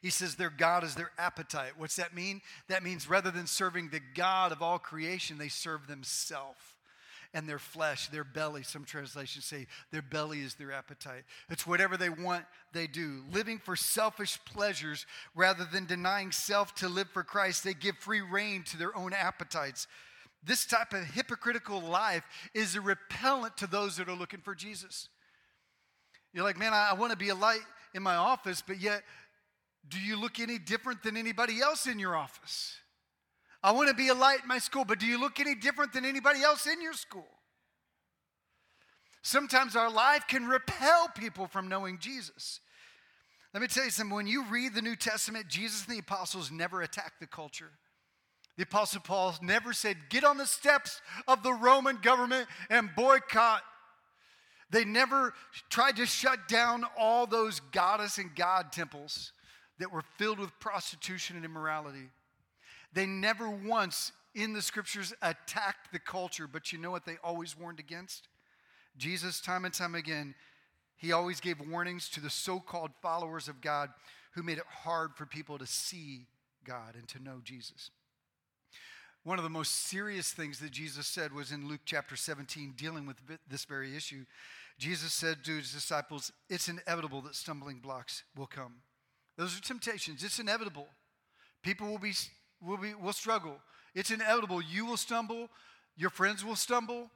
He 0.00 0.10
says 0.10 0.36
their 0.36 0.50
God 0.50 0.84
is 0.84 0.94
their 0.94 1.10
appetite. 1.18 1.72
What's 1.76 1.96
that 1.96 2.14
mean? 2.14 2.40
That 2.68 2.84
means 2.84 3.10
rather 3.10 3.32
than 3.32 3.48
serving 3.48 3.88
the 3.88 4.00
God 4.14 4.52
of 4.52 4.62
all 4.62 4.78
creation, 4.78 5.38
they 5.38 5.48
serve 5.48 5.88
themselves 5.88 6.60
and 7.34 7.48
their 7.48 7.58
flesh, 7.58 8.08
their 8.08 8.24
belly. 8.24 8.62
Some 8.62 8.84
translations 8.84 9.44
say 9.44 9.66
their 9.90 10.02
belly 10.02 10.40
is 10.40 10.54
their 10.54 10.72
appetite. 10.72 11.24
It's 11.50 11.66
whatever 11.66 11.96
they 11.96 12.08
want, 12.08 12.44
they 12.72 12.86
do. 12.86 13.22
Living 13.32 13.58
for 13.58 13.76
selfish 13.76 14.38
pleasures 14.44 15.04
rather 15.34 15.66
than 15.70 15.86
denying 15.86 16.32
self 16.32 16.74
to 16.76 16.88
live 16.88 17.08
for 17.10 17.22
Christ, 17.22 17.64
they 17.64 17.74
give 17.74 17.96
free 17.98 18.20
rein 18.20 18.62
to 18.64 18.78
their 18.78 18.96
own 18.96 19.12
appetites. 19.12 19.86
This 20.48 20.64
type 20.64 20.94
of 20.94 21.04
hypocritical 21.04 21.78
life 21.78 22.24
is 22.54 22.74
a 22.74 22.80
repellent 22.80 23.58
to 23.58 23.66
those 23.66 23.98
that 23.98 24.08
are 24.08 24.14
looking 24.14 24.40
for 24.40 24.54
Jesus. 24.54 25.10
You're 26.32 26.42
like, 26.42 26.56
man, 26.56 26.72
I, 26.72 26.88
I 26.90 26.94
want 26.94 27.12
to 27.12 27.18
be 27.18 27.28
a 27.28 27.34
light 27.34 27.60
in 27.92 28.02
my 28.02 28.16
office, 28.16 28.62
but 28.66 28.80
yet, 28.80 29.02
do 29.86 30.00
you 30.00 30.18
look 30.18 30.40
any 30.40 30.58
different 30.58 31.02
than 31.02 31.18
anybody 31.18 31.60
else 31.60 31.86
in 31.86 31.98
your 31.98 32.16
office? 32.16 32.76
I 33.62 33.72
want 33.72 33.90
to 33.90 33.94
be 33.94 34.08
a 34.08 34.14
light 34.14 34.40
in 34.42 34.48
my 34.48 34.58
school, 34.58 34.86
but 34.86 34.98
do 34.98 35.04
you 35.04 35.20
look 35.20 35.38
any 35.38 35.54
different 35.54 35.92
than 35.92 36.06
anybody 36.06 36.42
else 36.42 36.66
in 36.66 36.80
your 36.80 36.94
school? 36.94 37.28
Sometimes 39.20 39.76
our 39.76 39.90
life 39.90 40.26
can 40.28 40.46
repel 40.46 41.08
people 41.14 41.46
from 41.46 41.68
knowing 41.68 41.98
Jesus. 41.98 42.60
Let 43.52 43.60
me 43.60 43.68
tell 43.68 43.84
you 43.84 43.90
something. 43.90 44.16
When 44.16 44.26
you 44.26 44.44
read 44.46 44.74
the 44.74 44.80
New 44.80 44.96
Testament, 44.96 45.48
Jesus 45.48 45.84
and 45.84 45.94
the 45.94 46.00
apostles 46.00 46.50
never 46.50 46.80
attacked 46.80 47.20
the 47.20 47.26
culture. 47.26 47.72
The 48.58 48.64
apostle 48.64 49.00
Paul 49.00 49.36
never 49.40 49.72
said, 49.72 49.96
Get 50.08 50.24
on 50.24 50.36
the 50.36 50.44
steps 50.44 51.00
of 51.28 51.44
the 51.44 51.52
Roman 51.52 51.98
government 52.02 52.48
and 52.68 52.90
boycott. 52.96 53.62
They 54.70 54.84
never 54.84 55.32
tried 55.70 55.96
to 55.96 56.06
shut 56.06 56.48
down 56.48 56.84
all 56.98 57.28
those 57.28 57.60
goddess 57.60 58.18
and 58.18 58.34
god 58.34 58.72
temples 58.72 59.32
that 59.78 59.92
were 59.92 60.02
filled 60.18 60.40
with 60.40 60.50
prostitution 60.58 61.36
and 61.36 61.44
immorality. 61.44 62.10
They 62.92 63.06
never 63.06 63.48
once 63.48 64.10
in 64.34 64.54
the 64.54 64.60
scriptures 64.60 65.14
attacked 65.22 65.92
the 65.92 66.00
culture, 66.00 66.48
but 66.48 66.72
you 66.72 66.80
know 66.80 66.90
what 66.90 67.06
they 67.06 67.16
always 67.22 67.56
warned 67.56 67.78
against? 67.78 68.26
Jesus, 68.96 69.40
time 69.40 69.66
and 69.66 69.72
time 69.72 69.94
again, 69.94 70.34
he 70.96 71.12
always 71.12 71.38
gave 71.38 71.60
warnings 71.60 72.08
to 72.08 72.20
the 72.20 72.28
so 72.28 72.58
called 72.58 72.90
followers 73.00 73.46
of 73.46 73.60
God 73.60 73.90
who 74.32 74.42
made 74.42 74.58
it 74.58 74.66
hard 74.66 75.14
for 75.14 75.26
people 75.26 75.58
to 75.58 75.66
see 75.66 76.26
God 76.64 76.96
and 76.96 77.06
to 77.08 77.22
know 77.22 77.40
Jesus. 77.44 77.92
One 79.28 79.36
of 79.36 79.44
the 79.44 79.50
most 79.50 79.88
serious 79.88 80.32
things 80.32 80.58
that 80.60 80.70
Jesus 80.70 81.06
said 81.06 81.34
was 81.34 81.52
in 81.52 81.68
Luke 81.68 81.82
chapter 81.84 82.16
17, 82.16 82.72
dealing 82.78 83.04
with 83.04 83.18
this 83.46 83.66
very 83.66 83.94
issue. 83.94 84.24
Jesus 84.78 85.12
said 85.12 85.44
to 85.44 85.58
his 85.58 85.70
disciples, 85.70 86.32
It's 86.48 86.70
inevitable 86.70 87.20
that 87.20 87.34
stumbling 87.34 87.76
blocks 87.76 88.22
will 88.34 88.46
come. 88.46 88.76
Those 89.36 89.54
are 89.54 89.60
temptations. 89.60 90.24
It's 90.24 90.38
inevitable. 90.38 90.86
People 91.62 91.88
will 91.88 91.98
be 91.98 92.14
will 92.62 92.78
be 92.78 92.94
will 92.94 93.12
struggle. 93.12 93.60
It's 93.94 94.10
inevitable. 94.10 94.62
You 94.62 94.86
will 94.86 94.96
stumble, 94.96 95.50
your 95.94 96.08
friends 96.08 96.42
will 96.42 96.56
stumble. 96.56 97.10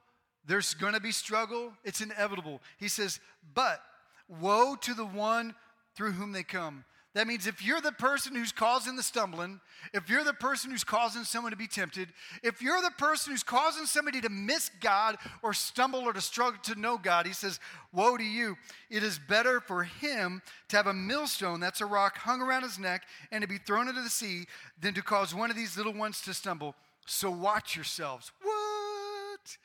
There's 0.45 0.75
going 0.75 0.93
to 0.93 1.01
be 1.01 1.11
struggle. 1.11 1.73
It's 1.83 2.01
inevitable. 2.01 2.61
He 2.77 2.89
says, 2.89 3.19
"But 3.55 3.81
woe 4.27 4.75
to 4.75 4.93
the 4.93 5.03
one 5.03 5.55
through 5.95 6.11
whom 6.11 6.31
they 6.31 6.43
come." 6.43 6.85
That 7.13 7.27
means 7.27 7.45
if 7.45 7.63
you're 7.63 7.81
the 7.81 7.91
person 7.91 8.35
who's 8.35 8.51
causing 8.51 8.95
the 8.95 9.03
stumbling, 9.03 9.61
if 9.93 10.09
you're 10.09 10.23
the 10.23 10.33
person 10.33 10.71
who's 10.71 10.83
causing 10.83 11.23
someone 11.23 11.51
to 11.51 11.57
be 11.57 11.67
tempted, 11.67 12.09
if 12.41 12.59
you're 12.59 12.81
the 12.81 12.89
person 12.97 13.31
who's 13.31 13.43
causing 13.43 13.85
somebody 13.85 14.19
to 14.21 14.29
miss 14.29 14.71
God 14.79 15.17
or 15.43 15.53
stumble 15.53 16.01
or 16.01 16.13
to 16.13 16.21
struggle 16.21 16.59
to 16.63 16.79
know 16.79 16.97
God, 16.97 17.27
he 17.27 17.33
says, 17.33 17.59
Woe 17.91 18.17
to 18.17 18.23
you. 18.23 18.55
It 18.89 19.03
is 19.03 19.19
better 19.19 19.59
for 19.59 19.83
him 19.83 20.41
to 20.69 20.75
have 20.75 20.87
a 20.87 20.93
millstone, 20.93 21.59
that's 21.59 21.81
a 21.81 21.85
rock, 21.85 22.17
hung 22.17 22.41
around 22.41 22.63
his 22.63 22.79
neck 22.79 23.03
and 23.31 23.43
to 23.43 23.47
be 23.47 23.59
thrown 23.59 23.87
into 23.87 24.01
the 24.01 24.09
sea 24.09 24.45
than 24.81 24.95
to 24.95 25.03
cause 25.03 25.35
one 25.35 25.51
of 25.51 25.55
these 25.55 25.77
little 25.77 25.93
ones 25.93 26.19
to 26.21 26.33
stumble. 26.33 26.73
So 27.05 27.29
watch 27.29 27.75
yourselves. 27.75 28.31
What? 28.41 29.57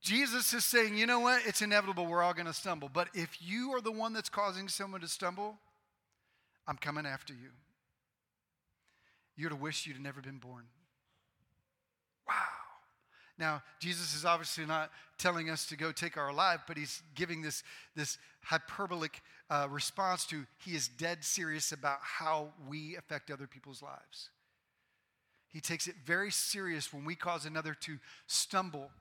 Jesus 0.00 0.54
is 0.54 0.64
saying, 0.64 0.96
you 0.96 1.04
know 1.04 1.20
what? 1.20 1.42
It's 1.44 1.60
inevitable. 1.60 2.06
We're 2.06 2.22
all 2.22 2.32
going 2.32 2.46
to 2.46 2.54
stumble. 2.54 2.88
But 2.90 3.08
if 3.12 3.36
you 3.42 3.72
are 3.72 3.82
the 3.82 3.92
one 3.92 4.14
that's 4.14 4.30
causing 4.30 4.68
someone 4.68 5.02
to 5.02 5.08
stumble, 5.08 5.58
I'm 6.70 6.76
coming 6.76 7.04
after 7.04 7.32
you. 7.32 7.48
You're 9.36 9.50
to 9.50 9.56
wish 9.56 9.88
you'd 9.88 10.00
never 10.00 10.20
been 10.20 10.38
born. 10.38 10.66
Wow. 12.28 12.34
Now, 13.40 13.62
Jesus 13.80 14.14
is 14.14 14.24
obviously 14.24 14.66
not 14.66 14.92
telling 15.18 15.50
us 15.50 15.66
to 15.66 15.76
go 15.76 15.90
take 15.90 16.16
our 16.16 16.32
life, 16.32 16.60
but 16.68 16.76
he's 16.76 17.02
giving 17.16 17.42
this, 17.42 17.64
this 17.96 18.18
hyperbolic 18.42 19.20
uh, 19.50 19.66
response 19.68 20.24
to 20.26 20.46
he 20.58 20.76
is 20.76 20.86
dead 20.86 21.24
serious 21.24 21.72
about 21.72 21.98
how 22.02 22.52
we 22.68 22.94
affect 22.94 23.32
other 23.32 23.48
people's 23.48 23.82
lives. 23.82 24.30
He 25.48 25.60
takes 25.60 25.88
it 25.88 25.96
very 26.04 26.30
serious 26.30 26.92
when 26.92 27.04
we 27.04 27.16
cause 27.16 27.46
another 27.46 27.74
to 27.80 27.98
stumble. 28.28 28.92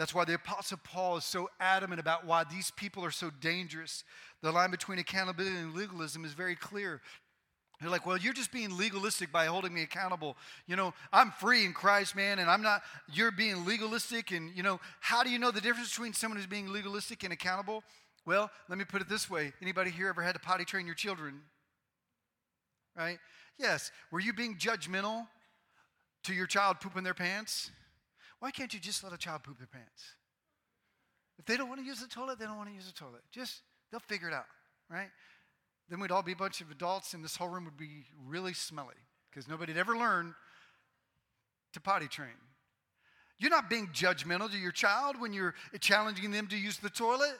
That's 0.00 0.14
why 0.14 0.24
the 0.24 0.32
Apostle 0.32 0.78
Paul 0.82 1.18
is 1.18 1.26
so 1.26 1.50
adamant 1.60 2.00
about 2.00 2.24
why 2.24 2.44
these 2.44 2.70
people 2.70 3.04
are 3.04 3.10
so 3.10 3.28
dangerous. 3.28 4.02
The 4.40 4.50
line 4.50 4.70
between 4.70 4.98
accountability 4.98 5.54
and 5.54 5.74
legalism 5.74 6.24
is 6.24 6.32
very 6.32 6.56
clear. 6.56 7.02
You're 7.82 7.90
like, 7.90 8.06
well, 8.06 8.16
you're 8.16 8.32
just 8.32 8.50
being 8.50 8.78
legalistic 8.78 9.30
by 9.30 9.44
holding 9.44 9.74
me 9.74 9.82
accountable. 9.82 10.38
You 10.66 10.76
know, 10.76 10.94
I'm 11.12 11.32
free 11.32 11.66
in 11.66 11.74
Christ, 11.74 12.16
man, 12.16 12.38
and 12.38 12.48
I'm 12.48 12.62
not, 12.62 12.80
you're 13.12 13.30
being 13.30 13.66
legalistic. 13.66 14.30
And, 14.30 14.56
you 14.56 14.62
know, 14.62 14.80
how 15.00 15.22
do 15.22 15.28
you 15.28 15.38
know 15.38 15.50
the 15.50 15.60
difference 15.60 15.90
between 15.90 16.14
someone 16.14 16.38
who's 16.38 16.46
being 16.46 16.72
legalistic 16.72 17.22
and 17.22 17.30
accountable? 17.34 17.84
Well, 18.24 18.50
let 18.70 18.78
me 18.78 18.86
put 18.86 19.02
it 19.02 19.08
this 19.10 19.28
way 19.28 19.52
anybody 19.60 19.90
here 19.90 20.08
ever 20.08 20.22
had 20.22 20.32
to 20.32 20.40
potty 20.40 20.64
train 20.64 20.86
your 20.86 20.94
children? 20.94 21.42
Right? 22.96 23.18
Yes. 23.58 23.92
Were 24.10 24.20
you 24.20 24.32
being 24.32 24.56
judgmental 24.56 25.26
to 26.24 26.32
your 26.32 26.46
child 26.46 26.80
pooping 26.80 27.04
their 27.04 27.12
pants? 27.12 27.70
Why 28.40 28.50
can't 28.50 28.74
you 28.74 28.80
just 28.80 29.04
let 29.04 29.12
a 29.12 29.18
child 29.18 29.44
poop 29.44 29.58
their 29.58 29.66
pants? 29.66 30.16
If 31.38 31.46
they 31.46 31.56
don't 31.56 31.68
want 31.68 31.80
to 31.80 31.86
use 31.86 32.00
the 32.00 32.08
toilet, 32.08 32.38
they 32.38 32.44
don't 32.44 32.56
want 32.56 32.68
to 32.68 32.74
use 32.74 32.86
the 32.86 32.92
toilet. 32.92 33.22
Just 33.30 33.62
They'll 33.90 34.00
figure 34.00 34.28
it 34.28 34.34
out, 34.34 34.46
right? 34.88 35.10
Then 35.88 36.00
we'd 36.00 36.12
all 36.12 36.22
be 36.22 36.32
a 36.32 36.36
bunch 36.36 36.60
of 36.60 36.70
adults, 36.70 37.14
and 37.14 37.24
this 37.24 37.36
whole 37.36 37.48
room 37.48 37.64
would 37.64 37.76
be 37.76 38.04
really 38.24 38.54
smelly 38.54 38.94
because 39.30 39.48
nobody 39.48 39.72
had 39.72 39.80
ever 39.80 39.96
learned 39.96 40.34
to 41.72 41.80
potty 41.80 42.06
train. 42.06 42.28
You're 43.38 43.50
not 43.50 43.68
being 43.70 43.88
judgmental 43.88 44.50
to 44.50 44.58
your 44.58 44.70
child 44.70 45.20
when 45.20 45.32
you're 45.32 45.54
challenging 45.80 46.30
them 46.30 46.46
to 46.48 46.56
use 46.56 46.78
the 46.78 46.90
toilet. 46.90 47.38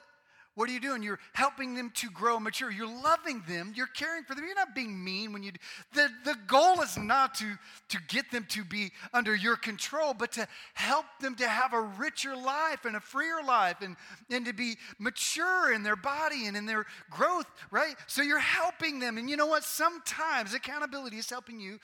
What 0.57 0.68
are 0.68 0.72
you 0.72 0.80
doing? 0.80 1.03
You're 1.03 1.20
helping 1.32 1.74
them 1.74 1.92
to 1.96 2.11
grow 2.11 2.40
mature. 2.40 2.70
You're 2.70 3.03
loving 3.03 3.42
them. 3.48 3.72
You're 3.74 3.86
caring 3.86 4.24
for 4.24 4.34
them. 4.34 4.44
You're 4.44 4.57
not 4.57 4.74
being 4.74 5.03
mean 5.03 5.32
when 5.32 5.42
you. 5.42 5.53
The, 5.94 6.09
the 6.24 6.36
goal 6.48 6.82
is 6.82 6.98
not 6.98 7.34
to, 7.36 7.57
to 7.90 7.98
get 8.09 8.30
them 8.32 8.44
to 8.51 8.64
be 8.64 8.90
under 9.14 9.34
your 9.34 9.57
control, 9.57 10.12
but 10.12 10.32
to 10.32 10.48
help 10.74 11.07
them 11.20 11.36
to 11.36 11.48
have 11.48 11.72
a 11.72 11.80
richer 11.80 12.36
life 12.36 12.84
and 12.84 12.96
a 12.96 13.01
freer 13.01 13.42
life 13.46 13.76
and, 13.80 13.96
and 14.28 14.44
to 14.44 14.53
be 14.53 14.76
mature 14.98 15.72
in 15.72 15.82
their 15.82 15.96
body 15.96 16.46
and 16.46 16.57
in 16.57 16.66
their 16.66 16.84
growth, 17.11 17.46
right? 17.70 17.94
So 18.07 18.20
you're 18.22 18.38
helping 18.38 18.98
them. 18.98 19.18
And 19.18 19.30
you 19.30 19.36
know 19.36 19.46
what? 19.46 19.62
Sometimes 19.64 20.53
accountability 20.53 21.16
is 21.16 21.30
helping 21.30 21.61
you 21.61 21.78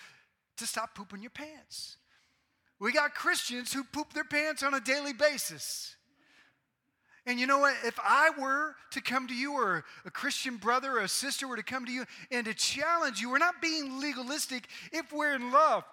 to 0.56 0.66
stop 0.66 0.94
pooping 0.94 1.22
your 1.22 1.30
pants. 1.30 1.96
We 2.78 2.92
got 2.92 3.14
Christians 3.14 3.72
who 3.72 3.84
poop 3.84 4.12
their 4.12 4.24
pants 4.24 4.62
on 4.62 4.74
a 4.74 4.80
daily 4.80 5.12
basis. 5.12 5.95
And 7.26 7.40
you 7.40 7.46
know 7.48 7.58
what? 7.58 7.74
If 7.84 7.98
I 8.02 8.30
were 8.38 8.76
to 8.92 9.00
come 9.00 9.26
to 9.26 9.34
you, 9.34 9.54
or 9.54 9.84
a 10.04 10.10
Christian 10.10 10.56
brother 10.56 10.92
or 10.92 11.00
a 11.00 11.08
sister 11.08 11.48
were 11.48 11.56
to 11.56 11.62
come 11.62 11.84
to 11.84 11.92
you 11.92 12.04
and 12.30 12.46
to 12.46 12.54
challenge 12.54 13.20
you, 13.20 13.30
we're 13.30 13.38
not 13.38 13.60
being 13.60 14.00
legalistic 14.00 14.68
if 14.92 15.12
we're 15.12 15.34
in 15.34 15.50
love. 15.50 15.84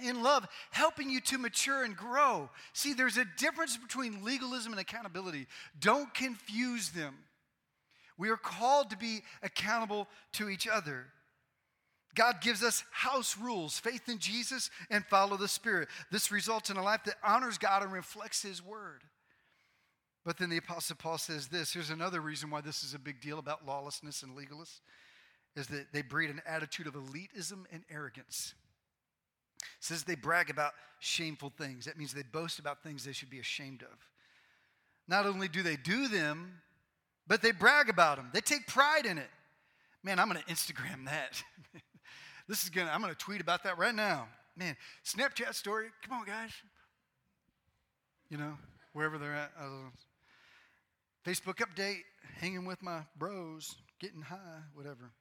in 0.00 0.22
love, 0.22 0.46
helping 0.70 1.10
you 1.10 1.20
to 1.20 1.38
mature 1.38 1.84
and 1.84 1.96
grow. 1.96 2.48
See, 2.72 2.92
there's 2.92 3.16
a 3.16 3.24
difference 3.36 3.76
between 3.76 4.24
legalism 4.24 4.72
and 4.72 4.80
accountability. 4.80 5.46
Don't 5.80 6.12
confuse 6.14 6.90
them. 6.90 7.14
We 8.16 8.30
are 8.30 8.36
called 8.36 8.90
to 8.90 8.96
be 8.96 9.22
accountable 9.42 10.08
to 10.34 10.48
each 10.48 10.66
other. 10.66 11.06
God 12.14 12.40
gives 12.40 12.64
us 12.64 12.82
house 12.90 13.36
rules 13.38 13.78
faith 13.78 14.08
in 14.08 14.18
Jesus 14.18 14.70
and 14.90 15.04
follow 15.06 15.36
the 15.36 15.46
Spirit. 15.46 15.88
This 16.10 16.32
results 16.32 16.68
in 16.70 16.76
a 16.76 16.82
life 16.82 17.04
that 17.04 17.14
honors 17.22 17.58
God 17.58 17.82
and 17.82 17.92
reflects 17.92 18.42
His 18.42 18.64
word. 18.64 19.02
But 20.28 20.36
then 20.36 20.50
the 20.50 20.58
Apostle 20.58 20.94
Paul 20.94 21.16
says 21.16 21.46
this 21.46 21.72
here's 21.72 21.88
another 21.88 22.20
reason 22.20 22.50
why 22.50 22.60
this 22.60 22.84
is 22.84 22.92
a 22.92 22.98
big 22.98 23.18
deal 23.22 23.38
about 23.38 23.64
lawlessness 23.66 24.22
and 24.22 24.36
legalists 24.36 24.80
is 25.56 25.68
that 25.68 25.86
they 25.90 26.02
breed 26.02 26.28
an 26.28 26.42
attitude 26.46 26.86
of 26.86 26.92
elitism 26.92 27.64
and 27.72 27.82
arrogance. 27.90 28.52
Says 29.80 30.04
they 30.04 30.16
brag 30.16 30.50
about 30.50 30.74
shameful 31.00 31.50
things. 31.56 31.86
That 31.86 31.96
means 31.96 32.12
they 32.12 32.24
boast 32.30 32.58
about 32.58 32.82
things 32.82 33.06
they 33.06 33.12
should 33.12 33.30
be 33.30 33.38
ashamed 33.38 33.80
of. 33.80 33.96
Not 35.08 35.24
only 35.24 35.48
do 35.48 35.62
they 35.62 35.76
do 35.76 36.08
them, 36.08 36.60
but 37.26 37.40
they 37.40 37.52
brag 37.52 37.88
about 37.88 38.18
them. 38.18 38.28
They 38.34 38.42
take 38.42 38.66
pride 38.66 39.06
in 39.06 39.16
it. 39.16 39.30
Man, 40.04 40.18
I'm 40.18 40.28
going 40.28 40.42
to 40.46 40.52
Instagram 40.52 41.06
that. 41.06 41.42
this 42.48 42.64
is 42.64 42.68
going 42.68 42.86
to, 42.86 42.92
I'm 42.92 43.00
going 43.00 43.14
to 43.14 43.18
tweet 43.18 43.40
about 43.40 43.64
that 43.64 43.78
right 43.78 43.94
now. 43.94 44.28
Man, 44.58 44.76
Snapchat 45.06 45.54
story. 45.54 45.86
Come 46.06 46.18
on, 46.18 46.26
guys. 46.26 46.50
You 48.28 48.36
know, 48.36 48.58
wherever 48.92 49.16
they're 49.16 49.34
at. 49.34 49.52
Facebook 51.28 51.56
update, 51.56 52.04
hanging 52.40 52.64
with 52.64 52.82
my 52.82 53.02
bros, 53.18 53.76
getting 54.00 54.22
high, 54.22 54.62
whatever. 54.72 55.12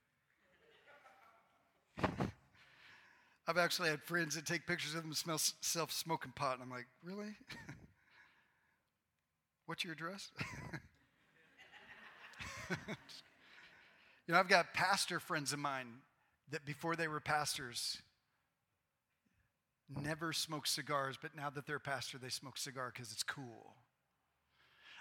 I've 3.46 3.58
actually 3.58 3.90
had 3.90 4.02
friends 4.02 4.36
that 4.36 4.46
take 4.46 4.66
pictures 4.66 4.96
of 4.96 5.04
themselves 5.04 5.54
smoking 5.90 6.32
pot, 6.34 6.54
and 6.54 6.64
I'm 6.64 6.70
like, 6.70 6.88
really? 7.04 7.36
What's 9.66 9.84
your 9.84 9.92
address? 9.92 10.32
you 12.70 12.78
know, 14.30 14.40
I've 14.40 14.48
got 14.48 14.74
pastor 14.74 15.20
friends 15.20 15.52
of 15.52 15.60
mine 15.60 15.88
that 16.52 16.66
before 16.66 16.96
they 16.96 17.10
were 17.10 17.20
pastors 17.20 17.98
never 20.02 20.32
smoked 20.32 20.70
cigars, 20.70 21.18
but 21.22 21.36
now 21.36 21.50
that 21.50 21.68
they're 21.68 21.80
pastor, 21.80 22.18
they 22.18 22.30
smoke 22.30 22.58
cigar 22.58 22.94
because 22.94 23.12
it's 23.12 23.24
cool. 23.24 23.76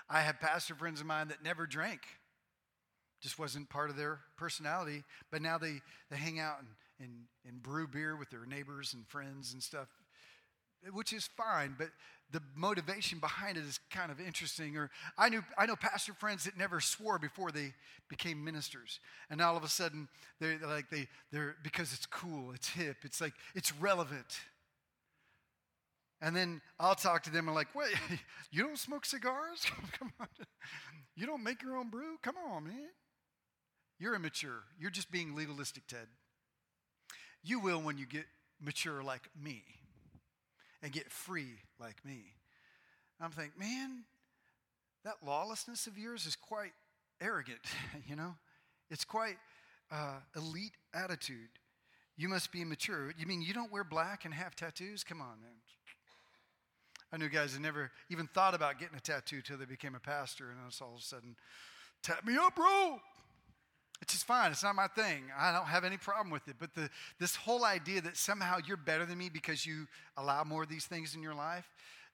I 0.09 0.21
have 0.21 0.41
pastor 0.41 0.75
friends 0.75 1.01
of 1.01 1.07
mine 1.07 1.29
that 1.29 1.43
never 1.43 1.67
drank, 1.67 2.01
just 3.21 3.39
wasn't 3.39 3.69
part 3.69 3.91
of 3.91 3.97
their 3.97 4.21
personality, 4.37 5.03
but 5.31 5.43
now 5.43 5.59
they, 5.59 5.81
they 6.11 6.17
hang 6.17 6.39
out 6.39 6.59
and 6.61 6.69
and, 7.01 7.11
and 7.47 7.63
brew 7.63 7.87
beer 7.87 8.17
with 8.17 8.31
their 8.31 8.47
neighbors 8.47 8.95
and 8.95 9.07
friends 9.07 9.53
and 9.53 9.63
stuff, 9.63 9.89
which 10.93 11.13
is 11.13 11.29
fine, 11.37 11.75
but 11.79 11.89
the 12.33 12.43
motivation 12.57 13.19
behind 13.19 13.57
it 13.57 13.65
is 13.65 13.79
kind 13.91 14.11
of 14.11 14.21
interesting. 14.21 14.77
Or 14.77 14.91
I 15.17 15.29
knew 15.29 15.45
I 15.57 15.67
know 15.67 15.77
pastor 15.77 16.13
friends 16.13 16.45
that 16.45 16.57
never 16.57 16.81
swore 16.81 17.19
before 17.19 17.51
they 17.53 17.73
became 18.09 18.45
ministers, 18.45 19.01
and 19.31 19.41
all 19.41 19.57
of 19.57 19.65
a 19.65 19.69
sudden 19.69 20.09
they're, 20.41 20.59
they're 20.59 20.69
like 20.69 20.91
they 20.91 21.09
they're 21.33 21.57
because 21.63 21.93
it's 21.93 22.07
cool, 22.07 22.53
it's 22.53 22.69
hip, 22.69 22.99
it's 23.05 23.21
like 23.21 23.35
it's 23.55 23.73
relevant. 23.77 24.41
And 26.21 26.35
then 26.35 26.63
I'll 26.81 26.95
talk 26.95 27.23
to 27.25 27.31
them 27.31 27.49
and 27.49 27.55
like, 27.55 27.75
wait, 27.75 27.95
you 28.51 28.63
don't 28.63 28.79
smoke 28.79 29.05
cigars? 29.05 29.65
Come 29.99 30.13
on, 30.21 30.29
you 31.15 31.27
don't 31.27 31.43
make 31.43 31.63
your 31.63 31.77
own 31.77 31.91
brew? 31.91 32.17
Come 32.23 32.37
on, 32.51 32.65
man. 32.65 32.89
You're 33.99 34.15
immature. 34.15 34.63
You're 34.79 34.91
just 34.91 35.11
being 35.11 35.35
legalistic, 35.35 35.87
Ted. 35.87 36.07
You 37.43 37.61
will 37.61 37.81
when 37.81 37.97
you 37.97 38.07
get 38.07 38.27
mature 38.61 39.03
like 39.03 39.29
me 39.41 39.63
and 40.83 40.93
get 40.93 41.11
free 41.11 41.61
like 41.79 42.05
me. 42.05 42.25
I'm 43.21 43.31
thinking, 43.31 43.59
man, 43.59 44.05
that 45.05 45.15
lawlessness 45.25 45.87
of 45.87 45.97
yours 45.97 46.27
is 46.27 46.37
quite 46.37 46.73
arrogant, 47.21 47.61
you 48.09 48.17
know? 48.17 48.35
It's 48.91 49.05
quite 49.05 49.37
uh, 49.91 50.19
elite 50.37 50.77
attitude. 50.95 51.49
You 52.17 52.29
must 52.29 52.53
be 52.53 52.65
mature. 52.65 53.13
You 53.17 53.27
mean 53.27 53.43
you 53.43 53.55
don't 53.55 53.73
wear 53.73 53.85
black 53.85 54.25
and 54.25 54.33
have 54.35 54.57
tattoos? 54.57 55.05
Come 55.05 55.21
on, 55.21 55.41
man. 55.41 55.51
I 57.13 57.17
knew 57.17 57.29
guys 57.29 57.55
that 57.55 57.61
never 57.61 57.91
even 58.11 58.27
thought 58.27 58.55
about 58.55 58.79
getting 58.79 58.97
a 58.97 59.01
tattoo 59.01 59.41
till 59.41 59.59
they 59.59 59.65
became 59.65 59.95
a 59.95 60.01
pastor, 60.01 60.51
and 60.51 60.59
it's 60.67 60.81
all 60.81 60.95
of 60.95 61.01
a 61.01 61.03
sudden, 61.03 61.37
tap 62.03 62.27
me 62.27 62.37
up, 62.37 62.57
bro. 62.57 63.01
It's 64.03 64.13
just 64.13 64.27
fine. 64.27 64.51
It's 64.51 64.63
not 64.63 64.75
my 64.75 64.89
thing. 64.89 65.25
I 65.39 65.53
don't 65.53 65.67
have 65.67 65.85
any 65.85 65.97
problem 65.97 66.31
with 66.31 66.47
it. 66.49 66.57
But 66.59 66.75
the, 66.75 66.91
this 67.19 67.35
whole 67.35 67.65
idea 67.65 68.03
that 68.03 68.17
somehow 68.17 68.59
you're 68.67 68.77
better 68.77 69.07
than 69.07 69.17
me 69.17 69.31
because 69.31 69.65
you 69.65 69.87
allow 70.17 70.45
more 70.45 70.65
of 70.65 70.69
these 70.69 70.85
things 70.85 71.15
in 71.15 71.23
your 71.23 71.35
life, 71.35 71.67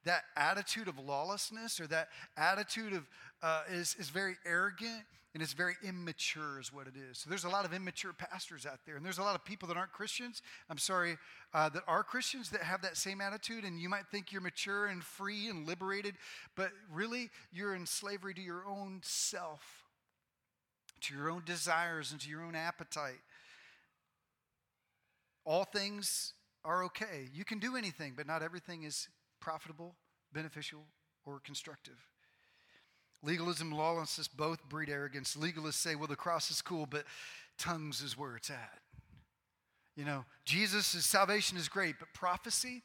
that 0.04 0.22
attitude 0.36 0.86
of 0.86 0.98
lawlessness 0.98 1.80
or 1.80 1.86
that 1.88 2.08
attitude 2.36 2.92
of 2.92 3.08
uh, 3.42 3.62
is, 3.70 3.96
is 3.98 4.10
very 4.10 4.36
arrogant 4.46 5.02
and 5.34 5.42
it's 5.42 5.52
very 5.52 5.74
immature 5.82 6.60
is 6.60 6.72
what 6.72 6.86
it 6.86 6.94
is 6.96 7.18
so 7.18 7.30
there's 7.30 7.44
a 7.44 7.48
lot 7.48 7.64
of 7.64 7.72
immature 7.72 8.12
pastors 8.12 8.66
out 8.66 8.80
there 8.86 8.96
and 8.96 9.04
there's 9.04 9.18
a 9.18 9.22
lot 9.22 9.34
of 9.34 9.44
people 9.44 9.66
that 9.68 9.76
aren't 9.76 9.92
christians 9.92 10.42
i'm 10.68 10.78
sorry 10.78 11.16
uh, 11.54 11.68
that 11.68 11.82
are 11.86 12.02
christians 12.02 12.50
that 12.50 12.62
have 12.62 12.82
that 12.82 12.96
same 12.96 13.20
attitude 13.20 13.64
and 13.64 13.80
you 13.80 13.88
might 13.88 14.06
think 14.10 14.32
you're 14.32 14.42
mature 14.42 14.86
and 14.86 15.02
free 15.02 15.48
and 15.48 15.66
liberated 15.66 16.14
but 16.56 16.70
really 16.92 17.30
you're 17.52 17.74
in 17.74 17.86
slavery 17.86 18.34
to 18.34 18.42
your 18.42 18.64
own 18.66 19.00
self 19.02 19.82
to 21.02 21.14
your 21.14 21.30
own 21.30 21.42
desires 21.44 22.12
and 22.12 22.20
to 22.20 22.28
your 22.28 22.42
own 22.42 22.54
appetite. 22.54 23.20
All 25.44 25.64
things 25.64 26.34
are 26.64 26.84
okay. 26.84 27.28
You 27.32 27.44
can 27.44 27.58
do 27.58 27.76
anything, 27.76 28.14
but 28.16 28.26
not 28.26 28.42
everything 28.42 28.84
is 28.84 29.08
profitable, 29.40 29.96
beneficial, 30.32 30.84
or 31.26 31.40
constructive. 31.40 31.98
Legalism 33.22 33.68
and 33.68 33.76
lawlessness 33.76 34.28
both 34.28 34.68
breed 34.68 34.88
arrogance. 34.88 35.36
Legalists 35.36 35.74
say, 35.74 35.94
well, 35.94 36.08
the 36.08 36.16
cross 36.16 36.50
is 36.50 36.60
cool, 36.60 36.86
but 36.86 37.04
tongues 37.58 38.02
is 38.02 38.18
where 38.18 38.36
it's 38.36 38.50
at. 38.50 38.80
You 39.96 40.04
know, 40.04 40.24
Jesus' 40.44 41.04
salvation 41.04 41.58
is 41.58 41.68
great, 41.68 41.96
but 41.98 42.08
prophecy, 42.14 42.82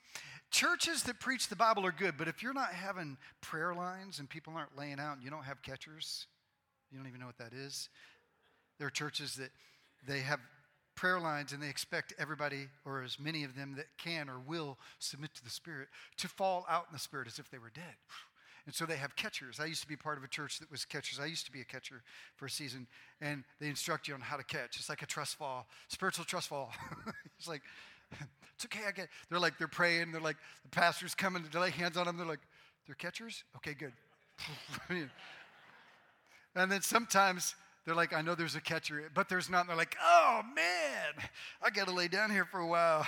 churches 0.52 1.04
that 1.04 1.20
preach 1.20 1.48
the 1.48 1.56
Bible 1.56 1.86
are 1.86 1.92
good, 1.92 2.16
but 2.18 2.28
if 2.28 2.44
you're 2.44 2.54
not 2.54 2.74
having 2.74 3.18
prayer 3.42 3.74
lines 3.74 4.20
and 4.20 4.30
people 4.30 4.54
aren't 4.56 4.78
laying 4.78 5.00
out 5.00 5.16
and 5.16 5.24
you 5.24 5.30
don't 5.30 5.46
have 5.46 5.62
catchers, 5.62 6.28
you 6.92 6.98
don't 6.98 7.08
even 7.08 7.20
know 7.20 7.26
what 7.26 7.38
that 7.38 7.54
is. 7.54 7.90
There 8.78 8.88
are 8.88 8.92
churches 8.92 9.36
that 9.36 9.50
they 10.06 10.20
have 10.20 10.40
prayer 10.96 11.20
lines 11.20 11.54
and 11.54 11.64
they 11.64 11.70
expect 11.70 12.14
everybody, 12.20 12.68
or 12.86 13.04
as 13.04 13.20
many 13.20 13.44
of 13.44 13.56
them 13.56 13.76
that 13.78 13.86
can 13.98 14.30
or 14.30 14.40
will 14.40 14.78
submit 15.00 15.34
to 15.36 15.44
the 15.44 15.50
Spirit, 15.50 15.88
to 16.18 16.28
fall 16.28 16.66
out 16.70 16.86
in 16.90 16.94
the 16.94 17.00
Spirit 17.00 17.28
as 17.28 17.40
if 17.40 17.50
they 17.50 17.58
were 17.58 17.72
dead. 17.74 17.96
And 18.68 18.76
so 18.76 18.86
they 18.86 18.98
have 18.98 19.16
catchers. 19.16 19.62
I 19.62 19.66
used 19.66 19.82
to 19.82 19.88
be 19.88 19.96
part 19.96 20.18
of 20.18 20.26
a 20.26 20.28
church 20.28 20.60
that 20.60 20.70
was 20.70 20.84
catchers. 20.84 21.20
I 21.22 21.26
used 21.26 21.46
to 21.46 21.52
be 21.54 21.62
a 21.62 21.66
catcher 21.66 22.04
for 22.36 22.48
a 22.48 22.50
season, 22.50 22.86
and 23.22 23.46
they 23.62 23.68
instruct 23.68 24.10
you 24.10 24.14
on 24.14 24.20
how 24.20 24.36
to 24.36 24.44
catch. 24.44 24.78
It's 24.78 24.90
like 24.90 25.02
a 25.02 25.06
trust 25.06 25.38
fall, 25.38 25.68
spiritual 25.88 26.26
trust 26.26 26.50
fall. 26.50 26.74
it's 27.40 27.48
like, 27.48 27.62
it's 28.56 28.66
okay, 28.66 28.82
I 28.86 28.92
get. 28.92 29.08
They're 29.30 29.40
like, 29.40 29.58
they're 29.58 29.70
praying. 29.70 30.12
They're 30.12 30.20
like, 30.20 30.36
the 30.64 30.70
pastor's 30.70 31.16
coming 31.16 31.46
to 31.50 31.60
lay 31.60 31.72
hands 31.72 31.96
on 31.96 32.06
them. 32.06 32.18
They're 32.18 32.28
like, 32.28 32.42
they're 32.86 32.96
catchers? 32.96 33.46
Okay, 33.56 33.74
good. 33.74 33.94
And 36.56 36.72
then 36.72 36.82
sometimes 36.82 37.54
they're 37.86 37.94
like, 37.94 38.14
I 38.14 38.22
know 38.24 38.34
there's 38.34 38.56
a 38.56 38.62
catcher, 38.62 39.12
but 39.14 39.30
there's 39.30 39.48
not. 39.48 39.62
And 39.62 39.70
they're 39.70 39.78
like, 39.78 39.96
oh 40.04 40.42
man, 40.56 41.30
I 41.62 41.70
got 41.70 41.88
to 41.88 41.94
lay 41.94 42.08
down 42.08 42.32
here 42.32 42.46
for 42.46 42.60
a 42.60 42.68
while 42.68 43.06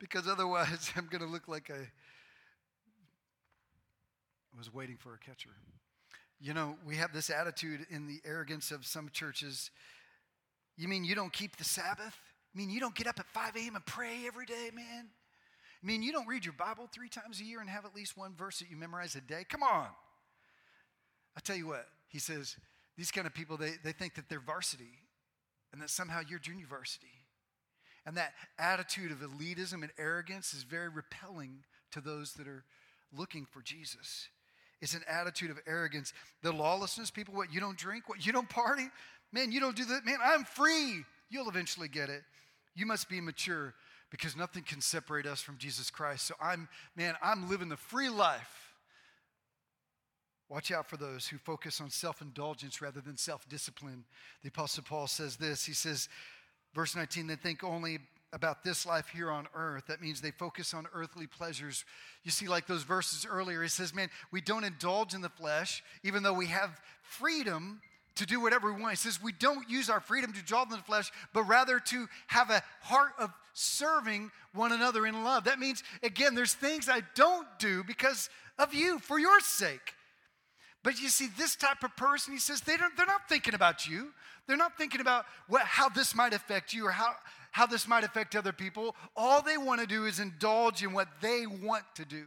because 0.00 0.26
otherwise 0.26 0.90
I'm 0.96 1.06
going 1.06 1.22
to 1.22 1.28
look 1.28 1.46
like 1.46 1.70
I 1.70 1.88
was 4.60 4.72
waiting 4.72 4.98
for 4.98 5.14
a 5.14 5.18
catcher. 5.18 5.50
You 6.38 6.52
know, 6.52 6.76
we 6.86 6.96
have 6.96 7.14
this 7.14 7.30
attitude 7.30 7.86
in 7.88 8.06
the 8.06 8.20
arrogance 8.26 8.70
of 8.70 8.84
some 8.84 9.08
churches. 9.10 9.70
You 10.76 10.86
mean 10.86 11.02
you 11.02 11.14
don't 11.14 11.32
keep 11.32 11.56
the 11.56 11.64
Sabbath? 11.64 12.14
I 12.54 12.58
mean, 12.58 12.68
you 12.68 12.78
don't 12.78 12.94
get 12.94 13.06
up 13.06 13.18
at 13.18 13.26
5 13.26 13.56
a.m. 13.56 13.76
and 13.76 13.86
pray 13.86 14.26
every 14.26 14.44
day, 14.44 14.70
man? 14.74 15.06
I 15.82 15.86
mean, 15.86 16.02
you 16.02 16.12
don't 16.12 16.28
read 16.28 16.44
your 16.44 16.52
Bible 16.52 16.88
three 16.92 17.08
times 17.08 17.40
a 17.40 17.44
year 17.44 17.60
and 17.60 17.70
have 17.70 17.86
at 17.86 17.94
least 17.94 18.18
one 18.18 18.34
verse 18.36 18.58
that 18.58 18.70
you 18.70 18.76
memorize 18.76 19.14
a 19.14 19.22
day? 19.22 19.46
Come 19.48 19.62
on. 19.62 19.86
I 21.34 21.40
tell 21.40 21.56
you 21.56 21.68
what, 21.68 21.86
he 22.08 22.18
says, 22.18 22.56
these 22.98 23.10
kind 23.10 23.26
of 23.26 23.32
people, 23.32 23.56
they, 23.56 23.72
they 23.82 23.92
think 23.92 24.14
that 24.16 24.28
they're 24.28 24.40
varsity 24.40 24.98
and 25.72 25.80
that 25.80 25.88
somehow 25.88 26.20
you're 26.28 26.38
junior 26.38 26.66
varsity. 26.68 27.06
And 28.04 28.16
that 28.16 28.34
attitude 28.58 29.10
of 29.10 29.18
elitism 29.18 29.82
and 29.82 29.90
arrogance 29.98 30.52
is 30.52 30.64
very 30.64 30.88
repelling 30.88 31.64
to 31.92 32.00
those 32.00 32.34
that 32.34 32.48
are 32.48 32.64
looking 33.16 33.46
for 33.46 33.62
Jesus. 33.62 34.28
It's 34.80 34.94
an 34.94 35.02
attitude 35.08 35.50
of 35.50 35.58
arrogance. 35.66 36.12
The 36.42 36.52
lawlessness, 36.52 37.10
people, 37.10 37.34
what, 37.34 37.52
you 37.52 37.60
don't 37.60 37.76
drink? 37.76 38.08
What, 38.08 38.24
you 38.24 38.32
don't 38.32 38.48
party? 38.48 38.88
Man, 39.32 39.52
you 39.52 39.60
don't 39.60 39.76
do 39.76 39.84
that. 39.86 40.04
Man, 40.04 40.18
I'm 40.24 40.44
free. 40.44 41.04
You'll 41.28 41.48
eventually 41.48 41.88
get 41.88 42.08
it. 42.08 42.22
You 42.74 42.86
must 42.86 43.08
be 43.08 43.20
mature 43.20 43.74
because 44.10 44.36
nothing 44.36 44.62
can 44.62 44.80
separate 44.80 45.26
us 45.26 45.40
from 45.40 45.58
Jesus 45.58 45.90
Christ. 45.90 46.26
So 46.26 46.34
I'm, 46.40 46.68
man, 46.96 47.14
I'm 47.22 47.48
living 47.48 47.68
the 47.68 47.76
free 47.76 48.08
life 48.08 48.70
Watch 50.50 50.72
out 50.72 50.90
for 50.90 50.96
those 50.96 51.28
who 51.28 51.38
focus 51.38 51.80
on 51.80 51.90
self 51.90 52.20
indulgence 52.20 52.82
rather 52.82 53.00
than 53.00 53.16
self 53.16 53.48
discipline. 53.48 54.04
The 54.42 54.48
Apostle 54.48 54.82
Paul 54.82 55.06
says 55.06 55.36
this. 55.36 55.64
He 55.64 55.72
says, 55.72 56.08
verse 56.74 56.96
19, 56.96 57.28
they 57.28 57.36
think 57.36 57.62
only 57.62 58.00
about 58.32 58.62
this 58.62 58.86
life 58.86 59.08
here 59.12 59.30
on 59.30 59.48
earth. 59.54 59.86
That 59.86 60.00
means 60.00 60.20
they 60.20 60.30
focus 60.30 60.72
on 60.72 60.86
earthly 60.94 61.26
pleasures. 61.26 61.84
You 62.22 62.30
see, 62.30 62.48
like 62.48 62.66
those 62.66 62.84
verses 62.84 63.26
earlier, 63.28 63.62
he 63.62 63.68
says, 63.68 63.94
Man, 63.94 64.08
we 64.30 64.40
don't 64.40 64.64
indulge 64.64 65.14
in 65.14 65.20
the 65.20 65.28
flesh, 65.28 65.82
even 66.02 66.22
though 66.22 66.32
we 66.32 66.46
have 66.46 66.80
freedom 67.02 67.80
to 68.16 68.26
do 68.26 68.40
whatever 68.40 68.72
we 68.72 68.80
want. 68.80 68.92
He 68.92 68.96
says, 68.96 69.22
We 69.22 69.32
don't 69.32 69.68
use 69.68 69.90
our 69.90 70.00
freedom 70.00 70.32
to 70.32 70.38
indulge 70.38 70.70
in 70.70 70.76
the 70.76 70.84
flesh, 70.84 71.10
but 71.32 71.44
rather 71.44 71.80
to 71.80 72.08
have 72.28 72.50
a 72.50 72.62
heart 72.82 73.12
of 73.18 73.32
serving 73.52 74.30
one 74.54 74.72
another 74.72 75.06
in 75.06 75.24
love. 75.24 75.44
That 75.44 75.58
means, 75.58 75.82
again, 76.02 76.34
there's 76.34 76.54
things 76.54 76.88
I 76.88 77.02
don't 77.14 77.46
do 77.58 77.82
because 77.84 78.30
of 78.58 78.74
you, 78.74 78.98
for 78.98 79.18
your 79.18 79.40
sake. 79.40 79.94
But 80.82 81.00
you 81.00 81.08
see, 81.08 81.28
this 81.36 81.56
type 81.56 81.82
of 81.82 81.94
person, 81.96 82.32
he 82.32 82.38
says, 82.38 82.62
they 82.62 82.76
don't, 82.76 82.96
they're 82.96 83.06
not 83.06 83.28
thinking 83.28 83.54
about 83.54 83.86
you. 83.86 84.12
They're 84.46 84.56
not 84.56 84.78
thinking 84.78 85.00
about 85.00 85.26
what, 85.48 85.62
how 85.62 85.88
this 85.88 86.14
might 86.14 86.32
affect 86.32 86.72
you 86.72 86.86
or 86.86 86.90
how, 86.90 87.14
how 87.52 87.66
this 87.66 87.88
might 87.88 88.04
affect 88.04 88.36
other 88.36 88.52
people. 88.52 88.94
All 89.16 89.42
they 89.42 89.56
want 89.56 89.80
to 89.80 89.86
do 89.86 90.06
is 90.06 90.20
indulge 90.20 90.82
in 90.82 90.92
what 90.92 91.08
they 91.20 91.46
want 91.46 91.84
to 91.96 92.04
do. 92.04 92.24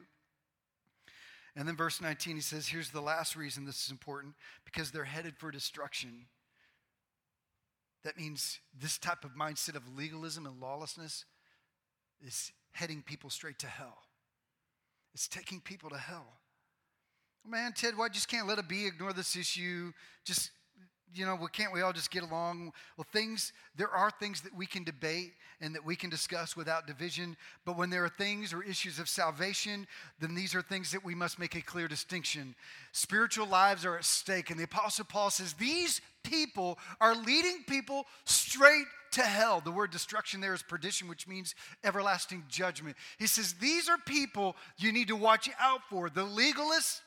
And 1.55 1.67
then 1.67 1.75
verse 1.75 2.01
19, 2.01 2.35
he 2.35 2.41
says, 2.41 2.67
here's 2.67 2.89
the 2.89 3.01
last 3.01 3.35
reason 3.35 3.65
this 3.65 3.85
is 3.85 3.91
important 3.91 4.33
because 4.65 4.91
they're 4.91 5.03
headed 5.03 5.37
for 5.37 5.51
destruction. 5.51 6.25
That 8.03 8.17
means 8.17 8.59
this 8.77 8.97
type 8.97 9.23
of 9.23 9.31
mindset 9.31 9.75
of 9.75 9.83
legalism 9.95 10.45
and 10.45 10.59
lawlessness 10.59 11.25
is 12.25 12.51
heading 12.71 13.03
people 13.05 13.29
straight 13.29 13.59
to 13.59 13.67
hell. 13.67 13.99
It's 15.13 15.27
taking 15.27 15.61
people 15.61 15.89
to 15.91 15.97
hell. 15.97 16.39
Man, 17.47 17.73
Ted, 17.73 17.97
why 17.97 18.09
just 18.09 18.29
can't 18.29 18.47
let 18.47 18.57
it 18.57 18.67
be? 18.67 18.87
Ignore 18.87 19.13
this 19.13 19.35
issue. 19.35 19.91
Just 20.25 20.51
you 21.13 21.25
know, 21.25 21.35
well, 21.35 21.47
can't 21.47 21.73
we 21.73 21.81
all 21.81 21.93
just 21.93 22.11
get 22.11 22.23
along? 22.23 22.73
Well, 22.97 23.07
things, 23.11 23.53
there 23.77 23.89
are 23.89 24.11
things 24.11 24.41
that 24.41 24.55
we 24.55 24.65
can 24.65 24.83
debate 24.83 25.33
and 25.61 25.73
that 25.75 25.85
we 25.85 25.95
can 25.95 26.09
discuss 26.09 26.55
without 26.55 26.87
division. 26.87 27.37
But 27.65 27.77
when 27.77 27.89
there 27.89 28.03
are 28.03 28.09
things 28.09 28.53
or 28.53 28.63
issues 28.63 28.99
of 28.99 29.07
salvation, 29.07 29.87
then 30.19 30.35
these 30.35 30.55
are 30.55 30.61
things 30.61 30.91
that 30.91 31.05
we 31.05 31.15
must 31.15 31.39
make 31.39 31.55
a 31.55 31.61
clear 31.61 31.87
distinction. 31.87 32.55
Spiritual 32.91 33.47
lives 33.47 33.85
are 33.85 33.97
at 33.97 34.05
stake. 34.05 34.49
And 34.49 34.59
the 34.59 34.65
Apostle 34.65 35.05
Paul 35.05 35.29
says 35.29 35.53
these 35.53 36.01
people 36.23 36.77
are 36.99 37.15
leading 37.15 37.63
people 37.67 38.05
straight 38.25 38.85
to 39.13 39.21
hell. 39.21 39.61
The 39.61 39.71
word 39.71 39.91
destruction 39.91 40.41
there 40.41 40.53
is 40.53 40.63
perdition, 40.63 41.07
which 41.07 41.27
means 41.27 41.55
everlasting 41.83 42.43
judgment. 42.49 42.97
He 43.19 43.27
says 43.27 43.53
these 43.53 43.87
are 43.87 43.97
people 43.97 44.55
you 44.77 44.91
need 44.91 45.07
to 45.09 45.15
watch 45.15 45.49
out 45.59 45.81
for. 45.89 46.09
The 46.09 46.25
legalists, 46.25 47.01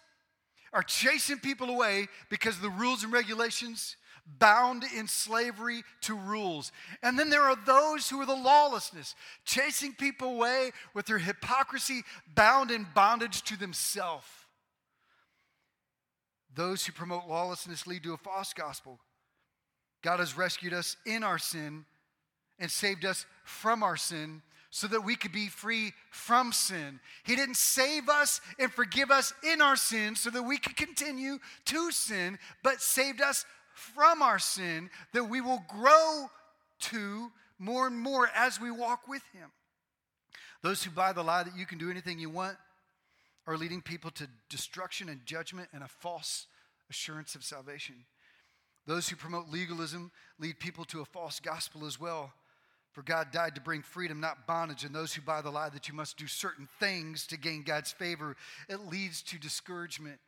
are 0.73 0.83
chasing 0.83 1.39
people 1.39 1.71
away 1.71 2.09
because 2.29 2.59
the 2.59 2.71
rules 2.71 3.05
and 3.05 3.13
regulations 3.13 3.97
bound 4.39 4.85
in 4.97 5.07
slavery 5.07 5.83
to 6.03 6.15
rules. 6.17 6.73
And 7.03 7.19
then 7.19 7.31
there 7.31 7.43
are 7.43 7.57
those 7.65 8.09
who 8.09 8.21
are 8.21 8.27
the 8.27 8.35
lawlessness, 8.35 9.15
chasing 9.45 9.95
people 9.95 10.35
away 10.35 10.73
with 10.95 11.07
their 11.07 11.19
hypocrisy, 11.19 12.03
bound 12.35 12.71
in 12.71 12.87
bondage 12.95 13.43
to 13.43 13.57
themselves. 13.57 14.27
Those 16.55 16.85
who 16.85 16.93
promote 16.93 17.29
lawlessness 17.29 17.87
lead 17.87 18.03
to 18.05 18.15
a 18.15 18.19
false 18.19 18.53
gospel. 18.53 18.99
God 20.03 20.21
has 20.21 20.37
rescued 20.37 20.73
us 20.73 20.97
in 21.05 21.23
our 21.23 21.39
sin 21.39 21.85
and 22.59 22.71
saved 22.71 23.05
us 23.05 23.27
from 23.45 23.83
our 23.83 23.97
sin 23.97 24.43
so 24.71 24.87
that 24.89 25.05
we 25.05 25.17
could 25.17 25.33
be 25.33 25.49
free 25.49 25.93
from 26.11 26.53
sin. 26.53 27.01
He 27.25 27.37
didn't 27.37 27.57
save 27.57 28.09
us 28.09 28.41
and 28.59 28.73
forgive 28.73 29.11
us 29.11 29.33
in 29.43 29.61
our 29.61 29.77
sin 29.77 30.17
so 30.17 30.31
that 30.31 30.43
we 30.43 30.59
could 30.59 30.77
continue 30.77 31.39
to 31.67 31.91
sin, 31.93 32.39
but 32.63 32.81
saved 32.81 33.21
us 33.21 33.45
from 33.75 34.23
our 34.23 34.39
sin 34.39 34.91
that 35.13 35.25
we 35.25 35.41
will 35.41 35.63
grow 35.69 36.31
to 36.79 37.31
more 37.59 37.87
and 37.87 37.99
more 37.99 38.29
as 38.35 38.61
we 38.61 38.71
walk 38.71 39.09
with 39.09 39.23
Him. 39.33 39.51
Those 40.63 40.83
who 40.83 40.91
buy 40.91 41.13
the 41.13 41.23
lie 41.23 41.43
that 41.43 41.57
you 41.57 41.67
can 41.67 41.79
do 41.79 41.91
anything 41.91 42.19
you 42.19 42.31
want 42.31 42.57
are 43.47 43.57
leading 43.57 43.81
people 43.81 44.11
to 44.13 44.29
destruction 44.49 45.09
and 45.09 45.25
judgment 45.25 45.69
and 45.73 45.83
a 45.83 45.89
false 45.89 46.47
assurance 46.91 47.35
of 47.35 47.45
salvation. 47.45 47.95
Those 48.87 49.09
who 49.09 49.17
promote 49.17 49.49
legalism 49.49 50.11
lead 50.39 50.59
people 50.59 50.85
to 50.87 51.01
a 51.01 51.05
false 51.05 51.41
gospel 51.41 51.87
as 51.87 52.01
well. 52.01 52.33
For 52.97 53.03
God 53.03 53.31
died 53.31 53.55
to 53.57 53.61
bring 53.61 53.83
freedom, 53.83 54.21
not 54.21 54.47
bondage. 54.47 54.83
And 54.83 54.95
those 54.95 55.13
who 55.13 55.21
buy 55.21 55.43
the 55.43 55.51
lie 55.51 55.69
that 55.69 55.87
you 55.87 55.93
must 55.93 56.17
do 56.17 56.27
certain 56.27 56.67
things 56.81 57.27
to 57.27 57.37
gain 57.37 57.63
God's 57.63 57.93
favor, 57.93 58.39
it 58.71 58.87
leads 58.87 59.21
to 59.25 59.39
discouragement, 59.39 60.19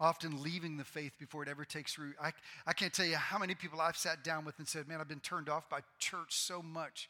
often 0.00 0.42
leaving 0.42 0.76
the 0.76 0.82
faith 0.82 1.12
before 1.20 1.44
it 1.44 1.48
ever 1.48 1.64
takes 1.64 2.00
root. 2.00 2.16
I, 2.20 2.32
I 2.66 2.72
can't 2.72 2.92
tell 2.92 3.06
you 3.06 3.14
how 3.14 3.38
many 3.38 3.54
people 3.54 3.80
I've 3.80 3.96
sat 3.96 4.24
down 4.24 4.44
with 4.44 4.58
and 4.58 4.66
said, 4.66 4.88
Man, 4.88 5.00
I've 5.00 5.06
been 5.06 5.20
turned 5.20 5.48
off 5.48 5.70
by 5.70 5.82
church 6.00 6.34
so 6.34 6.60
much. 6.60 7.08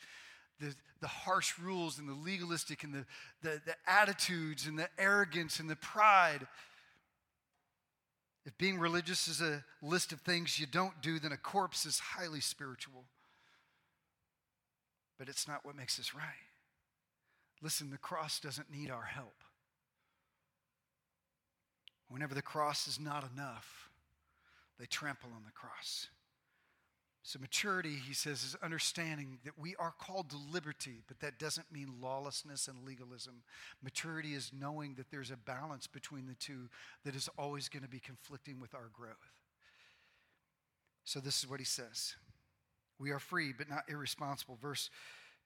The, 0.61 0.75
the 1.01 1.09
harsh 1.09 1.59
rules 1.59 1.99
and 1.99 2.07
the 2.07 2.13
legalistic 2.13 2.85
and 2.85 2.93
the, 2.93 3.07
the, 3.41 3.63
the 3.65 3.77
attitudes 3.87 4.67
and 4.67 4.79
the 4.79 4.91
arrogance 4.99 5.61
and 5.61 5.71
the 5.71 5.77
pride. 5.77 6.47
If 8.45 8.59
being 8.59 8.79
religious 8.79 9.29
is 9.29 9.41
a 9.41 9.65
list 9.81 10.13
of 10.13 10.21
things 10.21 10.61
you 10.61 10.67
don't 10.67 11.01
do, 11.01 11.19
then 11.19 11.33
a 11.33 11.39
corpse 11.39 11.87
is 11.87 11.99
highly 12.01 12.41
spiritual 12.41 13.07
but 15.21 15.29
it's 15.29 15.47
not 15.47 15.67
what 15.67 15.77
makes 15.77 16.01
us 16.01 16.15
right. 16.15 16.49
Listen, 17.61 17.91
the 17.91 17.99
cross 17.99 18.41
doesn't 18.41 18.73
need 18.73 18.91
our 18.91 19.03
help. 19.03 19.45
Whenever 22.09 22.35
the 22.35 22.41
cross 22.41 22.89
is 22.89 22.99
not 22.99 23.31
enough, 23.31 23.91
they 24.79 24.87
trample 24.87 25.29
on 25.37 25.43
the 25.45 25.53
cross. 25.53 26.09
So, 27.23 27.39
maturity, 27.39 27.97
he 28.09 28.15
says, 28.15 28.43
is 28.43 28.57
understanding 28.63 29.41
that 29.45 29.59
we 29.59 29.77
are 29.77 29.93
called 29.99 30.31
to 30.31 30.39
liberty, 30.51 31.03
but 31.07 31.21
that 31.21 31.39
doesn't 31.39 31.71
mean 31.71 31.97
lawlessness 32.01 32.67
and 32.67 32.79
legalism. 32.87 33.43
Maturity 33.83 34.33
is 34.33 34.53
knowing 34.59 34.95
that 34.95 35.11
there's 35.11 35.31
a 35.31 35.37
balance 35.37 35.87
between 35.87 36.29
the 36.29 36.35
two 36.35 36.71
that 37.05 37.15
is 37.15 37.29
always 37.37 37.69
going 37.69 37.83
to 37.83 37.91
be 37.91 38.01
conflicting 38.01 38.59
with 38.59 38.75
our 38.75 38.89
growth. 38.91 39.35
So, 41.05 41.21
this 41.21 41.41
is 41.41 41.51
what 41.51 41.61
he 41.61 41.67
says 41.67 42.15
we 43.01 43.11
are 43.11 43.19
free, 43.19 43.53
but 43.57 43.69
not 43.69 43.85
irresponsible. 43.89 44.59
Verse 44.61 44.91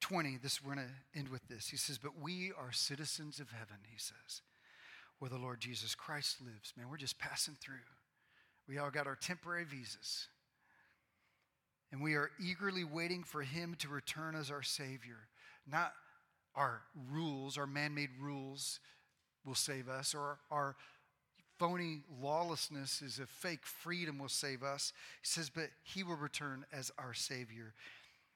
20, 0.00 0.38
this 0.42 0.62
we're 0.62 0.74
going 0.74 0.86
to 0.86 1.18
end 1.18 1.28
with 1.28 1.46
this. 1.48 1.68
He 1.68 1.76
says, 1.76 1.98
But 1.98 2.20
we 2.20 2.52
are 2.58 2.72
citizens 2.72 3.38
of 3.38 3.50
heaven, 3.50 3.76
he 3.90 3.98
says, 3.98 4.42
where 5.18 5.30
the 5.30 5.38
Lord 5.38 5.60
Jesus 5.60 5.94
Christ 5.94 6.42
lives. 6.42 6.74
Man, 6.76 6.90
we're 6.90 6.96
just 6.96 7.18
passing 7.18 7.56
through. 7.60 7.76
We 8.68 8.78
all 8.78 8.90
got 8.90 9.06
our 9.06 9.16
temporary 9.16 9.64
visas. 9.64 10.26
And 11.92 12.02
we 12.02 12.14
are 12.14 12.30
eagerly 12.44 12.82
waiting 12.82 13.22
for 13.22 13.42
him 13.42 13.76
to 13.78 13.88
return 13.88 14.34
as 14.34 14.50
our 14.50 14.62
Savior. 14.62 15.28
Not 15.70 15.92
our 16.56 16.82
rules, 17.10 17.56
our 17.56 17.66
man 17.66 17.94
made 17.94 18.10
rules 18.20 18.80
will 19.44 19.54
save 19.54 19.88
us, 19.88 20.14
or 20.14 20.38
our 20.50 20.74
phony 21.58 22.02
lawlessness 22.20 23.02
is 23.02 23.18
a 23.18 23.26
fake 23.26 23.66
freedom 23.66 24.18
will 24.18 24.28
save 24.28 24.62
us. 24.62 24.92
He 25.22 25.26
says, 25.26 25.50
but 25.50 25.70
he 25.82 26.02
will 26.02 26.16
return 26.16 26.64
as 26.72 26.90
our 26.98 27.14
Savior. 27.14 27.74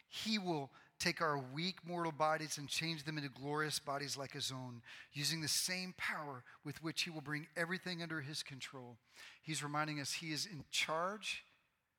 He 0.08 0.38
will 0.38 0.70
take 0.98 1.20
our 1.20 1.38
weak 1.54 1.76
mortal 1.86 2.12
bodies 2.12 2.58
and 2.58 2.68
change 2.68 3.04
them 3.04 3.18
into 3.18 3.30
glorious 3.30 3.78
bodies 3.78 4.16
like 4.16 4.32
his 4.32 4.50
own, 4.50 4.82
using 5.12 5.40
the 5.40 5.48
same 5.48 5.94
power 5.96 6.42
with 6.64 6.82
which 6.82 7.02
he 7.02 7.10
will 7.10 7.20
bring 7.20 7.46
everything 7.56 8.02
under 8.02 8.20
his 8.20 8.42
control. 8.42 8.96
He's 9.42 9.62
reminding 9.62 10.00
us 10.00 10.14
he 10.14 10.32
is 10.32 10.46
in 10.46 10.64
charge. 10.70 11.44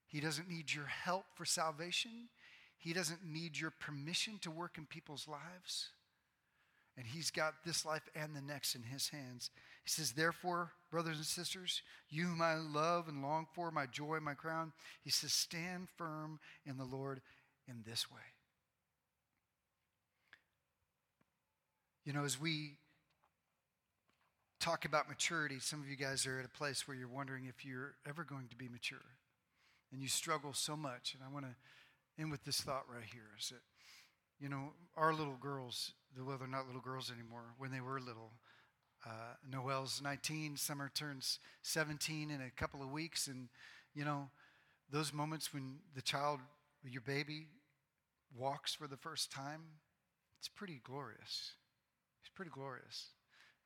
He 0.07 0.19
doesn't 0.19 0.49
need 0.49 0.73
your 0.73 0.87
help 0.87 1.25
for 1.35 1.45
salvation. 1.45 2.29
He 2.77 2.93
doesn't 2.93 3.25
need 3.25 3.57
your 3.57 3.71
permission 3.71 4.39
to 4.41 4.51
work 4.51 4.77
in 4.77 4.85
people's 4.85 5.27
lives. 5.27 5.89
And 6.97 7.07
he's 7.07 7.31
got 7.31 7.53
this 7.65 7.85
life 7.85 8.09
and 8.13 8.35
the 8.35 8.41
next 8.41 8.75
in 8.75 8.83
his 8.83 9.09
hands. 9.09 9.51
He 9.89 10.01
says, 10.01 10.11
Therefore, 10.11 10.69
brothers 10.91 11.17
and 11.17 11.25
sisters, 11.25 11.81
you 12.11 12.25
whom 12.25 12.43
I 12.43 12.53
love 12.53 13.07
and 13.07 13.23
long 13.23 13.47
for, 13.55 13.71
my 13.71 13.87
joy, 13.87 14.19
my 14.21 14.35
crown, 14.35 14.71
he 15.01 15.09
says, 15.09 15.33
stand 15.33 15.87
firm 15.97 16.39
in 16.63 16.77
the 16.77 16.83
Lord 16.83 17.21
in 17.67 17.81
this 17.87 18.11
way. 18.11 18.21
You 22.05 22.13
know, 22.13 22.23
as 22.23 22.39
we 22.39 22.75
talk 24.59 24.85
about 24.85 25.09
maturity, 25.09 25.57
some 25.59 25.81
of 25.81 25.89
you 25.89 25.95
guys 25.95 26.27
are 26.27 26.37
at 26.37 26.45
a 26.45 26.49
place 26.49 26.87
where 26.87 26.95
you're 26.95 27.07
wondering 27.07 27.45
if 27.47 27.65
you're 27.65 27.95
ever 28.07 28.23
going 28.23 28.47
to 28.49 28.55
be 28.55 28.69
mature. 28.69 28.99
And 29.91 30.03
you 30.03 30.07
struggle 30.07 30.53
so 30.53 30.77
much. 30.77 31.15
And 31.15 31.23
I 31.27 31.33
want 31.33 31.45
to 31.45 32.21
end 32.21 32.29
with 32.29 32.43
this 32.43 32.61
thought 32.61 32.83
right 32.87 33.05
here 33.11 33.31
is 33.39 33.49
that, 33.49 33.61
you 34.39 34.49
know, 34.49 34.73
our 34.95 35.15
little 35.15 35.37
girls, 35.41 35.93
well, 36.15 36.37
they're 36.37 36.47
not 36.47 36.67
little 36.67 36.79
girls 36.79 37.11
anymore, 37.11 37.55
when 37.57 37.71
they 37.71 37.81
were 37.81 37.99
little, 37.99 38.33
uh, 39.05 39.35
Noel's 39.49 40.01
19, 40.03 40.57
Summer 40.57 40.91
turns 40.93 41.39
17 41.61 42.31
in 42.31 42.41
a 42.41 42.49
couple 42.49 42.81
of 42.81 42.91
weeks. 42.91 43.27
And, 43.27 43.49
you 43.93 44.03
know, 44.05 44.29
those 44.91 45.13
moments 45.13 45.53
when 45.53 45.77
the 45.95 46.01
child, 46.01 46.39
your 46.83 47.01
baby, 47.01 47.47
walks 48.35 48.73
for 48.73 48.87
the 48.87 48.97
first 48.97 49.31
time, 49.31 49.61
it's 50.37 50.47
pretty 50.47 50.81
glorious. 50.83 51.53
It's 52.21 52.29
pretty 52.33 52.51
glorious. 52.51 53.07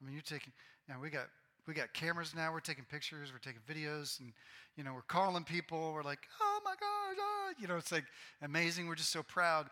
I 0.01 0.05
mean, 0.05 0.13
you're 0.13 0.21
taking, 0.21 0.53
now 0.87 0.95
we 1.01 1.09
got 1.09 1.27
we 1.67 1.73
got 1.73 1.93
cameras 1.93 2.33
now. 2.35 2.51
We're 2.51 2.59
taking 2.59 2.85
pictures. 2.85 3.31
We're 3.31 3.39
taking 3.39 3.61
videos, 3.61 4.19
and 4.19 4.33
you 4.75 4.83
know, 4.83 4.93
we're 4.93 5.01
calling 5.01 5.43
people. 5.43 5.93
We're 5.93 6.03
like, 6.03 6.19
oh 6.41 6.59
my 6.65 6.71
gosh, 6.71 7.17
oh. 7.19 7.51
you 7.57 7.67
know, 7.67 7.77
it's 7.77 7.91
like 7.91 8.05
amazing. 8.41 8.87
We're 8.87 8.95
just 8.95 9.11
so 9.11 9.23
proud. 9.23 9.67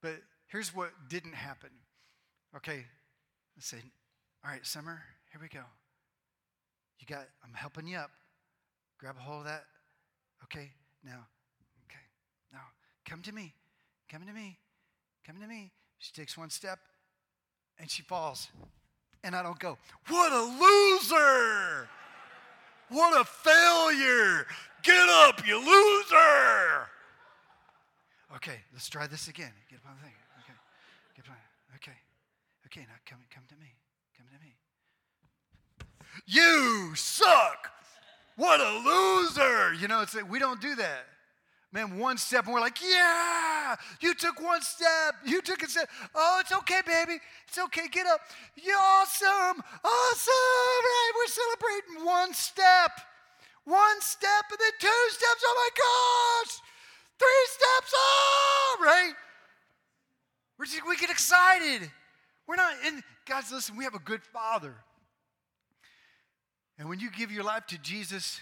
But 0.00 0.16
here's 0.46 0.74
what 0.74 0.90
didn't 1.08 1.34
happen. 1.34 1.70
Okay, 2.56 2.84
let's 3.56 3.66
say, 3.66 3.78
all 4.44 4.50
right, 4.50 4.66
Summer, 4.66 5.00
here 5.30 5.40
we 5.40 5.48
go. 5.48 5.64
You 6.98 7.06
got, 7.06 7.26
I'm 7.44 7.54
helping 7.54 7.86
you 7.86 7.96
up. 7.96 8.10
Grab 8.98 9.16
a 9.18 9.22
hold 9.22 9.40
of 9.40 9.44
that. 9.46 9.64
Okay, 10.44 10.70
now, 11.04 11.26
okay, 11.86 12.04
now, 12.52 12.60
come 13.08 13.22
to 13.22 13.32
me. 13.32 13.54
Come 14.08 14.26
to 14.26 14.32
me. 14.32 14.58
Come 15.26 15.40
to 15.40 15.46
me. 15.46 15.72
She 15.98 16.12
takes 16.12 16.36
one 16.36 16.50
step 16.50 16.78
and 17.78 17.90
she 17.90 18.02
falls. 18.02 18.48
And 19.24 19.36
I 19.36 19.42
don't 19.42 19.58
go, 19.58 19.78
what 20.08 20.32
a 20.32 20.42
loser! 20.42 21.88
What 22.88 23.18
a 23.18 23.24
failure! 23.24 24.46
Get 24.82 25.08
up, 25.08 25.46
you 25.46 25.56
loser! 25.58 26.88
Okay, 28.36 28.60
let's 28.72 28.88
try 28.88 29.06
this 29.06 29.28
again. 29.28 29.52
Get 29.70 29.78
up 29.78 29.90
on 29.90 29.96
the 29.96 30.02
thing. 30.02 30.14
Okay, 30.40 30.58
get 31.16 31.24
up. 31.28 31.38
Okay, 31.76 31.98
okay. 32.66 32.86
Now 32.88 32.96
come, 33.06 33.20
come 33.30 33.44
to 33.48 33.56
me. 33.56 33.74
You 36.26 36.92
suck. 36.94 37.70
What 38.36 38.60
a 38.60 38.78
loser! 38.78 39.74
You 39.74 39.88
know, 39.88 40.00
it's 40.00 40.14
like, 40.14 40.30
we 40.30 40.38
don't 40.38 40.60
do 40.60 40.74
that. 40.76 41.06
Man, 41.72 41.98
one 41.98 42.18
step, 42.18 42.44
and 42.44 42.52
we're 42.52 42.60
like, 42.60 42.78
yeah, 42.82 43.76
you 44.00 44.14
took 44.14 44.42
one 44.42 44.60
step. 44.60 45.14
You 45.24 45.40
took 45.40 45.62
a 45.62 45.68
step. 45.68 45.88
Oh, 46.14 46.38
it's 46.40 46.52
okay, 46.52 46.80
baby. 46.86 47.18
It's 47.48 47.58
okay. 47.58 47.88
Get 47.88 48.06
up. 48.06 48.20
You're 48.56 48.76
awesome. 48.78 49.62
Awesome. 49.82 50.82
Right? 50.84 51.12
We're 51.16 51.26
celebrating 51.28 52.04
one 52.04 52.34
step. 52.34 52.90
One 53.64 54.00
step, 54.00 54.44
and 54.50 54.58
then 54.60 54.72
two 54.80 55.08
steps. 55.08 55.42
Oh 55.44 55.54
my 55.56 56.44
gosh. 56.44 56.60
Three 57.18 57.46
steps. 57.46 57.92
Oh, 57.94 58.76
right? 58.82 59.12
We're 60.58 60.66
just, 60.66 60.86
we 60.86 60.96
get 60.96 61.10
excited. 61.10 61.90
We're 62.46 62.56
not 62.56 62.74
in, 62.86 63.02
guys, 63.26 63.50
listen, 63.50 63.76
we 63.76 63.84
have 63.84 63.94
a 63.94 64.00
good 64.00 64.22
father. 64.22 64.74
And 66.78 66.88
when 66.88 67.00
you 67.00 67.10
give 67.10 67.30
your 67.30 67.44
life 67.44 67.66
to 67.68 67.78
Jesus, 67.78 68.40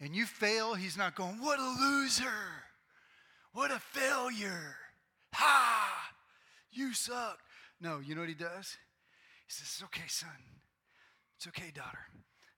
and 0.00 0.16
you 0.16 0.24
fail, 0.24 0.74
he's 0.74 0.96
not 0.96 1.14
going, 1.14 1.36
What 1.40 1.58
a 1.58 1.76
loser! 1.80 2.64
What 3.52 3.70
a 3.70 3.78
failure! 3.78 4.76
Ha! 5.34 6.12
You 6.72 6.94
suck. 6.94 7.38
No, 7.80 8.00
you 8.00 8.14
know 8.14 8.22
what 8.22 8.28
he 8.28 8.34
does? 8.34 8.76
He 9.46 9.52
says, 9.52 9.66
It's 9.74 9.82
okay, 9.84 10.08
son. 10.08 10.30
It's 11.36 11.46
okay, 11.48 11.70
daughter. 11.74 12.06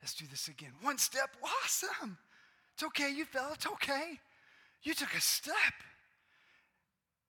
Let's 0.01 0.15
do 0.15 0.25
this 0.31 0.49
again. 0.49 0.73
One 0.83 0.99
step, 0.99 1.37
awesome. 1.43 2.19
It's 2.75 2.83
okay, 2.85 3.11
you 3.11 3.25
fell. 3.25 3.53
It's 3.55 3.67
okay. 3.67 4.19
You 4.83 4.95
took 4.95 5.15
a 5.15 5.21
step. 5.21 5.55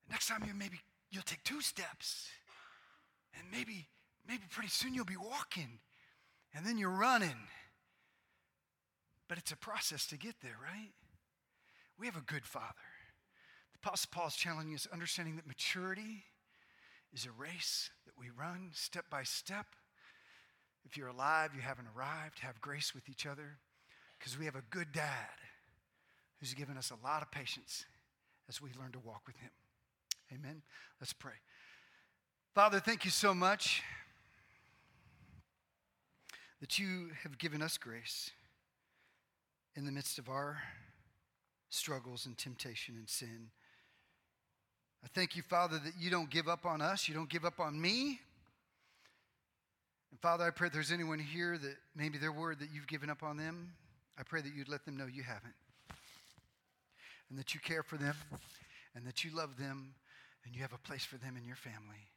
Next 0.10 0.28
time 0.28 0.44
you 0.48 0.54
maybe 0.54 0.80
you'll 1.12 1.24
take 1.24 1.44
two 1.44 1.62
steps. 1.62 2.30
And 3.38 3.48
maybe, 3.52 3.88
maybe 4.28 4.44
pretty 4.50 4.70
soon 4.70 4.94
you'll 4.94 5.06
be 5.06 5.18
walking. 5.18 5.80
And 6.54 6.66
then 6.66 6.78
you're 6.78 6.90
running. 6.90 7.48
But 9.28 9.38
it's 9.38 9.52
a 9.52 9.58
process 9.58 10.06
to 10.08 10.18
get 10.18 10.36
there, 10.42 10.58
right? 10.62 10.92
We 11.98 12.06
have 12.06 12.16
a 12.16 12.22
good 12.22 12.46
father. 12.46 12.68
The 13.74 13.88
Apostle 13.88 14.10
Paul 14.12 14.28
is 14.28 14.36
challenging 14.36 14.76
us, 14.76 14.88
understanding 14.92 15.36
that 15.38 15.48
maturity 15.48 16.26
is 17.14 17.26
a 17.26 17.32
race 17.32 17.90
that 18.06 18.14
we 18.18 18.28
run 18.30 18.70
step 18.74 19.06
by 19.10 19.24
step. 19.24 19.68
If 20.86 20.98
you're 20.98 21.08
alive, 21.08 21.52
you 21.56 21.62
haven't 21.62 21.88
arrived, 21.96 22.40
have 22.40 22.60
grace 22.60 22.94
with 22.94 23.10
each 23.10 23.26
other 23.26 23.58
because 24.20 24.38
we 24.38 24.46
have 24.46 24.56
a 24.56 24.64
good 24.70 24.92
dad 24.92 25.30
who's 26.40 26.54
given 26.54 26.78
us 26.78 26.92
a 26.92 27.06
lot 27.06 27.22
of 27.22 27.32
patience 27.32 27.86
as 28.50 28.62
we 28.62 28.70
learn 28.80 28.92
to 28.92 29.00
walk 29.00 29.22
with 29.26 29.38
him. 29.38 29.52
Amen. 30.34 30.62
Let's 31.00 31.14
pray. 31.14 31.34
Father, 32.54 32.80
thank 32.80 33.06
you 33.06 33.12
so 33.12 33.34
much 33.34 33.82
that 36.64 36.80
you 36.80 37.10
have 37.24 37.38
given 37.38 37.62
us 37.62 37.78
grace 37.78 38.32
in 39.76 39.84
the 39.84 39.92
midst 39.92 40.18
of 40.18 40.30
our 40.30 40.64
struggles 41.70 42.26
and 42.26 42.38
temptation 42.38 42.96
and 42.96 43.10
sin. 43.10 43.50
I 45.04 45.10
thank 45.14 45.36
you, 45.36 45.42
Father, 45.42 45.78
that 45.84 45.92
you 46.00 46.10
don't 46.10 46.30
give 46.30 46.48
up 46.48 46.66
on 46.66 46.82
us, 46.82 47.10
you 47.10 47.14
don't 47.14 47.30
give 47.30 47.44
up 47.44 47.60
on 47.60 47.82
me. 47.82 48.22
And 50.12 50.20
Father, 50.22 50.46
I 50.46 50.52
pray 50.52 50.68
if 50.68 50.74
there's 50.74 50.94
anyone 50.94 51.20
here 51.20 51.58
that 51.58 51.76
maybe 51.98 52.18
they're 52.18 52.32
worried 52.32 52.60
that 52.60 52.70
you've 52.74 52.88
given 52.88 53.10
up 53.10 53.24
on 53.24 53.36
them, 53.36 53.74
I 54.18 54.24
pray 54.24 54.40
that 54.40 54.56
you'd 54.56 54.70
let 54.70 54.86
them 54.86 54.96
know 54.96 55.06
you 55.06 55.24
haven't. 55.24 55.56
And 57.30 57.38
that 57.38 57.54
you 57.54 57.60
care 57.60 57.84
for 57.84 57.98
them, 57.98 58.16
and 58.96 59.06
that 59.06 59.26
you 59.26 59.36
love 59.36 59.58
them, 59.58 59.96
and 60.46 60.56
you 60.56 60.62
have 60.62 60.72
a 60.72 60.78
place 60.78 61.04
for 61.04 61.18
them 61.18 61.36
in 61.36 61.46
your 61.46 61.58
family. 61.58 62.08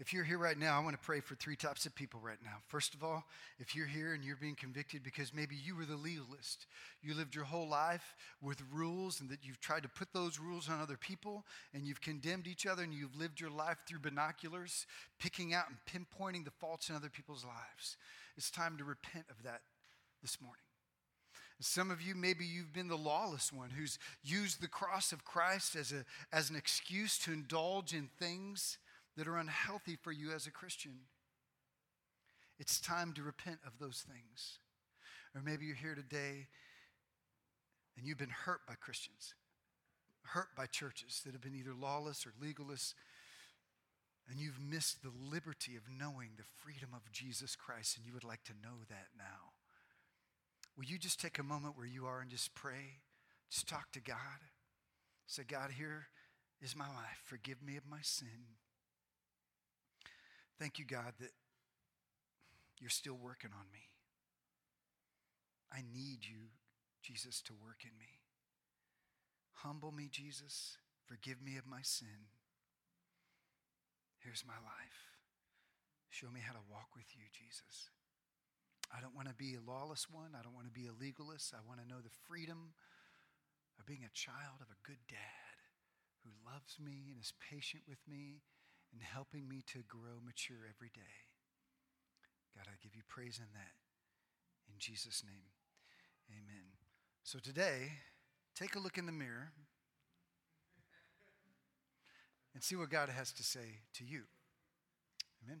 If 0.00 0.14
you're 0.14 0.24
here 0.24 0.38
right 0.38 0.56
now, 0.58 0.80
I 0.80 0.82
want 0.82 0.98
to 0.98 1.06
pray 1.06 1.20
for 1.20 1.34
three 1.34 1.56
types 1.56 1.84
of 1.84 1.94
people 1.94 2.20
right 2.24 2.38
now. 2.42 2.56
First 2.68 2.94
of 2.94 3.04
all, 3.04 3.22
if 3.58 3.76
you're 3.76 3.86
here 3.86 4.14
and 4.14 4.24
you're 4.24 4.34
being 4.34 4.54
convicted 4.54 5.02
because 5.02 5.34
maybe 5.34 5.54
you 5.54 5.76
were 5.76 5.84
the 5.84 5.94
legalist, 5.94 6.64
you 7.02 7.12
lived 7.12 7.34
your 7.34 7.44
whole 7.44 7.68
life 7.68 8.14
with 8.40 8.62
rules 8.72 9.20
and 9.20 9.28
that 9.28 9.40
you've 9.44 9.60
tried 9.60 9.82
to 9.82 9.90
put 9.90 10.14
those 10.14 10.38
rules 10.38 10.70
on 10.70 10.80
other 10.80 10.96
people 10.96 11.44
and 11.74 11.86
you've 11.86 12.00
condemned 12.00 12.46
each 12.46 12.64
other 12.64 12.82
and 12.82 12.94
you've 12.94 13.14
lived 13.14 13.42
your 13.42 13.50
life 13.50 13.76
through 13.86 13.98
binoculars, 13.98 14.86
picking 15.18 15.52
out 15.52 15.66
and 15.68 15.76
pinpointing 15.84 16.46
the 16.46 16.50
faults 16.50 16.88
in 16.88 16.96
other 16.96 17.10
people's 17.10 17.44
lives. 17.44 17.98
It's 18.38 18.50
time 18.50 18.78
to 18.78 18.84
repent 18.84 19.26
of 19.28 19.42
that 19.42 19.60
this 20.22 20.40
morning. 20.40 20.62
Some 21.60 21.90
of 21.90 22.00
you, 22.00 22.14
maybe 22.14 22.46
you've 22.46 22.72
been 22.72 22.88
the 22.88 22.96
lawless 22.96 23.52
one 23.52 23.68
who's 23.68 23.98
used 24.24 24.62
the 24.62 24.68
cross 24.68 25.12
of 25.12 25.26
Christ 25.26 25.76
as, 25.76 25.92
a, 25.92 26.06
as 26.34 26.48
an 26.48 26.56
excuse 26.56 27.18
to 27.18 27.34
indulge 27.34 27.92
in 27.92 28.08
things 28.18 28.78
that 29.16 29.28
are 29.28 29.36
unhealthy 29.36 29.96
for 29.96 30.12
you 30.12 30.32
as 30.32 30.46
a 30.46 30.50
Christian. 30.50 31.00
It's 32.58 32.80
time 32.80 33.12
to 33.14 33.22
repent 33.22 33.58
of 33.66 33.78
those 33.78 34.04
things. 34.06 34.58
Or 35.34 35.42
maybe 35.42 35.66
you're 35.66 35.76
here 35.76 35.94
today 35.94 36.48
and 37.96 38.06
you've 38.06 38.18
been 38.18 38.30
hurt 38.30 38.60
by 38.66 38.74
Christians, 38.74 39.34
hurt 40.22 40.48
by 40.56 40.66
churches 40.66 41.22
that 41.24 41.32
have 41.32 41.42
been 41.42 41.54
either 41.54 41.74
lawless 41.74 42.26
or 42.26 42.32
legalist, 42.40 42.94
and 44.28 44.38
you've 44.38 44.60
missed 44.60 45.02
the 45.02 45.10
liberty 45.30 45.76
of 45.76 45.82
knowing 45.98 46.30
the 46.36 46.44
freedom 46.62 46.90
of 46.94 47.10
Jesus 47.10 47.56
Christ, 47.56 47.96
and 47.96 48.06
you 48.06 48.12
would 48.12 48.24
like 48.24 48.44
to 48.44 48.52
know 48.62 48.76
that 48.88 49.08
now. 49.18 49.52
Will 50.76 50.84
you 50.84 50.98
just 50.98 51.20
take 51.20 51.38
a 51.38 51.42
moment 51.42 51.76
where 51.76 51.86
you 51.86 52.06
are 52.06 52.20
and 52.20 52.30
just 52.30 52.54
pray? 52.54 53.02
Just 53.50 53.68
talk 53.68 53.90
to 53.92 54.00
God. 54.00 54.16
Say, 55.26 55.42
God, 55.46 55.72
here 55.76 56.06
is 56.62 56.76
my 56.76 56.86
life. 56.86 57.20
Forgive 57.24 57.62
me 57.62 57.76
of 57.76 57.82
my 57.90 58.00
sin. 58.02 58.56
Thank 60.60 60.78
you, 60.78 60.84
God, 60.84 61.16
that 61.20 61.32
you're 62.78 62.92
still 62.92 63.16
working 63.16 63.48
on 63.56 63.64
me. 63.72 63.88
I 65.72 65.80
need 65.80 66.20
you, 66.20 66.52
Jesus, 67.02 67.40
to 67.48 67.54
work 67.54 67.80
in 67.80 67.96
me. 67.96 68.20
Humble 69.64 69.90
me, 69.90 70.08
Jesus. 70.12 70.76
Forgive 71.06 71.40
me 71.40 71.56
of 71.56 71.64
my 71.64 71.80
sin. 71.80 72.28
Here's 74.20 74.44
my 74.46 74.60
life. 74.60 75.00
Show 76.10 76.28
me 76.28 76.40
how 76.44 76.52
to 76.52 76.68
walk 76.68 76.92
with 76.94 77.08
you, 77.16 77.24
Jesus. 77.32 77.88
I 78.92 79.00
don't 79.00 79.16
want 79.16 79.28
to 79.28 79.34
be 79.34 79.56
a 79.56 79.64
lawless 79.64 80.12
one. 80.12 80.36
I 80.36 80.42
don't 80.42 80.54
want 80.54 80.66
to 80.66 80.76
be 80.76 80.92
a 80.92 81.00
legalist. 81.00 81.54
I 81.56 81.64
want 81.64 81.80
to 81.80 81.88
know 81.88 82.04
the 82.04 82.12
freedom 82.28 82.76
of 83.78 83.86
being 83.86 84.04
a 84.04 84.12
child 84.12 84.60
of 84.60 84.68
a 84.68 84.84
good 84.84 85.00
dad 85.08 85.56
who 86.20 86.36
loves 86.44 86.76
me 86.76 87.08
and 87.08 87.16
is 87.16 87.32
patient 87.40 87.88
with 87.88 88.04
me 88.04 88.44
and 88.92 89.02
helping 89.02 89.48
me 89.48 89.62
to 89.72 89.80
grow 89.86 90.18
mature 90.24 90.66
every 90.68 90.90
day. 90.92 91.14
God, 92.56 92.66
I 92.66 92.76
give 92.82 92.94
you 92.94 93.02
praise 93.08 93.38
in 93.38 93.52
that. 93.54 93.74
In 94.68 94.78
Jesus' 94.78 95.22
name, 95.24 95.50
amen. 96.30 96.64
So 97.22 97.38
today, 97.38 97.92
take 98.54 98.74
a 98.74 98.78
look 98.78 98.98
in 98.98 99.06
the 99.06 99.12
mirror 99.12 99.52
and 102.54 102.62
see 102.62 102.76
what 102.76 102.90
God 102.90 103.08
has 103.08 103.32
to 103.32 103.42
say 103.42 103.80
to 103.94 104.04
you. 104.04 104.22
Amen. 105.44 105.60